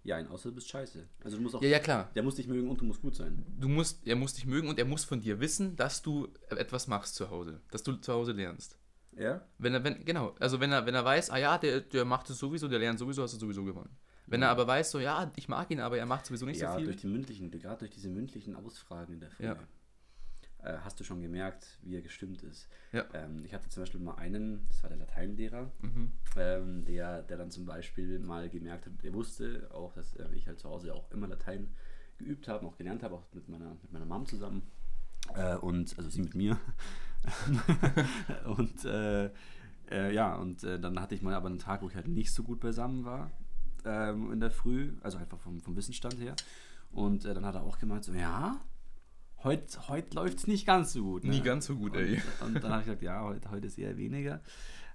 Ja, 0.05 0.17
ein 0.17 0.29
außer 0.29 0.51
du 0.51 0.55
bist 0.57 0.69
scheiße. 0.69 1.09
Also 1.25 1.37
du 1.37 1.43
musst 1.43 1.55
auch, 1.57 1.63
Ja, 1.63 1.69
ja, 1.71 1.79
klar. 1.81 2.11
der 2.15 2.23
muss 2.23 2.37
dich 2.37 2.47
mögen 2.47 2.69
und 2.71 2.81
du 2.81 2.85
musst 2.85 3.03
gut 3.03 3.17
sein. 3.17 3.45
Du 3.59 3.69
musst, 3.69 4.07
er 4.07 4.15
muss 4.17 4.35
dich 4.35 4.47
mögen 4.47 4.69
und 4.69 4.79
er 4.79 4.85
muss 4.85 5.05
von 5.05 5.21
dir 5.21 5.41
wissen, 5.41 5.75
dass 5.77 6.03
du 6.03 6.29
etwas 6.51 6.87
machst 6.87 7.15
zu 7.17 7.31
Hause, 7.31 7.61
dass 7.71 7.83
du 7.83 7.95
zu 7.97 8.13
Hause 8.13 8.33
lernst. 8.33 8.79
Ja? 9.17 9.45
Wenn 9.59 9.75
er, 9.75 9.83
wenn, 9.85 10.05
genau, 10.05 10.35
also 10.39 10.61
wenn 10.61 10.71
er, 10.73 10.87
wenn 10.87 10.95
er 10.95 11.05
weiß, 11.05 11.31
ah 11.31 11.39
ja, 11.39 11.59
der, 11.59 11.81
der 11.81 12.05
macht 12.05 12.31
es 12.31 12.39
sowieso, 12.39 12.69
der 12.69 12.79
lernt 12.79 12.99
sowieso, 12.99 13.23
hast 13.23 13.35
du 13.35 13.39
sowieso 13.39 13.65
gewonnen. 13.65 13.97
Wenn 14.33 14.43
er 14.43 14.51
aber 14.51 14.67
weiß, 14.67 14.91
so 14.91 14.99
ja, 14.99 15.31
ich 15.37 15.49
mag 15.49 15.71
ihn, 15.71 15.81
aber 15.81 15.99
er 15.99 16.07
macht 16.07 16.27
sowieso 16.27 16.47
nicht 16.47 16.61
ja, 16.61 16.73
so 16.73 16.79
viel. 16.79 16.87
durch 16.87 16.97
die 16.99 17.07
mündlichen, 17.07 17.51
gerade 17.51 17.79
durch 17.81 17.91
diese 17.91 18.09
mündlichen 18.09 18.57
Ausfragen 18.57 19.13
in 19.15 19.21
der 19.21 19.31
Früh, 19.31 19.45
Ja. 19.45 19.57
äh, 20.63 20.79
hast 20.79 20.99
du 21.01 21.05
schon 21.05 21.21
gemerkt, 21.23 21.79
wie 21.83 21.95
er 21.97 22.03
gestimmt 22.03 22.43
ist. 22.43 22.69
Ja. 22.93 23.05
Ähm, 23.15 23.45
ich 23.45 23.53
hatte 23.55 23.69
zum 23.69 23.83
Beispiel 23.83 24.01
mal 24.01 24.15
einen, 24.17 24.67
das 24.69 24.83
war 24.83 24.89
der 24.91 24.99
Lateinlehrer, 24.99 25.71
Mhm. 25.83 26.13
ähm, 26.37 26.85
der, 26.85 27.23
der 27.23 27.37
dann 27.37 27.51
zum 27.51 27.67
Beispiel 27.67 28.19
mal 28.19 28.49
gemerkt 28.49 28.87
hat, 28.87 28.93
er 29.03 29.13
wusste 29.15 29.69
auch, 29.73 29.93
dass 29.93 30.15
äh, 30.17 30.27
ich 30.35 30.47
halt 30.49 30.59
zu 30.59 30.69
Hause 30.69 30.95
auch 30.95 31.11
immer 31.11 31.27
Latein 31.29 31.69
geübt 32.19 32.49
habe, 32.49 32.67
auch 32.67 32.77
gelernt 32.77 33.03
habe, 33.03 33.15
auch 33.17 33.25
mit 33.33 33.49
meiner, 33.49 33.71
mit 33.83 33.93
meiner 33.93 34.07
Mom 34.07 34.27
zusammen. 34.27 34.63
Äh, 35.35 35.57
und 35.57 35.97
also 35.99 36.11
sie 36.11 36.21
mit 36.23 36.35
mir. 36.35 36.59
und 38.45 38.85
äh, 38.85 39.27
äh, 39.91 40.13
ja, 40.15 40.35
und 40.37 40.65
äh, 40.65 40.79
dann 40.81 41.01
hatte 41.01 41.15
ich 41.15 41.23
mal 41.23 41.35
aber 41.35 41.49
einen 41.49 41.59
Tag, 41.59 41.83
wo 41.83 41.89
ich 41.89 41.95
halt 41.95 42.09
nicht 42.09 42.33
so 42.33 42.43
gut 42.43 42.61
beisammen 42.61 43.05
war 43.05 43.31
ähm, 43.85 44.33
in 44.33 44.41
der 44.41 44.51
Früh, 44.51 44.93
also 45.03 45.19
einfach 45.19 45.39
vom, 45.39 45.61
vom 45.61 45.77
Wissensstand 45.77 46.19
her. 46.19 46.35
Und 46.91 47.25
äh, 47.25 47.35
dann 47.35 47.45
hat 47.45 47.55
er 47.55 47.63
auch 47.63 47.79
gemeint, 47.79 48.05
so, 48.05 48.13
ja, 48.13 48.61
heute 49.45 49.89
heut 49.89 50.15
läuft 50.15 50.39
es 50.39 50.47
nicht 50.47 50.67
ganz 50.67 50.93
so 50.93 51.03
gut. 51.03 51.25
Nie 51.25 51.41
ganz 51.41 51.67
so 51.67 51.77
gut, 51.77 51.97
und, 51.97 52.03
ey. 52.03 52.23
Und 52.41 52.63
dann 52.63 52.71
habe 52.71 52.81
ich 52.81 52.87
gesagt, 52.87 53.03
ja, 53.03 53.23
heute, 53.23 53.51
heute 53.51 53.67
ist 53.67 53.79
eher 53.79 53.97
weniger. 53.97 54.41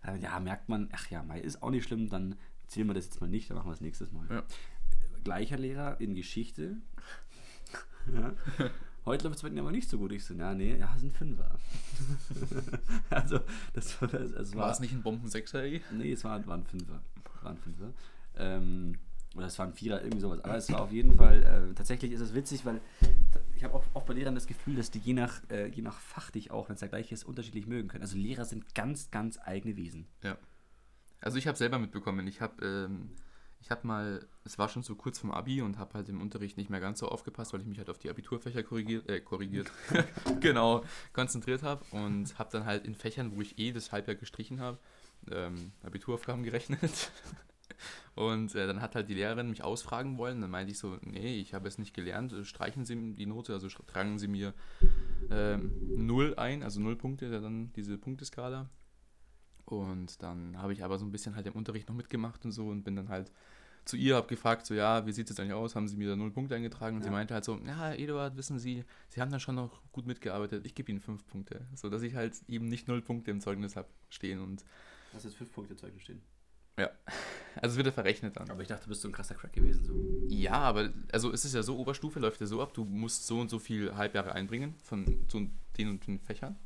Äh, 0.05 0.19
ja, 0.19 0.39
merkt 0.39 0.69
man, 0.69 0.89
ach 0.91 1.09
ja, 1.09 1.23
Mai 1.23 1.41
ist 1.41 1.61
auch 1.63 1.71
nicht 1.71 1.85
schlimm, 1.85 2.09
dann 2.09 2.35
zählen 2.67 2.87
wir 2.87 2.93
das 2.93 3.05
jetzt 3.05 3.21
mal 3.21 3.29
nicht, 3.29 3.49
dann 3.49 3.57
machen 3.57 3.69
wir 3.69 3.73
es 3.73 3.81
nächstes 3.81 4.11
Mal. 4.11 4.27
Ja. 4.29 4.43
Gleicher 5.23 5.57
Lehrer 5.57 5.99
in 5.99 6.15
Geschichte. 6.15 6.77
ja. 8.13 8.33
Heute 9.05 9.23
läuft 9.23 9.37
es 9.37 9.43
bei 9.43 9.49
dir 9.49 9.61
aber 9.61 9.71
nicht 9.71 9.89
so 9.89 9.97
gut. 9.97 10.11
Ich 10.11 10.25
so, 10.25 10.33
ja, 10.33 10.53
nee, 10.53 10.75
ja, 10.77 10.93
sind 10.97 11.15
Fünfer. 11.15 11.57
also, 13.09 13.39
das 13.73 14.01
war, 14.01 14.09
das, 14.09 14.31
es 14.31 14.53
War 14.53 14.63
war 14.63 14.71
es 14.71 14.81
nicht 14.81 14.93
ein 14.93 15.01
Bombensechser, 15.01 15.63
ey? 15.63 15.81
Nee, 15.91 16.11
es 16.11 16.25
war, 16.25 16.45
war 16.45 16.57
ein 16.57 16.65
Fünfer. 16.65 17.01
War 17.41 17.51
ein 17.51 17.57
Fünfer. 17.57 17.93
Ähm, 18.37 18.97
oder 19.35 19.45
es 19.45 19.59
war 19.59 19.67
ein 19.67 19.73
Vierer, 19.73 20.01
irgendwie 20.01 20.21
sowas. 20.21 20.43
Aber 20.43 20.57
es 20.57 20.71
war 20.71 20.81
auf 20.81 20.91
jeden 20.91 21.15
Fall, 21.15 21.43
äh, 21.43 21.75
tatsächlich 21.75 22.11
ist 22.11 22.21
es 22.21 22.33
witzig, 22.33 22.65
weil 22.65 22.81
ich 23.55 23.63
habe 23.63 23.75
auch, 23.75 23.83
auch 23.93 24.03
bei 24.03 24.13
Lehrern 24.13 24.35
das 24.35 24.47
Gefühl, 24.47 24.75
dass 24.75 24.89
die 24.89 24.99
je 24.99 25.13
nach, 25.13 25.41
äh, 25.51 25.67
je 25.67 25.83
nach 25.83 25.99
Fach 25.99 26.31
dich 26.31 26.49
auch, 26.49 26.69
wenn 26.69 26.73
es 26.73 26.79
der 26.79 26.89
gleiche 26.89 27.13
ist, 27.13 27.23
unterschiedlich 27.23 27.67
mögen 27.67 27.87
können. 27.87 28.03
Also 28.03 28.17
Lehrer 28.17 28.45
sind 28.45 28.73
ganz, 28.73 29.11
ganz 29.11 29.37
eigene 29.43 29.75
Wesen. 29.75 30.07
Ja. 30.23 30.37
Also 31.21 31.37
ich 31.37 31.47
habe 31.47 31.57
selber 31.57 31.77
mitbekommen, 31.77 32.25
ich 32.27 32.41
habe 32.41 32.65
ähm, 32.65 33.09
ich 33.59 33.71
habe 33.71 33.85
mal, 33.85 34.25
es 34.45 34.57
war 34.57 34.69
schon 34.69 34.83
so 34.83 34.95
kurz 34.95 35.19
vom 35.19 35.31
Abi 35.31 35.61
und 35.61 35.77
habe 35.77 35.95
halt 35.95 36.09
im 36.09 36.21
Unterricht 36.21 36.57
nicht 36.57 36.69
mehr 36.69 36.79
ganz 36.79 36.99
so 36.99 37.09
aufgepasst, 37.09 37.53
weil 37.53 37.61
ich 37.61 37.67
mich 37.67 37.77
halt 37.77 37.89
auf 37.89 37.97
die 37.97 38.09
Abiturfächer 38.09 38.63
korrigiert, 38.63 39.09
äh, 39.09 39.19
korrigiert, 39.19 39.71
genau, 40.39 40.83
konzentriert 41.13 41.63
habe 41.63 41.83
und 41.91 42.37
habe 42.39 42.49
dann 42.51 42.65
halt 42.65 42.85
in 42.85 42.95
Fächern, 42.95 43.35
wo 43.35 43.41
ich 43.41 43.59
eh 43.59 43.71
das 43.71 43.91
Halbjahr 43.91 44.15
gestrichen 44.15 44.59
habe, 44.59 44.77
ähm, 45.31 45.71
Abituraufgaben 45.83 46.43
gerechnet. 46.43 47.11
Und 48.15 48.55
äh, 48.55 48.67
dann 48.67 48.81
hat 48.81 48.95
halt 48.95 49.09
die 49.09 49.13
Lehrerin 49.13 49.49
mich 49.49 49.63
ausfragen 49.63 50.17
wollen. 50.17 50.41
Dann 50.41 50.49
meinte 50.49 50.71
ich 50.71 50.79
so, 50.79 50.97
nee, 51.01 51.39
ich 51.39 51.53
habe 51.53 51.67
es 51.67 51.77
nicht 51.77 51.93
gelernt. 51.93 52.33
Streichen 52.43 52.85
Sie 52.85 53.13
die 53.13 53.25
Note, 53.25 53.53
also 53.53 53.67
tragen 53.67 54.17
Sie 54.19 54.27
mir 54.27 54.53
ähm, 55.29 55.71
null 55.95 56.35
ein, 56.37 56.63
also 56.63 56.79
null 56.79 56.95
Punkte, 56.95 57.27
ja 57.27 57.39
dann 57.39 57.71
diese 57.73 57.97
Punkteskala. 57.97 58.69
Und 59.65 60.21
dann 60.23 60.57
habe 60.57 60.73
ich 60.73 60.83
aber 60.83 60.97
so 60.97 61.05
ein 61.05 61.11
bisschen 61.11 61.35
halt 61.35 61.45
im 61.45 61.53
Unterricht 61.53 61.89
noch 61.89 61.95
mitgemacht 61.95 62.45
und 62.45 62.51
so 62.53 62.67
und 62.69 62.83
bin 62.83 62.95
dann 62.95 63.09
halt 63.09 63.31
zu 63.83 63.95
ihr, 63.97 64.15
habe 64.15 64.27
gefragt, 64.27 64.65
so 64.65 64.73
ja, 64.73 65.05
wie 65.05 65.11
sieht 65.13 65.29
es 65.29 65.39
eigentlich 65.39 65.53
aus? 65.53 65.75
Haben 65.75 65.87
Sie 65.87 65.95
mir 65.97 66.09
da 66.09 66.15
null 66.15 66.31
Punkte 66.31 66.55
eingetragen? 66.55 66.97
Und 66.97 67.03
sie 67.03 67.07
Ja. 67.09 67.13
meinte 67.13 67.33
halt 67.33 67.45
so, 67.45 67.57
ja, 67.65 67.93
Eduard, 67.93 68.35
wissen 68.35 68.59
Sie, 68.59 68.83
Sie 69.09 69.21
haben 69.21 69.31
da 69.31 69.39
schon 69.39 69.55
noch 69.55 69.81
gut 69.91 70.05
mitgearbeitet, 70.05 70.65
ich 70.65 70.75
gebe 70.75 70.91
Ihnen 70.91 70.99
fünf 70.99 71.25
Punkte. 71.27 71.65
So 71.73 71.89
dass 71.89 72.01
ich 72.01 72.15
halt 72.15 72.33
eben 72.47 72.67
nicht 72.67 72.87
null 72.87 73.01
Punkte 73.01 73.31
im 73.31 73.39
Zeugnis 73.39 73.75
habe 73.75 73.87
stehen. 74.09 74.39
Und 74.41 74.65
Hast 75.13 75.23
jetzt 75.25 75.37
fünf 75.37 75.53
Punkte 75.53 75.75
Zeugnis 75.75 76.03
stehen. 76.03 76.21
Also 76.77 77.73
es 77.73 77.77
wird 77.77 77.87
ja 77.87 77.91
verrechnet 77.91 78.37
dann. 78.37 78.49
Aber 78.49 78.61
ich 78.61 78.67
dachte, 78.67 78.83
du 78.83 78.89
bist 78.89 79.01
so 79.01 79.07
ein 79.07 79.11
krasser 79.11 79.35
Crack 79.35 79.53
gewesen. 79.53 79.83
So. 79.83 80.27
Ja, 80.33 80.53
aber 80.53 80.91
also 81.11 81.31
es 81.31 81.45
ist 81.45 81.55
ja 81.55 81.63
so, 81.63 81.77
Oberstufe 81.77 82.19
läuft 82.19 82.39
ja 82.41 82.47
so 82.47 82.61
ab, 82.61 82.73
du 82.73 82.85
musst 82.85 83.27
so 83.27 83.39
und 83.39 83.49
so 83.49 83.59
viel 83.59 83.95
Halbjahre 83.95 84.33
einbringen 84.33 84.75
von 84.83 85.05
so 85.27 85.41
den 85.77 85.89
und 85.89 86.05
den 86.05 86.19
Fächern. 86.19 86.57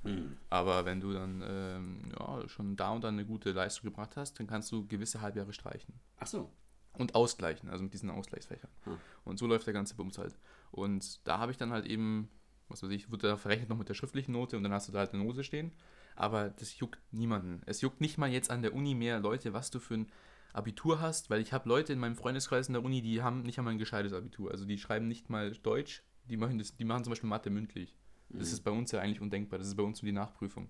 Aber 0.49 0.85
wenn 0.85 0.99
du 0.99 1.13
dann 1.13 1.43
ähm, 1.45 2.11
ja, 2.17 2.47
schon 2.47 2.75
da 2.75 2.91
und 2.91 3.03
dann 3.03 3.15
eine 3.15 3.25
gute 3.25 3.51
Leistung 3.51 3.89
gebracht 3.89 4.15
hast, 4.15 4.39
dann 4.39 4.47
kannst 4.47 4.71
du 4.71 4.87
gewisse 4.87 5.21
Halbjahre 5.21 5.53
streichen. 5.53 5.93
Ach 6.19 6.27
so. 6.27 6.51
Und 6.93 7.15
ausgleichen, 7.15 7.69
also 7.69 7.83
mit 7.83 7.93
diesen 7.93 8.09
Ausgleichsfächern. 8.09 8.69
Hm. 8.83 8.97
Und 9.23 9.39
so 9.39 9.47
läuft 9.47 9.65
der 9.65 9.73
ganze 9.73 9.95
Bums 9.95 10.17
halt. 10.17 10.37
Und 10.71 11.25
da 11.25 11.39
habe 11.39 11.51
ich 11.51 11.57
dann 11.57 11.71
halt 11.71 11.85
eben, 11.85 12.29
was 12.67 12.83
weiß 12.83 12.91
ich, 12.91 13.11
wurde 13.11 13.27
da 13.27 13.37
verrechnet 13.37 13.69
noch 13.69 13.77
mit 13.77 13.87
der 13.87 13.93
schriftlichen 13.93 14.33
Note 14.33 14.57
und 14.57 14.63
dann 14.63 14.73
hast 14.73 14.87
du 14.87 14.91
da 14.91 14.99
halt 14.99 15.13
eine 15.13 15.23
Note 15.23 15.43
stehen. 15.43 15.71
Aber 16.21 16.49
das 16.51 16.77
juckt 16.77 16.99
niemanden. 17.11 17.61
Es 17.65 17.81
juckt 17.81 17.99
nicht 17.99 18.19
mal 18.19 18.29
jetzt 18.29 18.51
an 18.51 18.61
der 18.61 18.75
Uni 18.75 18.93
mehr, 18.93 19.19
Leute, 19.19 19.53
was 19.53 19.71
du 19.71 19.79
für 19.79 19.95
ein 19.95 20.07
Abitur 20.53 21.01
hast, 21.01 21.31
weil 21.31 21.41
ich 21.41 21.51
habe 21.51 21.67
Leute 21.67 21.93
in 21.93 21.99
meinem 21.99 22.15
Freundeskreis 22.15 22.67
in 22.67 22.73
der 22.73 22.83
Uni, 22.83 23.01
die 23.01 23.23
haben 23.23 23.41
nicht 23.41 23.57
einmal 23.57 23.73
ein 23.73 23.79
gescheites 23.79 24.13
Abitur. 24.13 24.51
Also 24.51 24.65
die 24.65 24.77
schreiben 24.77 25.07
nicht 25.07 25.31
mal 25.31 25.51
Deutsch, 25.51 26.03
die 26.25 26.37
machen, 26.37 26.59
das, 26.59 26.75
die 26.77 26.85
machen 26.85 27.03
zum 27.03 27.11
Beispiel 27.11 27.29
Mathe 27.29 27.49
mündlich. 27.49 27.95
Das 28.29 28.49
Mhm. 28.49 28.53
ist 28.53 28.59
bei 28.63 28.69
uns 28.71 28.91
ja 28.91 28.99
eigentlich 28.99 29.19
undenkbar. 29.19 29.57
Das 29.57 29.67
ist 29.67 29.75
bei 29.75 29.81
uns 29.83 30.01
nur 30.03 30.07
die 30.07 30.15
Nachprüfung. 30.15 30.69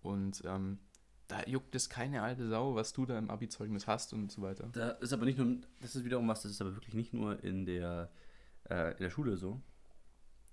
Und 0.00 0.42
ähm, 0.46 0.78
da 1.28 1.42
juckt 1.44 1.74
es 1.74 1.90
keine 1.90 2.22
alte 2.22 2.48
Sau, 2.48 2.74
was 2.74 2.92
du 2.94 3.04
da 3.04 3.18
im 3.18 3.28
Abi-Zeugnis 3.28 3.86
hast 3.86 4.14
und 4.14 4.32
so 4.32 4.40
weiter. 4.40 4.68
Da 4.72 4.90
ist 4.92 5.12
aber 5.12 5.26
nicht 5.26 5.36
nur, 5.38 5.58
das 5.80 5.94
ist 5.94 6.04
wiederum 6.06 6.26
was, 6.28 6.42
das 6.42 6.52
ist 6.52 6.60
aber 6.62 6.74
wirklich 6.74 6.94
nicht 6.94 7.12
nur 7.12 7.42
in 7.44 7.66
der, 7.66 8.10
äh, 8.70 8.92
in 8.92 8.98
der 9.00 9.10
Schule 9.10 9.36
so. 9.36 9.60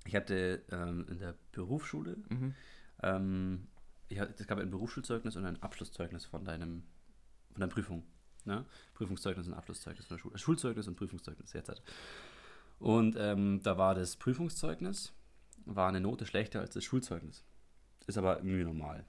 Ich 0.05 0.15
hatte 0.15 0.63
ähm, 0.69 1.05
in 1.09 1.19
der 1.19 1.35
Berufsschule, 1.53 2.17
Mhm. 2.29 2.53
ähm, 3.03 3.67
es 4.17 4.48
gab 4.48 4.58
ein 4.60 4.70
Berufsschulzeugnis 4.70 5.36
und 5.36 5.46
ein 5.46 5.62
Abschlusszeugnis 5.62 6.25
von 6.25 6.46
deinem, 6.46 6.84
von 7.51 7.62
deiner 7.62 7.72
Prüfung. 7.72 8.03
Ne? 8.46 8.65
Prüfungszeugnis 8.93 9.48
und 9.48 9.53
Abschlusszeugnis 9.53 10.05
von 10.05 10.17
der 10.17 10.22
Schule. 10.22 10.38
Schulzeugnis 10.38 10.88
und 10.88 10.96
Prüfungszeugnis 10.96 11.53
jetzt. 11.53 11.70
Halt. 11.70 11.82
Und 12.79 13.15
ähm, 13.17 13.62
da 13.63 13.77
war 13.77 13.96
das 13.96 14.17
Prüfungszeugnis, 14.17 15.13
war 15.65 15.88
eine 15.88 16.01
Note 16.01 16.25
schlechter 16.25 16.60
als 16.60 16.74
das 16.74 16.84
Schulzeugnis. 16.84 17.43
Ist 18.08 18.17
aber 18.17 18.38
irgendwie 18.38 18.65
normal. 18.65 19.05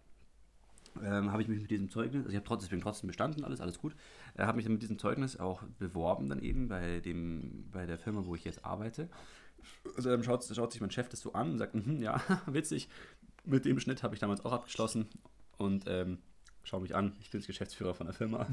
ähm, 1.02 1.32
habe 1.32 1.42
ich 1.42 1.48
mich 1.48 1.60
mit 1.60 1.70
diesem 1.70 1.88
Zeugnis, 1.88 2.20
also 2.22 2.30
ich 2.30 2.36
habe 2.36 2.46
trotzdem, 2.46 2.70
bin 2.70 2.80
trotzdem 2.80 3.08
bestanden, 3.08 3.42
alles, 3.42 3.60
alles 3.60 3.78
gut, 3.78 3.96
äh, 4.36 4.44
habe 4.44 4.56
mich 4.56 4.64
dann 4.64 4.74
mit 4.74 4.82
diesem 4.82 4.98
Zeugnis 4.98 5.40
auch 5.40 5.64
beworben 5.80 6.28
dann 6.28 6.40
eben 6.40 6.68
bei 6.68 7.00
dem, 7.00 7.68
bei 7.72 7.86
der 7.86 7.98
Firma, 7.98 8.24
wo 8.24 8.36
ich 8.36 8.44
jetzt 8.44 8.64
arbeite. 8.64 9.08
Also 9.96 10.10
dann 10.10 10.22
schaut, 10.22 10.44
schaut 10.44 10.72
sich 10.72 10.80
mein 10.80 10.90
Chef 10.90 11.08
das 11.08 11.20
so 11.20 11.32
an 11.32 11.52
und 11.52 11.58
sagt, 11.58 11.74
mhm, 11.74 12.00
ja, 12.00 12.20
witzig, 12.46 12.88
mit 13.44 13.64
dem 13.64 13.78
Schnitt 13.80 14.02
habe 14.02 14.14
ich 14.14 14.20
damals 14.20 14.44
auch 14.44 14.52
abgeschlossen 14.52 15.06
und 15.58 15.84
ähm, 15.86 16.18
schau 16.64 16.80
mich 16.80 16.94
an, 16.94 17.14
ich 17.20 17.30
bin 17.30 17.40
jetzt 17.40 17.46
Geschäftsführer 17.46 17.94
von 17.94 18.06
der 18.06 18.14
Firma. 18.14 18.46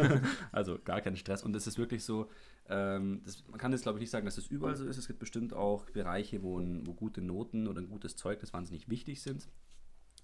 also 0.52 0.78
gar 0.82 1.00
kein 1.00 1.16
Stress. 1.16 1.42
Und 1.42 1.54
es 1.54 1.66
ist 1.66 1.78
wirklich 1.78 2.04
so, 2.04 2.30
ähm, 2.68 3.20
das, 3.24 3.46
man 3.48 3.58
kann 3.58 3.72
jetzt 3.72 3.82
glaube 3.82 3.98
ich 3.98 4.02
nicht 4.02 4.10
sagen, 4.10 4.24
dass 4.24 4.38
es 4.38 4.44
das 4.44 4.50
überall 4.50 4.76
so 4.76 4.86
ist. 4.86 4.96
Es 4.96 5.06
gibt 5.06 5.18
bestimmt 5.18 5.52
auch 5.52 5.84
Bereiche, 5.90 6.42
wo, 6.42 6.58
ein, 6.58 6.86
wo 6.86 6.94
gute 6.94 7.20
Noten 7.20 7.68
oder 7.68 7.80
ein 7.80 7.88
gutes 7.88 8.16
Zeugnis 8.16 8.52
wahnsinnig 8.52 8.88
wichtig 8.88 9.22
sind. 9.22 9.48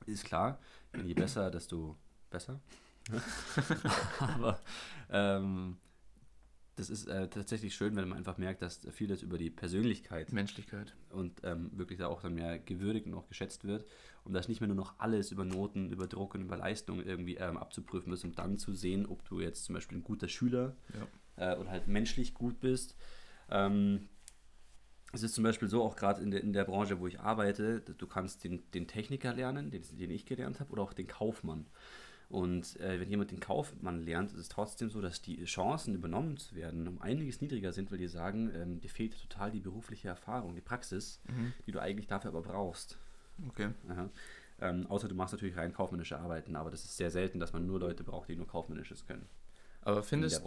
Ist 0.07 0.25
klar, 0.25 0.59
je 1.05 1.15
besser, 1.15 1.51
desto 1.51 1.97
besser. 2.31 2.61
Aber 4.19 4.61
ähm, 5.11 5.77
das 6.77 6.91
ist 6.91 7.07
äh, 7.07 7.29
tatsächlich 7.29 7.75
schön, 7.75 7.95
wenn 7.95 8.09
man 8.09 8.19
einfach 8.19 8.37
merkt, 8.37 8.63
dass 8.63 8.81
vieles 8.93 9.23
über 9.23 9.39
die 9.39 9.51
Persönlichkeit 9.51 10.33
Menschlichkeit 10.33 10.95
und 11.11 11.41
ähm, 11.45 11.71
wirklich 11.75 11.99
da 11.99 12.09
auch 12.09 12.23
dann 12.23 12.35
mehr 12.35 12.59
gewürdigt 12.59 13.07
und 13.07 13.15
auch 13.15 13.29
geschätzt 13.29 13.65
wird 13.65 13.87
und 14.25 14.33
dass 14.33 14.49
nicht 14.49 14.61
mehr 14.61 14.69
nur 14.69 14.77
noch 14.77 14.95
alles 14.99 15.31
über 15.31 15.45
Noten, 15.45 15.91
über 15.91 16.07
Druck 16.07 16.35
und 16.35 16.43
über 16.43 16.57
Leistung 16.57 17.01
irgendwie 17.03 17.37
ähm, 17.37 17.57
abzuprüfen 17.57 18.13
ist, 18.13 18.25
um 18.25 18.35
dann 18.35 18.59
zu 18.59 18.75
sehen, 18.75 19.07
ob 19.07 19.25
du 19.25 19.41
jetzt 19.41 19.65
zum 19.65 19.75
Beispiel 19.75 19.99
ein 19.99 20.05
guter 20.05 20.29
Schüler 20.29 20.77
ja. 21.39 21.53
äh, 21.53 21.59
oder 21.59 21.71
halt 21.71 21.87
menschlich 21.87 22.35
gut 22.35 22.61
bist. 22.61 22.97
Ähm, 23.51 24.09
es 25.13 25.23
ist 25.23 25.35
zum 25.35 25.45
Beispiel 25.45 25.69
so, 25.69 25.83
auch 25.83 25.95
gerade 25.95 26.21
in 26.23 26.33
der, 26.33 26.43
in 26.43 26.53
der 26.53 26.65
Branche, 26.65 26.99
wo 26.99 27.07
ich 27.07 27.21
arbeite, 27.21 27.81
du 27.81 28.07
kannst 28.09 28.43
den, 28.43 28.69
den 28.73 28.89
Techniker 28.89 29.33
lernen, 29.33 29.71
den, 29.71 29.83
den 29.93 30.11
ich 30.11 30.27
gelernt 30.27 30.59
habe, 30.59 30.73
oder 30.73 30.83
auch 30.83 30.93
den 30.93 31.07
Kaufmann. 31.07 31.67
Und 32.29 32.81
äh, 32.81 32.99
wenn 33.01 33.11
jemand 33.11 33.31
den 33.31 33.41
Kaufmann 33.41 34.01
lernt, 34.01 34.33
ist 34.33 34.39
es 34.39 34.49
trotzdem 34.49 34.91
so, 34.91 35.01
dass 35.01 35.23
die 35.23 35.45
Chancen, 35.45 35.95
übernommen 35.95 36.37
zu 36.37 36.55
werden, 36.55 36.89
um 36.89 37.01
einiges 37.01 37.41
niedriger 37.41 37.73
sind, 37.73 37.91
weil 37.91 37.99
die 37.99 38.09
sagen, 38.09 38.51
ähm, 38.55 38.81
dir 38.81 38.91
fehlt 38.91 39.21
total 39.21 39.51
die 39.51 39.61
berufliche 39.61 40.09
Erfahrung, 40.09 40.55
die 40.55 40.61
Praxis, 40.61 41.21
mhm. 41.29 41.53
die 41.67 41.73
du 41.73 41.81
eigentlich 41.81 42.07
dafür 42.07 42.31
aber 42.31 42.43
brauchst. 42.43 42.99
Okay. 43.49 43.71
Ähm, 44.61 44.87
außer 44.87 45.09
du 45.09 45.15
machst 45.15 45.35
natürlich 45.35 45.57
rein 45.57 45.73
kaufmännische 45.73 46.19
Arbeiten, 46.19 46.57
aber 46.57 46.71
das 46.71 46.85
ist 46.85 46.97
sehr 46.97 47.11
selten, 47.11 47.41
dass 47.41 47.53
man 47.53 47.67
nur 47.67 47.81
Leute 47.81 48.05
braucht, 48.05 48.29
die 48.29 48.37
nur 48.37 48.47
kaufmännisches 48.47 49.07
können. 49.07 49.27
Aber 49.83 50.03
findest, 50.03 50.43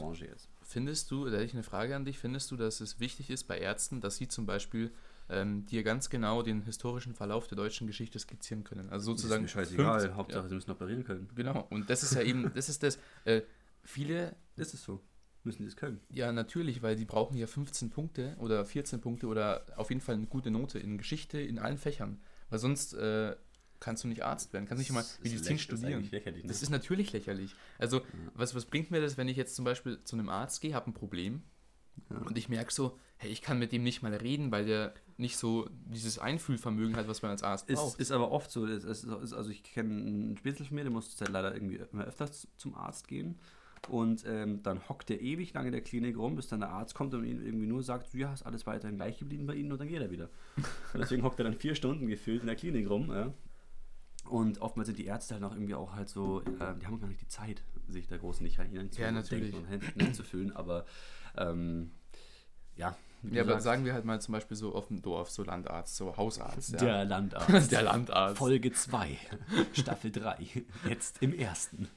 findest 0.63 1.11
du, 1.11 1.25
da 1.25 1.33
hätte 1.33 1.43
ich 1.43 1.53
eine 1.53 1.63
Frage 1.63 1.95
an 1.95 2.05
dich, 2.05 2.17
findest 2.17 2.49
du, 2.49 2.57
dass 2.57 2.81
es 2.81 2.99
wichtig 2.99 3.29
ist 3.29 3.43
bei 3.43 3.59
Ärzten, 3.59 4.01
dass 4.01 4.17
sie 4.17 4.27
zum 4.27 4.47
Beispiel 4.47 4.91
ähm, 5.29 5.65
dir 5.65 5.83
ganz 5.83 6.09
genau 6.09 6.41
den 6.41 6.61
historischen 6.61 7.13
Verlauf 7.13 7.47
der 7.47 7.57
deutschen 7.57 7.87
Geschichte 7.87 8.19
skizzieren 8.19 8.63
können. 8.63 8.89
Also 8.89 9.11
sozusagen. 9.11 9.43
Das 9.43 9.51
ist 9.51 9.57
mir 9.57 9.63
scheißegal, 9.63 9.99
15, 9.99 10.15
Hauptsache 10.15 10.43
ja. 10.43 10.49
sie 10.49 10.55
müssen 10.55 10.71
operieren 10.71 11.03
können. 11.03 11.29
Genau, 11.35 11.67
und 11.69 11.89
das 11.89 12.03
ist 12.03 12.15
ja 12.15 12.21
eben, 12.21 12.51
das 12.55 12.69
ist 12.69 12.83
das. 12.83 12.99
Äh, 13.25 13.41
viele. 13.83 14.35
Ist 14.55 14.73
es 14.73 14.83
so? 14.83 15.01
Müssen 15.43 15.61
die 15.63 15.67
es 15.67 15.77
können? 15.77 16.01
Ja, 16.09 16.31
natürlich, 16.31 16.81
weil 16.81 16.95
die 16.95 17.05
brauchen 17.05 17.37
ja 17.37 17.47
15 17.47 17.89
Punkte 17.89 18.35
oder 18.39 18.65
14 18.65 18.99
Punkte 18.99 19.27
oder 19.27 19.65
auf 19.77 19.89
jeden 19.89 20.01
Fall 20.01 20.15
eine 20.15 20.25
gute 20.25 20.51
Note 20.51 20.79
in 20.79 20.97
Geschichte 20.97 21.39
in 21.39 21.57
allen 21.59 21.77
Fächern. 21.77 22.19
Weil 22.49 22.59
sonst 22.59 22.93
äh, 22.93 23.35
kannst 23.79 24.03
du 24.03 24.07
nicht 24.07 24.23
Arzt 24.23 24.53
werden, 24.53 24.65
kannst 24.65 24.79
nicht 24.79 24.91
mal 24.91 25.05
Medizin 25.21 25.59
studieren. 25.59 26.09
Das 26.11 26.21
ist, 26.21 26.25
ne? 26.25 26.43
das 26.43 26.61
ist 26.63 26.69
natürlich 26.69 27.13
lächerlich. 27.13 27.55
Also, 27.77 27.99
ja. 27.99 28.05
was, 28.33 28.55
was 28.55 28.65
bringt 28.65 28.91
mir 28.91 29.01
das, 29.01 29.17
wenn 29.17 29.27
ich 29.27 29.37
jetzt 29.37 29.55
zum 29.55 29.65
Beispiel 29.65 30.03
zu 30.03 30.15
einem 30.15 30.29
Arzt 30.29 30.61
gehe, 30.61 30.73
habe 30.73 30.89
ein 30.89 30.93
Problem 30.93 31.43
ja. 32.09 32.17
und 32.17 32.37
ich 32.37 32.49
merke 32.49 32.73
so, 32.73 32.97
hey, 33.17 33.31
ich 33.31 33.41
kann 33.41 33.59
mit 33.59 33.71
dem 33.71 33.83
nicht 33.83 34.01
mal 34.01 34.13
reden, 34.13 34.51
weil 34.51 34.65
der 34.65 34.93
nicht 35.17 35.37
so 35.37 35.67
dieses 35.85 36.19
Einfühlvermögen 36.19 36.95
hat, 36.95 37.07
was 37.07 37.21
man 37.21 37.31
als 37.31 37.43
Arzt 37.43 37.69
ist, 37.69 37.79
braucht. 37.79 37.99
Ist 37.99 38.11
aber 38.11 38.31
oft 38.31 38.51
so. 38.51 38.65
Ist, 38.65 38.83
ist, 38.83 39.07
also 39.07 39.49
ich 39.49 39.63
kenne 39.63 39.89
einen 39.89 40.37
Spitzel 40.37 40.65
von 40.65 40.75
mir, 40.75 40.83
der 40.83 40.91
musste 40.91 41.25
halt 41.25 41.33
leider 41.33 41.53
irgendwie 41.53 41.79
immer 41.91 42.05
öfters 42.05 42.47
zum 42.57 42.75
Arzt 42.75 43.07
gehen. 43.07 43.39
Und 43.89 44.25
ähm, 44.27 44.61
dann 44.63 44.87
hockt 44.89 45.09
er 45.09 45.21
ewig 45.21 45.53
lange 45.53 45.67
in 45.67 45.71
der 45.71 45.81
Klinik 45.81 46.17
rum, 46.17 46.35
bis 46.35 46.47
dann 46.47 46.59
der 46.59 46.69
Arzt 46.69 46.93
kommt 46.93 47.13
und 47.13 47.23
ihm 47.23 47.43
irgendwie 47.43 47.67
nur 47.67 47.83
sagt, 47.83 48.13
ja, 48.13 48.33
ist 48.33 48.43
alles 48.43 48.67
weiterhin 48.67 48.97
gleich 48.97 49.17
geblieben 49.17 49.45
bei 49.45 49.55
Ihnen 49.55 49.71
und 49.71 49.79
dann 49.79 49.87
geht 49.87 50.01
er 50.01 50.11
wieder. 50.11 50.29
Und 50.93 50.99
deswegen 50.99 51.23
hockt 51.23 51.39
er 51.39 51.45
dann 51.45 51.53
vier 51.53 51.75
Stunden 51.75 52.07
gefühlt 52.07 52.41
in 52.41 52.47
der 52.47 52.55
Klinik 52.55 52.89
rum. 52.89 53.11
Ja. 53.11 53.33
Und 54.25 54.61
oftmals 54.61 54.87
sind 54.87 54.97
die 54.97 55.05
Ärzte 55.05 55.35
halt 55.35 55.43
auch 55.43 55.53
irgendwie 55.53 55.75
auch 55.75 55.93
halt 55.93 56.09
so, 56.09 56.41
äh, 56.41 56.75
die 56.81 56.85
haben 56.85 56.99
gar 56.99 57.07
nicht 57.07 57.21
die 57.21 57.27
Zeit, 57.27 57.63
sich 57.87 58.07
da 58.07 58.17
groß 58.17 58.41
nicht 58.41 58.59
hineinzudenken 58.59 59.53
ja, 59.53 59.59
und 59.59 59.83
hineinzufühlen, 59.93 60.53
aber 60.53 60.85
ähm, 61.37 61.91
ja, 62.75 62.97
ja, 63.23 63.43
aber 63.43 63.59
sagen 63.59 63.85
wir 63.85 63.93
halt 63.93 64.05
mal 64.05 64.21
zum 64.21 64.33
Beispiel 64.33 64.55
so 64.55 64.73
auf 64.73 64.87
dem 64.87 65.01
Dorf, 65.01 65.29
so 65.29 65.43
Landarzt, 65.43 65.95
so 65.95 66.15
Hausarzt. 66.15 66.73
Ja. 66.73 66.77
Der 66.77 67.05
Landarzt. 67.05 67.71
Der 67.71 67.81
Landarzt. 67.83 68.37
Folge 68.37 68.71
2, 68.71 69.17
Staffel 69.73 70.11
3, 70.11 70.65
jetzt 70.87 71.21
im 71.21 71.33
ersten. 71.33 71.87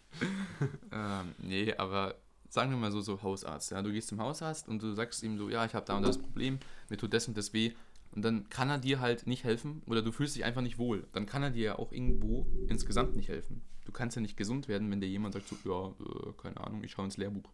ähm, 0.92 1.34
nee, 1.38 1.74
aber 1.76 2.16
sagen 2.48 2.70
wir 2.70 2.76
mal 2.76 2.90
so, 2.90 3.00
so 3.00 3.22
Hausarzt. 3.22 3.70
Ja? 3.70 3.82
Du 3.82 3.92
gehst 3.92 4.08
zum 4.08 4.20
Hausarzt 4.20 4.68
und 4.68 4.82
du 4.82 4.92
sagst 4.92 5.22
ihm 5.22 5.38
so, 5.38 5.48
ja, 5.48 5.64
ich 5.64 5.74
habe 5.74 5.86
da 5.86 5.96
und 5.96 6.02
das 6.02 6.18
Problem, 6.18 6.58
mir 6.88 6.96
tut 6.96 7.14
das 7.14 7.28
und 7.28 7.36
das 7.36 7.52
weh. 7.52 7.72
Und 8.12 8.22
dann 8.22 8.48
kann 8.48 8.68
er 8.68 8.78
dir 8.78 9.00
halt 9.00 9.26
nicht 9.26 9.44
helfen 9.44 9.82
oder 9.86 10.02
du 10.02 10.10
fühlst 10.10 10.34
dich 10.34 10.44
einfach 10.44 10.62
nicht 10.62 10.78
wohl. 10.78 11.06
Dann 11.12 11.26
kann 11.26 11.44
er 11.44 11.50
dir 11.50 11.62
ja 11.62 11.78
auch 11.78 11.92
irgendwo 11.92 12.46
insgesamt 12.68 13.14
nicht 13.14 13.28
helfen. 13.28 13.62
Du 13.84 13.92
kannst 13.92 14.16
ja 14.16 14.22
nicht 14.22 14.36
gesund 14.36 14.68
werden, 14.68 14.90
wenn 14.90 15.00
dir 15.00 15.08
jemand 15.08 15.34
sagt, 15.34 15.48
so, 15.48 15.56
ja, 15.64 15.88
äh, 16.04 16.32
keine 16.40 16.60
Ahnung, 16.60 16.82
ich 16.82 16.90
schaue 16.92 17.04
ins 17.04 17.16
Lehrbuch. 17.16 17.50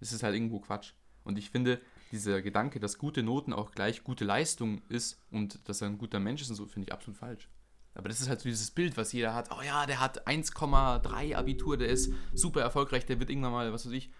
Das 0.00 0.12
ist 0.12 0.22
halt 0.22 0.34
irgendwo 0.34 0.60
Quatsch. 0.60 0.92
Und 1.24 1.38
ich 1.38 1.50
finde, 1.50 1.80
dieser 2.12 2.42
Gedanke, 2.42 2.80
dass 2.80 2.98
gute 2.98 3.22
Noten 3.22 3.52
auch 3.52 3.72
gleich 3.72 4.04
gute 4.04 4.24
Leistung 4.24 4.82
ist 4.88 5.18
und 5.30 5.68
dass 5.68 5.80
er 5.80 5.88
ein 5.88 5.98
guter 5.98 6.20
Mensch 6.20 6.42
ist 6.42 6.50
und 6.50 6.56
so, 6.56 6.66
finde 6.66 6.88
ich 6.88 6.92
absolut 6.92 7.18
falsch. 7.18 7.48
Aber 7.94 8.08
das 8.08 8.20
ist 8.20 8.28
halt 8.28 8.40
so 8.40 8.48
dieses 8.48 8.70
Bild, 8.70 8.96
was 8.96 9.12
jeder 9.12 9.34
hat. 9.34 9.50
Oh 9.50 9.62
ja, 9.62 9.86
der 9.86 10.00
hat 10.00 10.28
1,3 10.28 11.34
Abitur, 11.34 11.76
der 11.78 11.88
ist 11.88 12.12
super 12.34 12.60
erfolgreich, 12.60 13.06
der 13.06 13.18
wird 13.18 13.30
irgendwann 13.30 13.52
mal, 13.52 13.72
was 13.72 13.86
weiß 13.86 13.92
ich, 13.92 14.10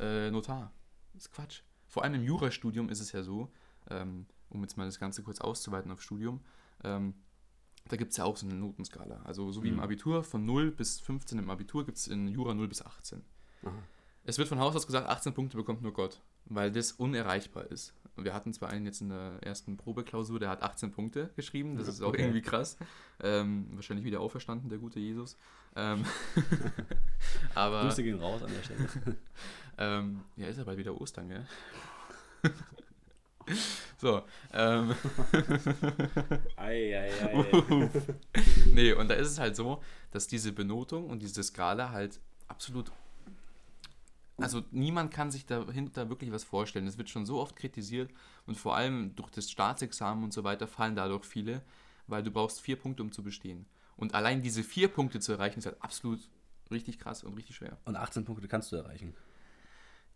äh, 0.00 0.30
Notar. 0.30 0.72
Das 1.14 1.26
ist 1.26 1.32
Quatsch. 1.32 1.62
Vor 1.86 2.02
allem 2.02 2.14
im 2.14 2.24
Jurastudium 2.24 2.88
ist 2.88 3.00
es 3.00 3.12
ja 3.12 3.22
so, 3.22 3.52
ähm, 3.88 4.26
um 4.48 4.62
jetzt 4.62 4.76
mal 4.76 4.86
das 4.86 4.98
Ganze 4.98 5.22
kurz 5.22 5.40
auszuweiten 5.40 5.92
auf 5.92 6.02
Studium, 6.02 6.40
ähm, 6.82 7.14
da 7.88 7.96
gibt 7.96 8.10
es 8.10 8.16
ja 8.16 8.24
auch 8.24 8.36
so 8.36 8.46
eine 8.46 8.56
Notenskala. 8.56 9.22
Also 9.24 9.52
so 9.52 9.62
wie 9.62 9.68
mhm. 9.68 9.78
im 9.78 9.80
Abitur, 9.80 10.24
von 10.24 10.44
0 10.44 10.72
bis 10.72 11.00
15 11.00 11.38
im 11.38 11.50
Abitur 11.50 11.84
gibt 11.84 11.98
es 11.98 12.08
in 12.08 12.28
Jura 12.28 12.54
0 12.54 12.68
bis 12.68 12.82
18. 12.82 13.22
Aha. 13.62 13.72
Es 14.30 14.38
wird 14.38 14.48
von 14.48 14.60
Haus 14.60 14.76
aus 14.76 14.86
gesagt, 14.86 15.08
18 15.08 15.34
Punkte 15.34 15.56
bekommt 15.56 15.82
nur 15.82 15.92
Gott 15.92 16.20
weil 16.50 16.70
das 16.70 16.92
unerreichbar 16.92 17.70
ist. 17.70 17.94
Wir 18.16 18.34
hatten 18.34 18.52
zwar 18.52 18.68
einen 18.68 18.84
jetzt 18.84 19.00
in 19.00 19.08
der 19.08 19.38
ersten 19.40 19.76
Probeklausur, 19.76 20.38
der 20.38 20.50
hat 20.50 20.62
18 20.62 20.90
Punkte 20.90 21.30
geschrieben, 21.36 21.76
das 21.76 21.88
ist 21.88 22.02
auch 22.02 22.08
okay. 22.08 22.22
irgendwie 22.22 22.42
krass. 22.42 22.76
Ähm, 23.22 23.68
wahrscheinlich 23.72 24.04
wieder 24.04 24.20
auferstanden, 24.20 24.68
der 24.68 24.78
gute 24.78 24.98
Jesus. 24.98 25.38
Ähm, 25.74 26.04
aber, 27.54 27.82
Grüße 27.82 28.02
gehen 28.02 28.18
raus 28.18 28.42
an 28.42 28.50
der 28.52 28.62
Stelle. 28.62 28.88
ähm, 29.78 30.20
ja, 30.36 30.48
ist 30.48 30.58
ja 30.58 30.64
bald 30.64 30.76
wieder 30.76 31.00
Ostern, 31.00 31.28
gell? 31.28 31.46
so. 33.98 34.22
Ähm, 34.52 34.94
ei, 36.56 36.98
ei, 36.98 37.10
ei. 37.22 37.90
nee, 38.74 38.92
und 38.92 39.08
da 39.08 39.14
ist 39.14 39.28
es 39.28 39.38
halt 39.38 39.56
so, 39.56 39.80
dass 40.10 40.26
diese 40.26 40.52
Benotung 40.52 41.08
und 41.08 41.22
diese 41.22 41.42
Skala 41.42 41.90
halt 41.90 42.20
absolut 42.48 42.90
also 44.40 44.62
niemand 44.70 45.12
kann 45.12 45.30
sich 45.30 45.46
dahinter 45.46 46.08
wirklich 46.08 46.32
was 46.32 46.44
vorstellen. 46.44 46.86
Es 46.86 46.98
wird 46.98 47.10
schon 47.10 47.26
so 47.26 47.40
oft 47.40 47.56
kritisiert 47.56 48.10
und 48.46 48.56
vor 48.56 48.76
allem 48.76 49.14
durch 49.16 49.30
das 49.30 49.50
Staatsexamen 49.50 50.24
und 50.24 50.32
so 50.32 50.44
weiter 50.44 50.66
fallen 50.66 50.96
dadurch 50.96 51.24
viele, 51.24 51.62
weil 52.06 52.22
du 52.22 52.30
brauchst 52.30 52.60
vier 52.60 52.76
Punkte, 52.76 53.02
um 53.02 53.12
zu 53.12 53.22
bestehen. 53.22 53.66
Und 53.96 54.14
allein 54.14 54.42
diese 54.42 54.62
vier 54.62 54.88
Punkte 54.88 55.20
zu 55.20 55.32
erreichen, 55.32 55.58
ist 55.58 55.66
halt 55.66 55.82
absolut 55.82 56.20
richtig 56.70 56.98
krass 56.98 57.22
und 57.22 57.34
richtig 57.34 57.56
schwer. 57.56 57.78
Und 57.84 57.96
18 57.96 58.24
Punkte 58.24 58.48
kannst 58.48 58.72
du 58.72 58.76
erreichen. 58.76 59.14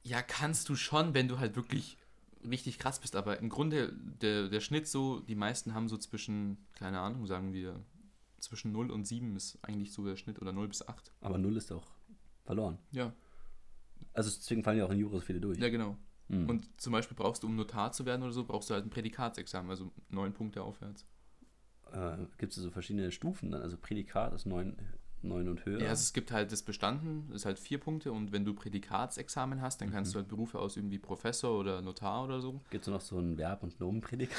Ja, 0.03 0.23
kannst 0.23 0.69
du 0.69 0.77
schon, 0.77 1.15
wenn 1.15 1.29
du 1.29 1.39
halt 1.39 1.57
wirklich 1.57 1.99
richtig 2.49 2.79
krass 2.79 3.01
bist. 3.01 3.17
Aber 3.17 3.39
im 3.41 3.49
Grunde 3.49 3.93
der, 3.93 4.49
der 4.49 4.61
Schnitt 4.61 4.87
so, 4.87 5.21
die 5.21 5.35
meisten 5.35 5.75
haben 5.75 5.89
so 5.89 5.97
zwischen, 5.97 6.59
keine 6.75 7.01
Ahnung, 7.01 7.27
sagen 7.27 7.53
wir, 7.53 7.81
zwischen 8.39 8.73
0 8.73 8.91
und 8.91 9.07
7 9.07 9.37
ist 9.37 9.59
eigentlich 9.63 9.93
so 9.93 10.05
der 10.05 10.17
Schnitt 10.17 10.41
oder 10.41 10.53
0 10.53 10.69
bis 10.69 10.87
8. 10.87 11.13
Aber 11.21 11.39
0 11.39 11.57
ist 11.57 11.73
auch 11.73 11.87
verloren. 12.45 12.79
Ja, 12.93 13.13
also 14.15 14.31
deswegen 14.31 14.63
fallen 14.63 14.79
ja 14.79 14.87
auch 14.87 14.91
in 14.91 14.99
Jura 14.99 15.17
so 15.17 15.21
viele 15.21 15.41
durch. 15.41 15.59
Ja, 15.59 15.69
genau. 15.69 15.97
Mhm. 16.29 16.49
Und 16.49 16.81
zum 16.81 16.93
Beispiel 16.93 17.17
brauchst 17.17 17.43
du, 17.43 17.47
um 17.47 17.57
Notar 17.57 17.93
zu 17.93 18.07
werden 18.07 18.23
oder 18.23 18.33
so, 18.33 18.45
brauchst 18.45 18.71
du 18.71 18.75
halt 18.75 18.87
ein 18.87 18.91
Prädikatsexamen, 18.91 19.71
also 19.71 19.91
neun 20.09 20.33
Punkte 20.33 20.63
aufwärts. 20.63 21.07
Äh, 21.93 22.17
Gibt 22.39 22.57
es 22.57 22.63
so 22.63 22.71
verschiedene 22.71 23.11
Stufen 23.13 23.51
dann? 23.51 23.63
Also 23.63 23.77
Prädikat 23.77 24.33
ist 24.33 24.47
neun, 24.47 24.77
neun 25.21 25.49
und 25.49 25.67
höher? 25.67 25.81
Ja, 25.81 25.89
also 25.91 26.01
es 26.01 26.13
gibt 26.15 26.33
halt 26.33 26.51
das 26.51 26.63
Bestanden, 26.63 27.27
das 27.29 27.43
ist 27.43 27.47
halt 27.47 27.59
vier 27.59 27.79
Punkte 27.79 28.11
und 28.11 28.33
wenn 28.33 28.45
du 28.45 28.55
Prädikatsexamen 28.55 29.61
hast, 29.61 29.83
dann 29.83 29.91
kannst 29.91 30.13
mhm. 30.13 30.15
du 30.15 30.19
halt 30.21 30.29
Berufe 30.29 30.59
ausüben 30.59 30.91
wie 30.91 30.99
Professor 30.99 31.59
oder 31.59 31.83
Notar 31.83 32.25
oder 32.25 32.41
so. 32.41 32.63
Gibt 32.71 32.87
es 32.87 32.91
noch 32.91 33.03
so 33.03 33.19
ein 33.19 33.37
Verb- 33.37 33.63
und 33.63 33.79
Nomenprädikat? 33.79 34.39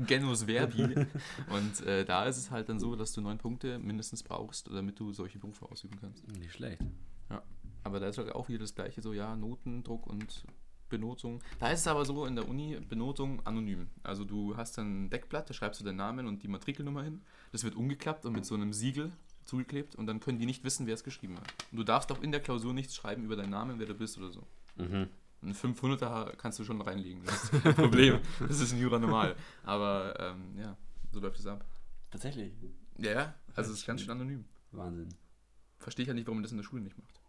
Genus 0.06 0.44
Verbi. 0.44 0.82
Und 1.50 1.86
äh, 1.86 2.04
da 2.04 2.24
ist 2.24 2.38
es 2.38 2.50
halt 2.50 2.68
dann 2.68 2.78
so, 2.78 2.96
dass 2.96 3.12
du 3.12 3.20
neun 3.20 3.38
Punkte 3.38 3.78
mindestens 3.78 4.22
brauchst, 4.22 4.68
damit 4.68 4.98
du 4.98 5.12
solche 5.12 5.38
Berufe 5.38 5.66
ausüben 5.66 5.98
kannst. 6.00 6.26
Nicht 6.38 6.52
schlecht. 6.52 6.82
Ja. 7.28 7.42
Aber 7.82 8.00
da 8.00 8.08
ist 8.08 8.18
halt 8.18 8.32
auch 8.32 8.48
wieder 8.48 8.60
das 8.60 8.74
Gleiche, 8.74 9.02
so 9.02 9.12
ja, 9.12 9.36
Notendruck 9.36 10.06
und 10.06 10.44
Benotung. 10.90 11.42
Da 11.58 11.70
ist 11.70 11.80
es 11.80 11.86
aber 11.86 12.04
so 12.04 12.26
in 12.26 12.36
der 12.36 12.48
Uni, 12.48 12.78
Benotung 12.86 13.44
anonym. 13.46 13.88
Also 14.02 14.24
du 14.24 14.56
hast 14.56 14.76
dann 14.76 15.04
ein 15.04 15.10
Deckblatt, 15.10 15.48
da 15.48 15.54
schreibst 15.54 15.80
du 15.80 15.84
deinen 15.84 15.96
Namen 15.96 16.26
und 16.26 16.42
die 16.42 16.48
Matrikelnummer 16.48 17.04
hin. 17.04 17.22
Das 17.52 17.64
wird 17.64 17.74
umgeklappt 17.76 18.26
und 18.26 18.34
mit 18.34 18.44
so 18.44 18.54
einem 18.54 18.72
Siegel 18.72 19.12
zugeklebt 19.44 19.96
und 19.96 20.06
dann 20.06 20.20
können 20.20 20.38
die 20.38 20.46
nicht 20.46 20.62
wissen, 20.64 20.86
wer 20.86 20.94
es 20.94 21.04
geschrieben 21.04 21.36
hat. 21.36 21.52
Und 21.72 21.78
du 21.78 21.84
darfst 21.84 22.12
auch 22.12 22.20
in 22.22 22.32
der 22.32 22.40
Klausur 22.40 22.74
nichts 22.74 22.94
schreiben 22.94 23.24
über 23.24 23.36
deinen 23.36 23.50
Namen, 23.50 23.78
wer 23.78 23.86
du 23.86 23.94
bist 23.94 24.18
oder 24.18 24.30
so. 24.30 24.46
Mhm. 24.76 25.08
Ein 25.42 25.54
500er 25.54 26.36
kannst 26.36 26.58
du 26.58 26.64
schon 26.64 26.82
reinlegen, 26.82 27.24
das 27.24 27.44
ist 27.44 27.62
kein 27.62 27.74
Problem. 27.74 28.18
Das 28.40 28.60
ist 28.60 28.72
in 28.72 28.78
Jura 28.78 28.98
normal. 28.98 29.36
Aber 29.62 30.14
ähm, 30.20 30.58
ja, 30.58 30.76
so 31.12 31.20
läuft 31.20 31.38
es 31.38 31.46
ab. 31.46 31.64
Tatsächlich. 32.10 32.52
Ja, 32.98 33.12
ja, 33.12 33.34
also 33.54 33.72
es 33.72 33.78
ist 33.78 33.86
ganz 33.86 34.02
schön 34.02 34.10
anonym. 34.10 34.44
Wahnsinn. 34.72 35.08
Verstehe 35.78 36.02
ich 36.02 36.08
ja 36.08 36.14
nicht, 36.14 36.26
warum 36.26 36.38
man 36.38 36.42
das 36.42 36.52
in 36.52 36.58
der 36.58 36.64
Schule 36.64 36.82
nicht 36.82 36.98
macht. 36.98 37.19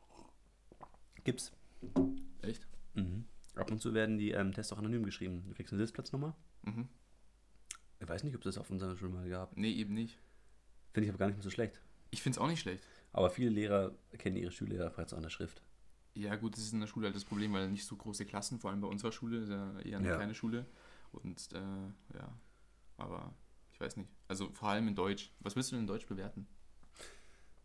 Gibt's. 1.24 1.52
Echt? 2.42 2.68
Mhm. 2.94 3.26
Ab 3.56 3.70
und 3.72 3.82
zu 3.82 3.94
werden 3.94 4.18
die 4.18 4.32
ähm, 4.32 4.54
Tests 4.54 4.72
auch 4.74 4.78
anonym 4.78 5.04
geschrieben. 5.04 5.44
Du 5.48 5.54
kriegst 5.54 5.74
eine 5.74 5.82
Sitzplatznummer. 5.82 6.36
Mhm. 6.64 6.88
Ich 8.00 8.08
weiß 8.08 8.24
nicht, 8.24 8.36
ob 8.36 8.42
es 8.42 8.46
das 8.56 8.58
auf 8.58 8.70
unserer 8.72 8.96
Schule 8.96 9.12
mal 9.12 9.30
gab. 9.30 9.56
Nee, 9.56 9.72
eben 9.74 9.94
nicht. 9.94 10.18
Finde 10.94 11.06
ich 11.06 11.10
aber 11.12 11.20
gar 11.20 11.28
nicht 11.28 11.36
mehr 11.38 11.44
so 11.44 11.50
schlecht. 11.52 11.82
Ich 12.10 12.22
finde 12.22 12.38
es 12.38 12.42
auch 12.42 12.48
nicht 12.48 12.60
schlecht. 12.62 12.84
Aber 13.14 13.30
viele 13.30 13.50
Lehrer 13.50 13.94
kennen 14.18 14.38
ihre 14.38 14.52
Schüler 14.52 14.90
bereits 14.90 15.14
an 15.14 15.22
der 15.22 15.30
Schrift. 15.30 15.62
Ja, 16.14 16.36
gut, 16.36 16.54
das 16.56 16.64
ist 16.64 16.74
in 16.74 16.80
der 16.82 16.88
Schule 16.88 17.06
halt 17.06 17.16
das 17.16 17.24
Problem, 17.26 17.54
weil 17.54 17.70
nicht 17.70 17.86
so 17.86 17.96
große 17.96 18.26
Klassen, 18.26 18.60
vor 18.60 18.72
allem 18.72 18.82
bei 18.82 18.88
unserer 18.88 19.12
Schule, 19.12 19.38
ist 19.38 19.50
ja 19.50 19.80
eher 19.80 19.98
eine 20.00 20.08
Ja. 20.10 20.16
kleine 20.16 20.34
Schule. 20.34 20.66
Und 21.12 21.50
äh, 21.54 21.58
ja, 22.18 22.34
aber 22.98 23.34
ich 23.72 23.80
weiß 23.80 23.98
nicht. 23.98 24.10
Also 24.28 24.50
vor 24.52 24.70
allem 24.70 24.88
in 24.88 24.96
Deutsch. 24.96 25.32
Was 25.40 25.56
willst 25.56 25.72
du 25.72 25.76
denn 25.76 25.84
in 25.84 25.88
Deutsch 25.88 26.08
bewerten? 26.08 26.48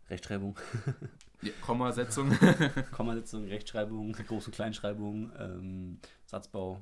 Rechtschreibung, 0.08 0.56
Ja, 1.42 1.52
Kommasetzung. 1.60 2.30
Kommasetzung, 2.92 3.44
Rechtschreibung, 3.46 4.14
Groß- 4.14 4.46
und 4.46 4.54
Kleinschreibung, 4.54 5.32
ähm, 5.38 5.98
Satzbau. 6.24 6.80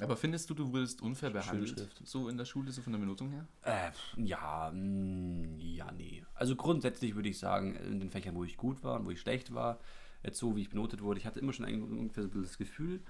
aber 0.00 0.16
findest 0.16 0.50
du, 0.50 0.54
du 0.54 0.72
wurdest 0.72 1.02
unfair 1.02 1.30
behandelt? 1.30 1.88
So 2.04 2.28
in 2.28 2.36
der 2.36 2.44
Schule, 2.46 2.72
so 2.72 2.82
von 2.82 2.92
der 2.92 3.00
Benotung 3.00 3.30
her? 3.30 3.46
Äh, 3.62 3.90
ja, 4.20 4.70
mh, 4.74 5.58
ja, 5.58 5.92
nee. 5.92 6.24
Also 6.34 6.56
grundsätzlich 6.56 7.14
würde 7.14 7.28
ich 7.28 7.38
sagen, 7.38 7.76
in 7.76 8.00
den 8.00 8.10
Fächern, 8.10 8.34
wo 8.34 8.42
ich 8.44 8.56
gut 8.56 8.82
war 8.82 8.98
und 8.98 9.06
wo 9.06 9.10
ich 9.10 9.20
schlecht 9.20 9.54
war, 9.54 9.78
jetzt 10.22 10.38
so 10.38 10.56
wie 10.56 10.62
ich 10.62 10.70
benotet 10.70 11.00
wurde, 11.02 11.20
ich 11.20 11.26
hatte 11.26 11.40
immer 11.40 11.52
schon 11.52 11.66
ein 11.66 11.82
ungefähr 11.82 12.22
so 12.24 12.28
ein 12.28 12.32
bisschen 12.32 12.44
das 12.44 12.58
Gefühl. 12.58 13.00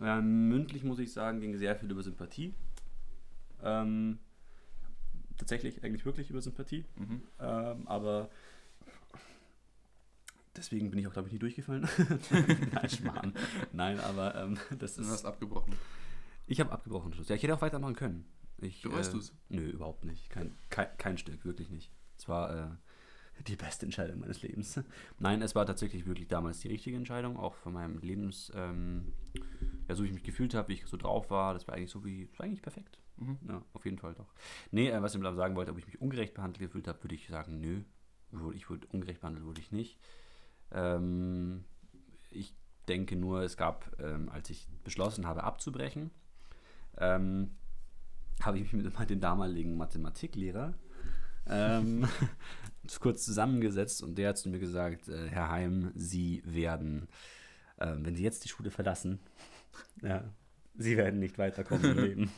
Ähm, 0.00 0.48
mündlich 0.48 0.84
muss 0.84 0.98
ich 1.00 1.12
sagen, 1.12 1.40
ging 1.40 1.56
sehr 1.58 1.74
viel 1.74 1.90
über 1.90 2.02
Sympathie. 2.02 2.54
Ähm, 3.62 4.18
tatsächlich, 5.36 5.82
eigentlich 5.82 6.06
wirklich 6.06 6.30
über 6.30 6.40
Sympathie. 6.40 6.84
Mhm. 6.96 7.22
Ähm, 7.40 7.88
aber 7.88 8.30
deswegen 10.60 10.90
bin 10.90 10.98
ich 11.00 11.06
auch, 11.08 11.12
glaube 11.12 11.28
ich, 11.28 11.32
nie 11.32 11.38
durchgefallen. 11.38 11.88
Nein, 12.72 12.90
Schmarrn. 12.90 13.34
Nein, 13.72 13.98
aber 14.00 14.34
ähm, 14.36 14.56
das 14.78 14.94
Du 14.94 15.02
ist. 15.02 15.08
hast 15.10 15.24
abgebrochen. 15.24 15.74
Ich 16.46 16.60
habe 16.60 16.70
abgebrochen, 16.70 17.12
Schluss. 17.12 17.28
Ja, 17.28 17.36
ich 17.36 17.42
hätte 17.42 17.54
auch 17.54 17.62
weitermachen 17.62 17.96
können. 17.96 18.24
Ich, 18.58 18.82
Du 18.82 18.92
weißt 18.92 19.10
äh, 19.10 19.16
du's? 19.16 19.32
Nö, 19.48 19.68
überhaupt 19.70 20.04
nicht. 20.04 20.28
Kein, 20.30 20.56
kein, 20.68 20.88
kein 20.98 21.18
Stück, 21.18 21.44
wirklich 21.44 21.70
nicht. 21.70 21.90
Es 22.18 22.28
war 22.28 22.54
äh, 23.38 23.42
die 23.46 23.56
beste 23.56 23.86
Entscheidung 23.86 24.20
meines 24.20 24.42
Lebens. 24.42 24.78
Nein, 25.18 25.40
es 25.42 25.54
war 25.54 25.64
tatsächlich 25.64 26.06
wirklich 26.06 26.28
damals 26.28 26.60
die 26.60 26.68
richtige 26.68 26.96
Entscheidung, 26.96 27.36
auch 27.38 27.54
von 27.54 27.72
meinem 27.72 27.98
Lebens, 28.00 28.52
ähm, 28.54 29.12
ja, 29.88 29.94
so 29.94 30.02
wie 30.02 30.08
ich 30.08 30.12
mich 30.14 30.24
gefühlt 30.24 30.54
habe, 30.54 30.68
wie 30.68 30.74
ich 30.74 30.86
so 30.86 30.96
drauf 30.96 31.30
war. 31.30 31.54
Das 31.54 31.66
war 31.66 31.74
eigentlich 31.74 31.90
so 31.90 32.04
wie, 32.04 32.26
das 32.26 32.38
war 32.38 32.46
eigentlich 32.46 32.62
perfekt. 32.62 32.98
Mhm. 33.16 33.38
Ja, 33.48 33.62
auf 33.72 33.84
jeden 33.84 33.98
Fall 33.98 34.14
doch. 34.14 34.32
Nee, 34.70 34.90
äh, 34.90 35.00
was 35.02 35.14
ich 35.14 35.22
sagen 35.22 35.56
wollte, 35.56 35.70
ob 35.72 35.78
ich 35.78 35.86
mich 35.86 36.00
ungerecht 36.00 36.34
behandelt 36.34 36.60
gefühlt 36.60 36.86
habe, 36.86 37.02
würde 37.02 37.14
ich 37.14 37.28
sagen, 37.28 37.60
nö. 37.60 37.82
Ich 38.54 38.70
wurde 38.70 38.86
ungerecht 38.88 39.20
behandelt, 39.22 39.44
wurde 39.44 39.60
ich 39.60 39.72
nicht. 39.72 39.98
Ähm, 40.72 41.64
ich 42.30 42.54
denke 42.88 43.16
nur, 43.16 43.42
es 43.42 43.56
gab, 43.56 43.96
ähm, 44.00 44.28
als 44.28 44.50
ich 44.50 44.68
beschlossen 44.84 45.26
habe, 45.26 45.44
abzubrechen, 45.44 46.10
ähm, 46.98 47.52
habe 48.42 48.58
ich 48.58 48.72
mich 48.72 48.84
mit 48.84 49.10
dem 49.10 49.20
damaligen 49.20 49.76
Mathematiklehrer 49.76 50.74
ähm, 51.46 52.08
kurz 53.00 53.24
zusammengesetzt 53.24 54.02
und 54.02 54.16
der 54.16 54.30
hat 54.30 54.38
zu 54.38 54.48
mir 54.48 54.58
gesagt, 54.58 55.08
äh, 55.08 55.28
Herr 55.28 55.50
Heim, 55.50 55.92
Sie 55.94 56.42
werden, 56.44 57.08
ähm, 57.78 58.04
wenn 58.04 58.16
Sie 58.16 58.22
jetzt 58.22 58.44
die 58.44 58.48
Schule 58.48 58.70
verlassen, 58.70 59.20
ja, 60.02 60.24
Sie 60.76 60.96
werden 60.96 61.20
nicht 61.20 61.38
weiterkommen 61.38 61.84
im 61.84 61.98
Leben. 62.04 62.30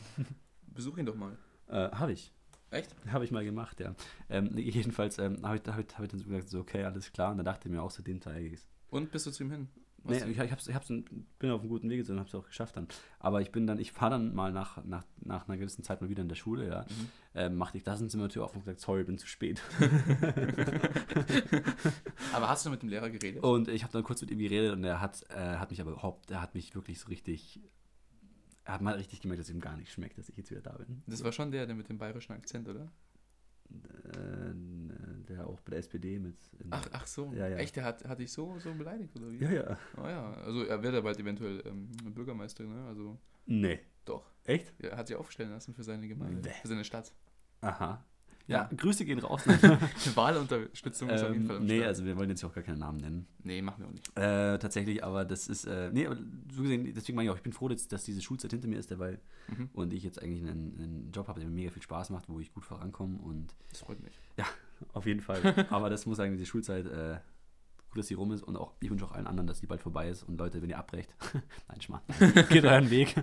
Besuch 0.67 0.97
ihn 0.97 1.05
doch 1.05 1.15
mal. 1.15 1.37
Äh, 1.67 1.89
habe 1.91 2.11
ich. 2.11 2.33
Echt? 2.73 2.95
Habe 3.11 3.25
ich 3.25 3.31
mal 3.31 3.45
gemacht, 3.45 3.79
ja. 3.79 3.95
Ähm, 4.29 4.57
jedenfalls 4.57 5.17
ähm, 5.19 5.39
habe 5.43 5.57
ich, 5.57 5.63
hab 5.67 5.79
ich, 5.79 5.97
hab 5.97 6.03
ich 6.03 6.09
dann 6.09 6.19
so 6.19 6.25
gesagt, 6.25 6.49
so, 6.49 6.59
okay, 6.59 6.83
alles 6.83 7.11
klar. 7.11 7.31
Und 7.31 7.37
dann 7.37 7.45
dachte 7.45 7.67
ich 7.67 7.73
mir 7.73 7.81
auch 7.81 7.91
so, 7.91 8.03
dem 8.03 8.19
Teil 8.19 8.47
ist. 8.47 8.67
Und 8.89 9.11
bist 9.11 9.25
du 9.25 9.31
zu 9.31 9.43
ihm 9.43 9.51
hin? 9.51 9.67
Nee, 10.05 10.17
ich, 10.17 10.37
ich, 10.37 10.51
hab's, 10.51 10.67
ich 10.67 10.75
hab's, 10.75 10.87
bin 10.87 11.49
auf 11.49 11.61
einem 11.61 11.69
guten 11.69 11.89
Weg 11.89 12.07
und 12.09 12.19
habe 12.19 12.27
es 12.27 12.35
auch 12.35 12.45
geschafft 12.45 12.75
dann. 12.75 12.89
Aber 13.19 13.39
ich 13.39 13.51
bin 13.51 13.65
dann, 13.65 13.79
ich 13.79 13.99
war 14.01 14.09
dann 14.09 14.35
mal 14.35 14.51
nach, 14.51 14.83
nach, 14.83 15.05
nach 15.21 15.47
einer 15.47 15.57
gewissen 15.57 15.81
Zeit 15.83 16.01
mal 16.01 16.09
wieder 16.09 16.21
in 16.21 16.27
der 16.27 16.35
Schule, 16.35 16.67
ja. 16.67 16.81
Mhm. 16.81 17.09
Ähm, 17.35 17.55
machte 17.55 17.77
ich 17.77 17.83
das 17.83 18.01
ins 18.01 18.11
Zimmertür 18.11 18.43
auf 18.43 18.53
und 18.53 18.65
gesagt, 18.65 18.81
sorry, 18.81 19.05
bin 19.05 19.17
zu 19.17 19.27
spät. 19.27 19.61
Aber 22.33 22.49
hast 22.49 22.65
du 22.65 22.69
mit 22.69 22.81
dem 22.81 22.89
Lehrer 22.89 23.09
geredet? 23.09 23.43
Und 23.43 23.69
ich 23.69 23.83
habe 23.83 23.93
dann 23.93 24.03
kurz 24.03 24.19
mit 24.21 24.29
ihm 24.31 24.39
geredet 24.39 24.73
und 24.73 24.83
er 24.83 24.99
hat, 24.99 25.23
äh, 25.29 25.55
hat 25.55 25.71
mich 25.71 25.79
aber 25.79 25.91
überhaupt, 25.91 26.29
er 26.31 26.41
hat 26.41 26.53
mich 26.53 26.75
wirklich 26.75 26.99
so 26.99 27.07
richtig, 27.07 27.61
er 28.65 28.73
hat 28.73 28.81
mal 28.81 28.95
richtig 28.95 29.21
gemerkt, 29.21 29.41
dass 29.41 29.49
ihm 29.49 29.59
gar 29.59 29.75
nicht 29.77 29.91
schmeckt, 29.91 30.17
dass 30.17 30.29
ich 30.29 30.37
jetzt 30.37 30.51
wieder 30.51 30.61
da 30.61 30.73
bin. 30.77 31.03
Das 31.07 31.23
war 31.23 31.31
schon 31.31 31.51
der, 31.51 31.65
der 31.65 31.75
mit 31.75 31.89
dem 31.89 31.97
bayerischen 31.97 32.33
Akzent, 32.33 32.67
oder? 32.69 32.91
Äh, 33.69 34.53
der 35.29 35.47
auch 35.47 35.59
bei 35.61 35.71
der 35.71 35.79
SPD 35.79 36.19
mit. 36.19 36.35
Ach, 36.69 36.87
ach 36.91 37.07
so. 37.07 37.33
Ja, 37.33 37.47
ja. 37.47 37.57
Echt, 37.57 37.75
der 37.75 37.83
hat, 37.85 38.03
hat 38.05 38.19
dich 38.19 38.31
so, 38.31 38.57
so 38.59 38.73
beleidigt, 38.73 39.15
oder 39.15 39.31
wie? 39.31 39.37
ja, 39.37 39.51
ja. 39.51 39.77
Oh 39.97 40.07
ja, 40.07 40.33
also 40.35 40.63
er 40.63 40.81
wird 40.83 40.93
ja 40.93 41.01
bald 41.01 41.19
eventuell 41.19 41.63
ähm, 41.65 41.89
Bürgermeister, 42.13 42.63
ne? 42.65 42.85
Also 42.85 43.17
Nee. 43.45 43.79
doch. 44.05 44.29
Echt? 44.45 44.73
Er 44.79 44.97
hat 44.97 45.07
sich 45.07 45.15
aufstellen 45.15 45.51
lassen 45.51 45.73
für 45.73 45.83
seine 45.83 46.07
Gemeinde, 46.07 46.41
Bäh. 46.41 46.53
für 46.61 46.67
seine 46.67 46.83
Stadt. 46.83 47.13
Aha. 47.61 48.05
Ja, 48.47 48.63
Ja. 48.63 48.69
Grüße 48.77 49.05
gehen 49.05 49.19
raus. 49.19 49.41
Wahlunterstützung 50.15 51.09
ist 51.09 51.23
auf 51.23 51.29
jeden 51.29 51.41
ähm, 51.43 51.47
Fall 51.47 51.59
nee, 51.61 51.83
also 51.83 52.05
wir 52.05 52.17
wollen 52.17 52.29
jetzt 52.29 52.41
ja 52.41 52.49
auch 52.49 52.53
gar 52.53 52.63
keinen 52.63 52.79
Namen 52.79 52.99
nennen. 52.99 53.27
Nee, 53.43 53.61
machen 53.61 53.79
wir 53.83 53.87
auch 53.87 53.91
nicht. 53.91 54.07
Äh, 54.17 54.57
tatsächlich, 54.59 55.03
aber 55.03 55.25
das 55.25 55.47
ist, 55.47 55.65
äh, 55.65 55.89
nee, 55.91 56.05
aber 56.05 56.17
so 56.53 56.61
gesehen, 56.61 56.91
deswegen 56.93 57.15
meine 57.15 57.27
ich 57.27 57.31
auch, 57.31 57.37
ich 57.37 57.43
bin 57.43 57.53
froh, 57.53 57.67
dass, 57.69 57.87
dass 57.87 58.03
diese 58.03 58.21
Schulzeit 58.21 58.51
hinter 58.51 58.67
mir 58.67 58.79
ist, 58.79 58.97
weil 58.99 59.19
Mhm. 59.49 59.69
und 59.73 59.91
ich 59.93 60.03
jetzt 60.03 60.21
eigentlich 60.21 60.41
einen, 60.41 60.77
einen 60.77 61.11
Job 61.13 61.27
habe, 61.27 61.41
der 61.41 61.49
mir 61.49 61.55
mega 61.55 61.69
viel 61.71 61.81
Spaß 61.81 62.11
macht, 62.11 62.29
wo 62.29 62.39
ich 62.39 62.53
gut 62.53 62.63
vorankomme 62.63 63.17
und 63.19 63.53
Das 63.71 63.79
freut 63.79 64.01
mich. 64.01 64.17
auf 64.93 65.05
jeden 65.05 65.19
Fall. 65.19 65.41
aber 65.69 65.89
das 65.89 66.05
muss 66.05 66.15
sagen, 66.17 66.31
diese 66.31 66.45
Schulzeit, 66.45 66.85
äh, 66.85 67.17
gut, 67.93 67.99
dass 67.99 68.07
sie 68.07 68.13
rum 68.15 68.31
ist 68.31 68.43
und 68.43 68.55
auch, 68.57 68.73
ich 68.79 68.89
wünsche 68.89 69.05
auch 69.05 69.11
allen 69.11 69.27
anderen, 69.27 69.47
dass 69.47 69.59
die 69.61 69.67
bald 69.67 69.81
vorbei 69.81 70.09
ist 70.09 70.23
und 70.23 70.37
Leute, 70.37 70.61
wenn 70.61 70.69
ihr 70.69 70.77
abbrecht, 70.77 71.13
nein, 71.67 71.81
Schmarrn, 71.81 72.01
geht 72.49 72.65
euren 72.65 72.89
Weg. 72.89 73.15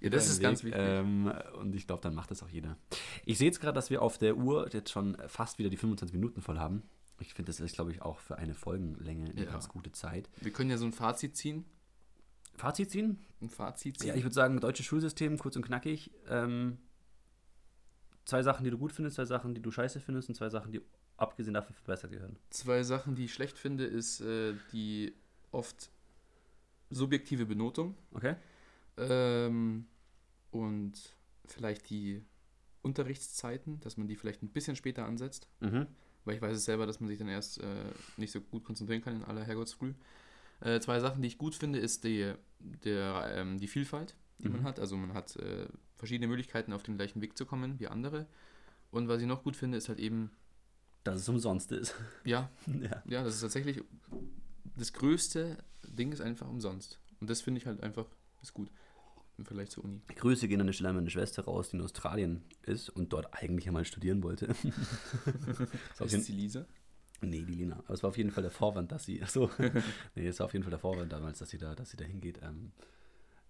Ja, 0.00 0.10
das 0.10 0.28
ist 0.28 0.40
ganz 0.40 0.62
Weg, 0.64 0.72
wichtig. 0.74 0.82
Ähm, 0.86 1.32
und 1.58 1.74
ich 1.74 1.86
glaube, 1.86 2.02
dann 2.02 2.14
macht 2.14 2.30
das 2.30 2.42
auch 2.42 2.48
jeder. 2.48 2.76
Ich 3.24 3.38
sehe 3.38 3.46
jetzt 3.46 3.60
gerade, 3.60 3.74
dass 3.74 3.90
wir 3.90 4.02
auf 4.02 4.18
der 4.18 4.36
Uhr 4.36 4.68
jetzt 4.72 4.90
schon 4.90 5.16
fast 5.28 5.58
wieder 5.58 5.70
die 5.70 5.76
25 5.76 6.14
Minuten 6.14 6.42
voll 6.42 6.58
haben. 6.58 6.82
Ich 7.20 7.32
finde, 7.32 7.50
das 7.50 7.60
ist, 7.60 7.74
glaube 7.74 7.92
ich, 7.92 8.02
auch 8.02 8.18
für 8.18 8.36
eine 8.36 8.54
Folgenlänge 8.54 9.30
eine 9.30 9.44
Ja. 9.44 9.50
ganz 9.50 9.68
gute 9.68 9.90
Zeit. 9.92 10.28
Wir 10.40 10.52
können 10.52 10.68
ja 10.70 10.76
so 10.76 10.84
ein 10.84 10.92
Fazit 10.92 11.36
ziehen. 11.36 11.64
Fazit 12.56 12.90
ziehen? 12.90 13.18
Ein 13.40 13.48
Fazit 13.48 13.98
ziehen. 13.98 14.08
Ja, 14.08 14.14
ich 14.14 14.22
würde 14.22 14.34
sagen, 14.34 14.60
deutsches 14.60 14.84
Schulsystem, 14.86 15.38
kurz 15.38 15.56
und 15.56 15.62
knackig. 15.64 16.10
Ähm, 16.28 16.78
zwei 18.24 18.42
Sachen, 18.42 18.64
die 18.64 18.70
du 18.70 18.78
gut 18.78 18.92
findest, 18.92 19.16
zwei 19.16 19.24
Sachen, 19.24 19.54
die 19.54 19.62
du 19.62 19.70
scheiße 19.70 20.00
findest 20.00 20.28
und 20.28 20.34
zwei 20.34 20.50
Sachen, 20.50 20.72
die 20.72 20.82
abgesehen 21.16 21.54
davon 21.54 21.74
verbessert 21.74 22.10
gehören. 22.10 22.36
Zwei 22.50 22.82
Sachen, 22.82 23.14
die 23.14 23.24
ich 23.26 23.34
schlecht 23.34 23.58
finde, 23.58 23.84
ist 23.84 24.20
äh, 24.20 24.54
die 24.72 25.14
oft 25.50 25.90
subjektive 26.90 27.46
Benotung 27.46 27.96
Okay? 28.12 28.36
ähm, 28.96 29.86
und 30.50 30.92
vielleicht 31.46 31.90
die 31.90 32.22
Unterrichtszeiten, 32.82 33.80
dass 33.80 33.96
man 33.96 34.06
die 34.06 34.16
vielleicht 34.16 34.42
ein 34.42 34.48
bisschen 34.48 34.76
später 34.76 35.04
ansetzt, 35.06 35.48
Mhm. 35.60 35.86
weil 36.24 36.36
ich 36.36 36.42
weiß 36.42 36.56
es 36.56 36.64
selber, 36.64 36.86
dass 36.86 37.00
man 37.00 37.08
sich 37.08 37.18
dann 37.18 37.28
erst 37.28 37.60
äh, 37.60 37.90
nicht 38.16 38.32
so 38.32 38.40
gut 38.40 38.64
konzentrieren 38.64 39.02
kann 39.02 39.16
in 39.16 39.24
aller 39.24 39.44
Herrgottsfrüh. 39.44 39.94
Äh, 40.60 40.80
zwei 40.80 41.00
Sachen, 41.00 41.20
die 41.22 41.28
ich 41.28 41.38
gut 41.38 41.54
finde, 41.54 41.78
ist 41.78 42.04
die, 42.04 42.32
der, 42.60 43.32
ähm, 43.34 43.58
die 43.58 43.66
Vielfalt, 43.68 44.14
die 44.38 44.48
man 44.48 44.60
Mhm. 44.60 44.64
hat. 44.64 44.78
Also 44.80 44.96
man 44.96 45.12
hat 45.14 45.36
äh, 45.36 45.66
verschiedene 45.96 46.28
Möglichkeiten, 46.28 46.72
auf 46.72 46.82
den 46.82 46.96
gleichen 46.96 47.20
Weg 47.20 47.36
zu 47.36 47.44
kommen 47.46 47.78
wie 47.80 47.88
andere. 47.88 48.26
Und 48.90 49.08
was 49.08 49.20
ich 49.20 49.26
noch 49.26 49.42
gut 49.42 49.56
finde, 49.56 49.76
ist 49.78 49.88
halt 49.88 49.98
eben, 49.98 50.30
Dass 51.06 51.20
es 51.20 51.28
umsonst 51.28 51.72
ist. 51.72 51.94
ja, 52.24 52.50
ja. 52.66 53.02
Ja, 53.06 53.22
das 53.22 53.34
ist 53.36 53.40
tatsächlich 53.40 53.82
das 54.76 54.92
größte 54.92 55.56
Ding 55.86 56.12
ist 56.12 56.20
einfach 56.20 56.48
umsonst. 56.48 56.98
Und 57.20 57.30
das 57.30 57.40
finde 57.40 57.60
ich 57.60 57.66
halt 57.66 57.82
einfach 57.82 58.06
ist 58.42 58.52
gut 58.54 58.70
im 59.38 59.44
Vergleich 59.44 59.70
zur 59.70 59.84
Uni. 59.84 60.00
Grüße 60.14 60.48
gehen 60.48 60.60
an 60.60 60.66
der 60.66 60.72
Stelle 60.72 60.90
an 60.90 60.96
meine 60.96 61.10
Schwester 61.10 61.44
raus, 61.44 61.70
die 61.70 61.76
in 61.76 61.82
Australien 61.82 62.42
ist 62.62 62.88
und 62.90 63.12
dort 63.12 63.32
eigentlich 63.34 63.66
einmal 63.68 63.84
studieren 63.84 64.22
wollte. 64.22 64.54
Jeden- 64.62 65.68
Ist 66.00 66.28
die 66.28 66.32
Lisa? 66.32 66.66
Nee, 67.20 67.42
die 67.42 67.54
Lina. 67.54 67.78
Aber 67.78 67.94
es 67.94 68.02
war 68.02 68.10
auf 68.10 68.18
jeden 68.18 68.30
Fall 68.30 68.42
der 68.42 68.50
Vorwand, 68.50 68.92
dass 68.92 69.04
sie. 69.04 69.22
Achso. 69.22 69.50
nee, 70.14 70.26
es 70.26 70.38
war 70.38 70.46
auf 70.46 70.52
jeden 70.52 70.64
Fall 70.64 70.70
der 70.70 70.78
Vorwand 70.78 71.12
damals, 71.12 71.38
dass 71.38 71.48
sie 71.50 71.58
da, 71.58 71.74
dass 71.74 71.90
sie 71.90 71.96
da 71.96 72.04
hingeht. 72.04 72.40
Ähm, 72.42 72.72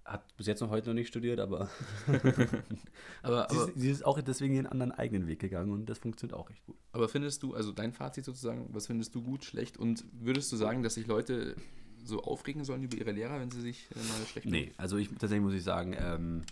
hat 0.07 0.37
bis 0.37 0.47
jetzt 0.47 0.61
noch 0.61 0.71
heute 0.71 0.89
noch 0.89 0.95
nicht 0.95 1.09
studiert, 1.09 1.41
aber, 1.41 1.69
Aber, 3.23 3.47
sie, 3.51 3.57
aber, 3.57 3.69
ist, 3.69 3.73
sie 3.75 3.91
ist 3.91 4.05
auch 4.05 4.21
deswegen 4.21 4.55
ihren 4.55 4.67
anderen 4.67 4.93
eigenen 4.93 5.27
Weg 5.27 5.41
gegangen 5.41 5.73
und 5.73 5.87
das 5.87 5.99
funktioniert 5.99 6.39
auch 6.39 6.49
recht 6.49 6.65
gut. 6.65 6.77
aber 6.93 7.09
findest 7.09 7.43
du, 7.43 7.55
also 7.55 7.73
dein 7.73 7.93
Fazit 7.93 8.25
sozusagen, 8.25 8.69
was 8.73 8.87
findest 8.87 9.15
du 9.15 9.23
gut, 9.23 9.45
schlecht? 9.45 9.77
Und 9.77 10.05
würdest 10.13 10.53
du 10.53 10.57
sagen, 10.57 10.83
dass 10.83 10.95
sich 10.95 11.07
Leute 11.07 11.57
so 12.05 12.23
aufregen 12.23 12.65
sollen 12.65 12.85
über 12.85 12.97
ihre 12.97 13.11
Lehrer, 13.11 13.41
wenn 13.41 13.51
sie 13.51 13.61
sich 13.61 13.89
äh, 13.95 13.99
mal 13.99 14.27
schlecht 14.27 14.47
Nee, 14.47 14.73
also 14.77 14.97
ich 14.97 15.09
tatsächlich 15.09 15.41
muss 15.41 15.55
ich 15.55 15.65
sagen, 15.65 15.97
ähm, 15.99 16.43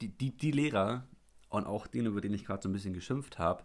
die, 0.00 0.08
die, 0.08 0.36
die 0.36 0.52
Lehrer 0.52 1.06
und 1.50 1.66
auch 1.66 1.86
denen, 1.86 2.06
über 2.06 2.20
denen 2.20 2.34
ich 2.34 2.44
gerade 2.44 2.62
so 2.62 2.68
ein 2.68 2.72
bisschen 2.72 2.94
geschimpft 2.94 3.38
habe, 3.38 3.64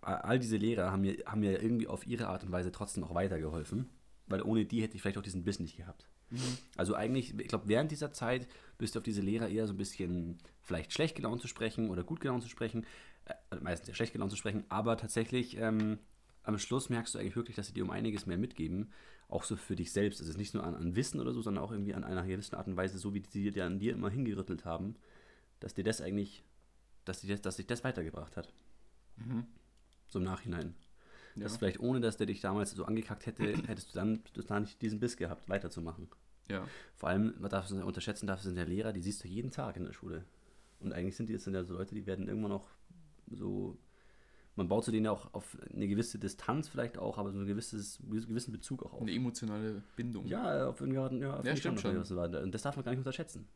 all 0.00 0.38
diese 0.38 0.56
Lehrer 0.56 0.90
haben 0.90 1.02
mir, 1.02 1.22
haben 1.26 1.40
mir 1.40 1.62
irgendwie 1.62 1.86
auf 1.86 2.06
ihre 2.06 2.28
Art 2.28 2.44
und 2.44 2.52
Weise 2.52 2.72
trotzdem 2.72 3.04
auch 3.04 3.14
weitergeholfen, 3.14 3.88
weil 4.26 4.42
ohne 4.42 4.64
die 4.64 4.82
hätte 4.82 4.96
ich 4.96 5.02
vielleicht 5.02 5.18
auch 5.18 5.22
diesen 5.22 5.44
Biss 5.44 5.60
nicht 5.60 5.76
gehabt. 5.76 6.08
Also 6.76 6.94
eigentlich, 6.94 7.38
ich 7.38 7.48
glaube, 7.48 7.68
während 7.68 7.90
dieser 7.90 8.12
Zeit 8.12 8.48
bist 8.78 8.94
du 8.94 8.98
auf 8.98 9.04
diese 9.04 9.20
Lehrer 9.20 9.48
eher 9.48 9.66
so 9.66 9.74
ein 9.74 9.76
bisschen 9.78 10.38
vielleicht 10.62 10.92
schlecht 10.92 11.14
gelaunt 11.16 11.40
zu 11.40 11.48
sprechen 11.48 11.90
oder 11.90 12.04
gut 12.04 12.20
gelaunt 12.20 12.42
zu 12.42 12.48
sprechen, 12.48 12.86
äh, 13.26 13.56
meistens 13.60 13.88
ja 13.88 13.94
schlecht 13.94 14.12
gelaunt 14.12 14.30
zu 14.30 14.36
sprechen, 14.36 14.64
aber 14.68 14.96
tatsächlich 14.96 15.56
ähm, 15.58 15.98
am 16.42 16.58
Schluss 16.58 16.88
merkst 16.88 17.14
du 17.14 17.18
eigentlich 17.18 17.36
wirklich, 17.36 17.56
dass 17.56 17.68
sie 17.68 17.74
dir 17.74 17.84
um 17.84 17.90
einiges 17.90 18.26
mehr 18.26 18.38
mitgeben, 18.38 18.92
auch 19.28 19.44
so 19.44 19.56
für 19.56 19.76
dich 19.76 19.92
selbst. 19.92 20.20
Es 20.20 20.28
ist 20.28 20.36
nicht 20.36 20.54
nur 20.54 20.64
an, 20.64 20.74
an 20.74 20.96
Wissen 20.96 21.20
oder 21.20 21.32
so, 21.32 21.40
sondern 21.40 21.64
auch 21.64 21.72
irgendwie 21.72 21.94
an 21.94 22.04
einer 22.04 22.26
gewissen 22.26 22.56
Art 22.56 22.66
und 22.66 22.76
Weise, 22.76 22.98
so 22.98 23.14
wie 23.14 23.22
sie 23.28 23.50
dir 23.50 23.64
an 23.64 23.78
dir 23.78 23.92
immer 23.92 24.10
hingerüttelt 24.10 24.64
haben, 24.64 24.96
dass 25.60 25.74
dir 25.74 25.84
das 25.84 26.00
eigentlich, 26.00 26.42
dass, 27.04 27.20
dir 27.20 27.28
das, 27.28 27.42
dass 27.42 27.56
sich 27.56 27.66
das 27.66 27.84
weitergebracht 27.84 28.36
hat. 28.36 28.52
Mhm. 29.16 29.46
So 30.08 30.18
im 30.18 30.24
Nachhinein. 30.24 30.74
Ja. 31.34 31.44
Dass 31.44 31.56
vielleicht 31.56 31.80
ohne, 31.80 32.00
dass 32.00 32.16
der 32.16 32.26
dich 32.26 32.40
damals 32.40 32.72
so 32.72 32.84
angekackt 32.84 33.26
hätte, 33.26 33.44
hättest 33.66 33.90
du 33.90 33.98
dann 33.98 34.22
total 34.34 34.60
nicht 34.62 34.80
diesen 34.82 35.00
Biss 35.00 35.16
gehabt, 35.16 35.48
weiterzumachen. 35.48 36.08
ja. 36.48 36.66
Vor 36.96 37.08
allem, 37.08 37.34
man 37.38 37.50
darf 37.50 37.66
es 37.66 37.70
nicht 37.70 37.84
unterschätzen 37.84 38.26
darf, 38.26 38.42
sind 38.42 38.56
ja 38.56 38.64
Lehrer, 38.64 38.92
die 38.92 39.00
siehst 39.02 39.24
du 39.24 39.28
jeden 39.28 39.50
Tag 39.50 39.76
in 39.76 39.84
der 39.84 39.92
Schule. 39.92 40.24
Und 40.80 40.92
eigentlich 40.92 41.16
sind 41.16 41.28
die 41.28 41.32
jetzt 41.32 41.44
sind 41.44 41.54
ja 41.54 41.64
so 41.64 41.74
Leute, 41.74 41.94
die 41.94 42.06
werden 42.06 42.28
irgendwann 42.28 42.50
noch 42.50 42.68
so. 43.30 43.78
Man 44.54 44.68
baut 44.68 44.84
zu 44.84 44.90
denen 44.90 45.06
ja 45.06 45.12
auch 45.12 45.32
auf 45.32 45.56
eine 45.72 45.88
gewisse 45.88 46.18
Distanz 46.18 46.68
vielleicht 46.68 46.98
auch, 46.98 47.16
aber 47.16 47.32
so 47.32 47.38
ein 47.38 47.46
gewisses, 47.46 47.98
gewissen 48.06 48.52
Bezug 48.52 48.82
auch 48.82 48.92
auf. 48.92 49.00
Eine 49.00 49.12
emotionale 49.12 49.82
Bindung. 49.96 50.26
Ja, 50.26 50.66
auf 50.68 50.82
ja, 51.22 51.36
finde 51.36 51.52
ich 51.52 51.58
stimmt 51.60 51.80
schon. 51.80 51.96
Und 51.96 52.54
das 52.54 52.60
darf 52.60 52.76
man 52.76 52.84
gar 52.84 52.90
nicht 52.90 52.98
unterschätzen. 52.98 53.48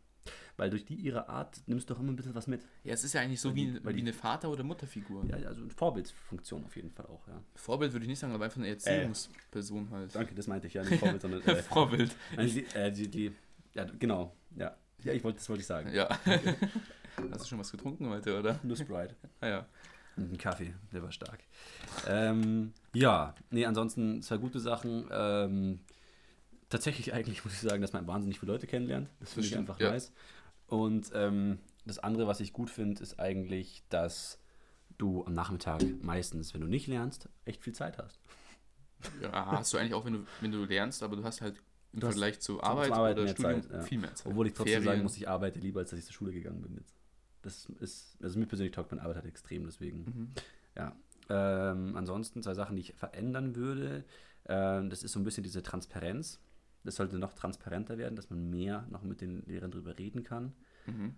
Weil 0.57 0.71
durch 0.71 0.85
die 0.85 0.95
ihre 0.95 1.29
Art 1.29 1.61
nimmst 1.67 1.89
du 1.91 1.95
doch 1.95 2.01
immer 2.01 2.13
ein 2.13 2.17
bisschen 2.17 2.35
was 2.35 2.47
mit. 2.47 2.63
Ja, 2.85 2.93
es 2.95 3.05
ist 3.05 3.13
ja 3.13 3.21
eigentlich 3.21 3.41
so 3.41 3.51
Weil 3.51 3.55
wie, 3.57 3.67
die- 3.67 3.85
wie 3.87 3.93
die- 3.95 4.01
eine 4.01 4.13
Vater- 4.13 4.49
oder 4.51 4.63
Mutterfigur. 4.63 5.25
Ja, 5.27 5.37
also 5.49 5.63
eine 5.63 5.71
Vorbildfunktion 5.71 6.65
auf 6.65 6.75
jeden 6.77 6.91
Fall 6.91 7.07
auch, 7.07 7.27
ja. 7.29 7.43
Vorbild 7.55 7.93
würde 7.93 8.05
ich 8.05 8.09
nicht 8.11 8.19
sagen, 8.19 8.33
aber 8.35 8.45
einfach 8.47 8.59
eine 8.59 8.69
Erziehungsperson 8.69 9.91
halt. 9.91 10.15
Danke, 10.15 10.35
das 10.35 10.47
meinte 10.47 10.67
ich 10.67 10.75
ja, 10.75 10.83
nicht 10.83 10.99
Vorbild, 10.99 11.21
sondern 11.23 11.41
äh, 11.47 11.63
Vorbild. 11.63 12.15
nein, 12.37 12.47
die, 12.49 12.65
äh, 12.75 12.91
die, 12.93 13.09
die, 13.09 13.33
ja, 13.75 13.85
genau, 13.99 14.35
ja. 14.57 14.75
Ja, 15.05 15.13
ich 15.13 15.23
wollte, 15.23 15.39
das 15.39 15.49
wollte 15.49 15.61
ich 15.61 15.67
sagen. 15.67 15.93
Ja. 15.95 16.09
Hast 17.31 17.45
du 17.45 17.49
schon 17.49 17.59
was 17.59 17.71
getrunken 17.71 18.09
heute, 18.09 18.39
oder? 18.39 18.59
Nur 18.63 18.77
Sprite. 18.77 19.15
Ah 19.41 19.47
ja. 19.49 19.67
Und 20.17 20.33
ein 20.33 20.39
Kaffee, 20.39 20.73
der 20.93 21.03
war 21.03 21.13
stark. 21.13 21.41
Ähm, 22.09 22.73
ja, 22.95 23.35
nee, 23.51 23.67
ansonsten 23.67 24.23
zwei 24.23 24.39
gute 24.39 24.59
Sachen. 24.61 25.07
Ähm, 25.13 25.81
tatsächlich 26.69 27.13
eigentlich 27.13 27.45
muss 27.45 27.55
ich 27.55 27.61
sagen, 27.61 27.83
dass 27.83 27.93
man 27.93 28.07
wahnsinnig 28.07 28.39
viele 28.41 28.53
Leute 28.53 28.67
kennenlernt. 28.67 29.11
Das 29.21 29.35
finde 29.35 29.49
ich 29.49 29.57
einfach 29.57 29.79
ja. 29.81 29.91
nice. 29.91 30.13
Und 30.67 31.11
ähm, 31.15 31.59
das 31.85 31.99
andere, 31.99 32.27
was 32.27 32.41
ich 32.41 32.53
gut 32.53 32.71
finde, 32.71 33.03
ist 33.03 33.21
eigentlich, 33.21 33.85
dass 33.89 34.39
du 34.99 35.25
am 35.25 35.35
Nachmittag 35.35 35.83
meistens, 36.03 36.55
wenn 36.55 36.61
du 36.61 36.67
nicht 36.67 36.87
lernst, 36.87 37.29
echt 37.45 37.63
viel 37.63 37.75
Zeit 37.75 37.99
hast. 37.99 38.21
ja. 39.23 39.53
Hast 39.53 39.73
du 39.73 39.79
eigentlich 39.79 39.95
auch, 39.95 40.05
wenn 40.05 40.15
du, 40.15 40.27
wenn 40.41 40.53
du 40.53 40.65
lernst, 40.65 41.03
aber 41.03 41.17
du 41.17 41.25
hast 41.25 41.41
halt 41.41 41.63
im 41.93 42.01
Du 42.01 42.07
Vergleich 42.09 42.41
zu 42.41 42.63
Arbeit 42.63 42.93
Arbeiten 42.93 43.21
oder 43.21 43.29
Studium 43.31 43.63
Zeit, 43.63 43.73
ja. 43.73 43.81
viel 43.83 43.99
mehr 43.99 44.15
Zeit. 44.15 44.27
Obwohl 44.27 44.47
ich 44.47 44.53
trotzdem 44.53 44.73
Ferien. 44.73 44.85
sagen 44.85 45.03
muss, 45.03 45.17
ich 45.17 45.29
arbeite 45.29 45.61
lieber, 45.61 45.81
als 45.81 45.91
dass 45.91 45.99
ich 45.99 46.05
zur 46.05 46.15
Schule 46.15 46.33
gegangen 46.33 46.61
bin 46.63 46.75
jetzt. 46.75 46.95
Das 47.43 47.67
ist, 47.81 48.17
also 48.23 48.39
mir 48.39 48.47
persönlich 48.47 48.75
taugt 48.75 48.91
meine 48.91 49.03
Arbeit 49.03 49.17
halt 49.17 49.27
extrem, 49.27 49.65
deswegen. 49.65 49.99
Mhm. 50.05 50.31
Ja. 50.77 50.97
Ähm, 51.29 51.97
ansonsten 51.97 52.43
zwei 52.43 52.55
Sachen, 52.55 52.77
die 52.77 52.83
ich 52.83 52.95
verändern 52.95 53.57
würde. 53.57 54.05
Ähm, 54.47 54.91
das 54.91 55.03
ist 55.03 55.13
so 55.13 55.21
ein 55.21 55.25
bisschen 55.25 55.45
diese 55.45 55.63
Transparenz. 55.63 56.41
Das 56.87 56.97
sollte 56.97 57.19
noch 57.19 57.35
transparenter 57.35 57.99
werden, 57.99 58.17
dass 58.17 58.31
man 58.31 58.49
mehr 58.51 58.87
noch 58.91 59.03
mit 59.03 59.21
den 59.21 59.45
Lehrern 59.47 59.71
drüber 59.71 59.99
reden 59.99 60.23
kann. 60.23 60.55
Mhm. 60.87 61.15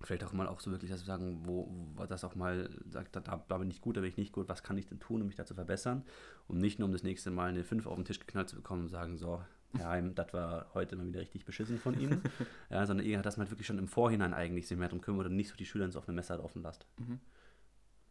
Vielleicht 0.00 0.24
auch 0.24 0.32
mal 0.32 0.48
auch 0.48 0.60
so 0.60 0.70
wirklich 0.70 0.90
dass 0.90 1.00
wir 1.00 1.06
sagen, 1.06 1.40
wo, 1.44 1.68
wo 1.94 2.04
das 2.06 2.24
auch 2.24 2.34
mal 2.34 2.68
sagt, 2.90 3.16
da, 3.16 3.20
da 3.20 3.58
bin 3.58 3.70
ich 3.70 3.80
gut, 3.80 3.96
da 3.96 4.00
bin 4.00 4.10
ich 4.10 4.16
nicht 4.16 4.32
gut, 4.32 4.48
was 4.48 4.62
kann 4.62 4.76
ich 4.76 4.86
denn 4.86 5.00
tun, 5.00 5.20
um 5.20 5.26
mich 5.26 5.36
da 5.36 5.46
zu 5.46 5.54
verbessern? 5.54 6.04
Und 6.46 6.58
nicht 6.58 6.78
nur 6.78 6.86
um 6.86 6.92
das 6.92 7.02
nächste 7.02 7.30
Mal 7.30 7.48
eine 7.48 7.64
5 7.64 7.86
auf 7.86 7.96
den 7.96 8.04
Tisch 8.04 8.20
geknallt 8.20 8.48
zu 8.48 8.56
bekommen 8.56 8.82
und 8.82 8.88
sagen, 8.88 9.16
so, 9.16 9.42
Herr 9.76 9.88
Heim, 9.88 10.14
das 10.14 10.32
war 10.32 10.72
heute 10.74 10.96
mal 10.96 11.06
wieder 11.06 11.20
richtig 11.20 11.44
beschissen 11.44 11.78
von 11.78 11.98
Ihnen. 11.98 12.22
ja, 12.70 12.86
sondern 12.86 13.06
eher, 13.06 13.22
dass 13.22 13.36
man 13.36 13.50
wirklich 13.50 13.66
schon 13.66 13.78
im 13.78 13.88
Vorhinein 13.88 14.34
eigentlich 14.34 14.68
sich 14.68 14.78
mehr 14.78 14.88
darum 14.88 15.00
kümmert 15.00 15.26
und 15.26 15.36
nicht 15.36 15.48
so 15.48 15.56
die 15.56 15.66
Schüler 15.66 15.84
ins 15.84 15.96
offene 15.96 16.14
Messer 16.14 16.36
laufen 16.36 16.62
lässt. 16.62 16.86
Mhm. 16.98 17.20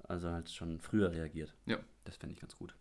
Also 0.08 0.30
halt 0.32 0.50
schon 0.52 0.80
früher 0.80 1.12
reagiert. 1.12 1.56
Ja. 1.66 1.78
Das 2.04 2.18
fände 2.18 2.34
ich 2.34 2.42
ganz 2.42 2.58
gut. 2.58 2.76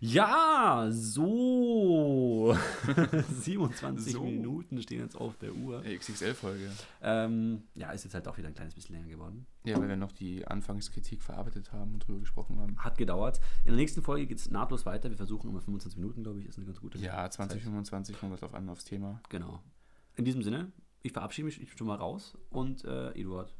Ja, 0.00 0.88
so. 0.90 2.54
27 3.40 4.12
So. 4.12 4.22
Minuten 4.22 4.82
stehen 4.82 5.00
jetzt 5.00 5.16
auf 5.16 5.36
der 5.38 5.54
Uhr. 5.54 5.82
XXL-Folge. 5.82 6.70
Ähm, 7.00 7.62
ja, 7.74 7.90
ist 7.92 8.04
jetzt 8.04 8.12
halt 8.12 8.28
auch 8.28 8.36
wieder 8.36 8.48
ein 8.48 8.54
kleines 8.54 8.74
bisschen 8.74 8.94
länger 8.96 9.08
geworden. 9.08 9.46
Ja, 9.64 9.78
weil 9.80 9.88
wir 9.88 9.96
noch 9.96 10.12
die 10.12 10.46
Anfangskritik 10.46 11.22
verarbeitet 11.22 11.72
haben 11.72 11.94
und 11.94 12.06
drüber 12.06 12.20
gesprochen 12.20 12.58
haben. 12.60 12.76
Hat 12.84 12.98
gedauert. 12.98 13.40
In 13.64 13.70
der 13.72 13.76
nächsten 13.76 14.02
Folge 14.02 14.26
geht 14.26 14.38
es 14.38 14.50
nahtlos 14.50 14.84
weiter. 14.84 15.08
Wir 15.08 15.16
versuchen 15.16 15.48
immer 15.48 15.62
25 15.62 15.98
Minuten, 15.98 16.22
glaube 16.22 16.40
ich, 16.40 16.46
ist 16.46 16.58
eine 16.58 16.66
ganz 16.66 16.80
gute 16.80 16.98
Ja, 16.98 17.28
20, 17.30 17.56
Zeit. 17.58 17.64
25 17.64 18.18
kommt 18.20 18.38
drauf 18.40 18.52
an 18.54 18.68
aufs 18.68 18.84
Thema. 18.84 19.22
Genau. 19.30 19.62
In 20.16 20.26
diesem 20.26 20.42
Sinne, 20.42 20.70
ich 21.02 21.12
verabschiede 21.12 21.46
mich 21.46 21.60
ich 21.62 21.68
bin 21.70 21.78
schon 21.78 21.86
mal 21.86 21.96
raus 21.96 22.36
und 22.50 22.84
äh, 22.84 23.12
Eduard. 23.12 23.54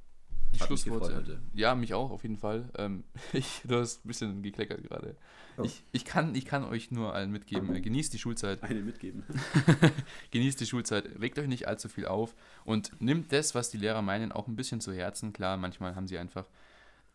Die 0.57 0.61
Hat 0.61 0.69
Schlussworte. 0.69 1.39
Ja, 1.55 1.75
mich 1.75 1.93
auch, 1.93 2.11
auf 2.11 2.23
jeden 2.23 2.39
Fall. 2.39 2.69
Ähm, 2.79 3.05
ich, 3.33 3.63
du 3.65 3.77
hast 3.77 4.05
ein 4.05 4.09
bisschen 4.09 4.43
gekleckert 4.43 4.83
gerade. 4.83 5.17
Oh. 5.59 5.63
Ich, 5.63 5.83
ich, 5.93 6.05
kann, 6.05 6.35
ich 6.35 6.45
kann 6.45 6.65
euch 6.65 6.91
nur 6.91 7.15
allen 7.15 7.31
mitgeben, 7.31 7.75
äh, 7.75 7.81
genießt 7.81 8.13
die 8.13 8.19
Schulzeit. 8.19 8.63
Eine 8.63 8.81
mitgeben. 8.81 9.25
genießt 10.31 10.61
die 10.61 10.67
Schulzeit, 10.67 11.05
regt 11.21 11.39
euch 11.39 11.49
nicht 11.49 11.69
allzu 11.69 11.89
viel 11.89 12.07
auf 12.07 12.35
und 12.65 12.91
nimmt 13.01 13.33
das, 13.33 13.55
was 13.55 13.71
die 13.71 13.79
Lehrer 13.79 14.03
meinen, 14.03 14.33
auch 14.33 14.49
ein 14.49 14.57
bisschen 14.57 14.81
zu 14.81 14.93
Herzen. 14.93 15.33
Klar, 15.33 15.57
manchmal 15.57 15.95
haben 15.95 16.07
sie 16.07 16.19
einfach 16.19 16.47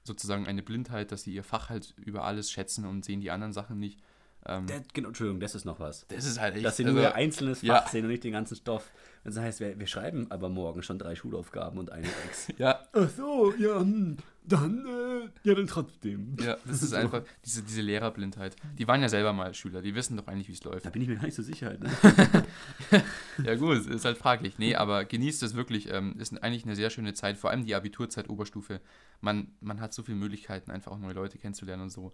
sozusagen 0.03 0.47
eine 0.47 0.63
Blindheit, 0.63 1.11
dass 1.11 1.23
sie 1.23 1.33
ihr 1.33 1.43
Fach 1.43 1.69
halt 1.69 1.93
über 1.97 2.23
alles 2.23 2.51
schätzen 2.51 2.85
und 2.85 3.05
sehen 3.05 3.21
die 3.21 3.31
anderen 3.31 3.53
Sachen 3.53 3.79
nicht. 3.79 3.99
Ähm, 4.45 4.65
Der, 4.67 4.81
genau, 4.93 5.09
Entschuldigung, 5.09 5.39
das 5.39 5.55
ist 5.55 5.65
noch 5.65 5.79
was. 5.79 6.07
das 6.07 6.25
ist 6.25 6.39
halt 6.39 6.55
echt. 6.55 6.65
Dass 6.65 6.77
sie 6.77 6.85
also, 6.85 6.95
nur 6.95 7.07
ein 7.07 7.13
einzelnes 7.13 7.59
Fach 7.59 7.65
ja. 7.65 7.87
sehen 7.87 8.05
und 8.05 8.11
nicht 8.11 8.23
den 8.23 8.33
ganzen 8.33 8.55
Stoff. 8.55 8.91
Das 9.23 9.37
heißt, 9.37 9.59
wir, 9.59 9.77
wir 9.77 9.85
schreiben 9.85 10.31
aber 10.31 10.49
morgen 10.49 10.81
schon 10.81 10.97
drei 10.97 11.15
Schulaufgaben 11.15 11.77
und 11.77 11.91
eine 11.91 12.07
Ex. 12.25 12.47
ja, 12.57 12.79
Ach 12.91 13.09
so, 13.09 13.53
ja, 13.55 13.79
hm, 13.79 14.17
dann, 14.43 14.85
äh, 14.87 15.29
ja, 15.47 15.53
dann 15.53 15.67
trotzdem. 15.67 16.35
ja, 16.39 16.57
das 16.65 16.81
ist 16.81 16.93
einfach 16.95 17.21
diese, 17.45 17.61
diese 17.61 17.81
Lehrerblindheit. 17.81 18.55
Die 18.79 18.87
waren 18.87 18.99
ja 19.01 19.09
selber 19.09 19.31
mal 19.31 19.53
Schüler, 19.53 19.83
die 19.83 19.93
wissen 19.93 20.17
doch 20.17 20.25
eigentlich, 20.25 20.47
wie 20.47 20.53
es 20.53 20.63
läuft. 20.63 20.87
Da 20.87 20.89
bin 20.89 21.03
ich 21.03 21.07
mir 21.07 21.15
gar 21.15 21.25
nicht 21.25 21.35
so 21.35 21.43
sicher. 21.43 21.67
Halt, 21.67 21.81
ne? 21.81 21.91
Ja 23.43 23.55
gut, 23.55 23.85
ist 23.85 24.05
halt 24.05 24.17
fraglich. 24.17 24.57
Nee, 24.57 24.75
aber 24.75 25.05
genießt 25.05 25.43
es 25.43 25.55
wirklich. 25.55 25.89
Ähm, 25.91 26.15
ist 26.17 26.41
eigentlich 26.41 26.65
eine 26.65 26.75
sehr 26.75 26.89
schöne 26.89 27.13
Zeit, 27.13 27.37
vor 27.37 27.51
allem 27.51 27.65
die 27.65 27.75
Abiturzeit, 27.75 28.29
Oberstufe. 28.29 28.81
Man, 29.19 29.51
man 29.61 29.79
hat 29.79 29.93
so 29.93 30.01
viele 30.03 30.17
Möglichkeiten, 30.17 30.71
einfach 30.71 30.91
auch 30.91 30.99
neue 30.99 31.13
Leute 31.13 31.37
kennenzulernen 31.37 31.83
und 31.83 31.89
so. 31.91 32.11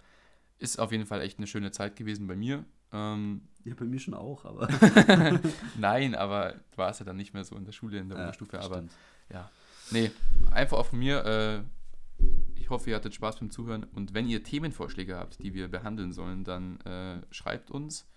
Ist 0.59 0.79
auf 0.79 0.91
jeden 0.91 1.05
Fall 1.05 1.21
echt 1.21 1.37
eine 1.37 1.47
schöne 1.47 1.71
Zeit 1.71 1.95
gewesen 1.95 2.27
bei 2.27 2.35
mir. 2.35 2.65
Ähm, 2.91 3.41
Ja, 3.63 3.73
bei 3.75 3.85
mir 3.85 3.99
schon 3.99 4.13
auch, 4.13 4.45
aber. 4.45 4.67
nein, 5.77 6.15
aber 6.15 6.55
war 6.75 6.89
es 6.89 6.99
ja 6.99 7.05
dann 7.05 7.17
nicht 7.17 7.33
mehr 7.33 7.43
so 7.43 7.55
in 7.55 7.65
der 7.65 7.73
Schule, 7.73 7.99
in 7.99 8.09
der 8.09 8.17
Ja, 8.17 8.23
Oberstufe. 8.25 8.59
Aber 8.59 8.75
stimmt. 8.77 8.91
ja, 9.31 9.51
nee, 9.91 10.09
einfach 10.51 10.77
auch 10.77 10.85
von 10.87 10.99
mir. 10.99 11.25
Äh, 11.25 12.23
ich 12.55 12.69
hoffe, 12.69 12.89
ihr 12.89 12.95
hattet 12.95 13.13
Spaß 13.13 13.39
beim 13.39 13.49
Zuhören. 13.51 13.83
Und 13.83 14.13
wenn 14.13 14.27
ihr 14.27 14.43
Themenvorschläge 14.43 15.15
habt, 15.17 15.41
die 15.43 15.53
wir 15.53 15.67
behandeln 15.69 16.11
sollen, 16.11 16.43
dann 16.43 16.79
äh, 16.81 17.21
schreibt 17.31 17.69
uns 17.71 18.07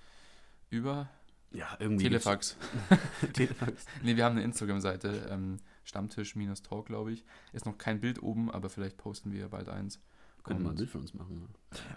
über 0.71 1.09
Ja, 1.53 1.77
irgendwie. 1.79 2.05
Telefax. 2.05 2.57
Telefax. 3.33 3.85
Ne, 4.03 4.17
wir 4.17 4.25
haben 4.25 4.37
eine 4.37 4.45
Instagram-Seite, 4.45 5.29
ähm, 5.31 5.59
Stammtisch-Talk, 5.85 6.87
glaube 6.87 7.13
ich. 7.13 7.25
Ist 7.53 7.67
noch 7.67 7.77
kein 7.79 8.01
Bild 8.01 8.23
oben, 8.23 8.51
aber 8.51 8.71
vielleicht 8.71 8.97
posten 8.97 9.33
wir 9.33 9.49
bald 9.49 9.69
eins. 9.69 10.01
Können 10.45 10.61
wir 10.61 10.65
mal 10.65 10.71
ein 10.71 10.77
Bild 10.77 10.91
von 10.91 11.03
uns 11.03 11.15
machen. 11.15 11.49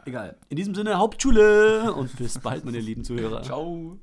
Egal. 0.05 0.37
In 0.49 0.57
diesem 0.57 0.75
Sinne, 0.75 0.97
Hauptschule 0.97 1.93
und 1.93 2.15
bis 2.17 2.39
bald, 2.39 2.65
meine 2.65 2.79
lieben 2.79 3.03
Zuhörer. 3.03 3.41
Ciao! 3.41 3.97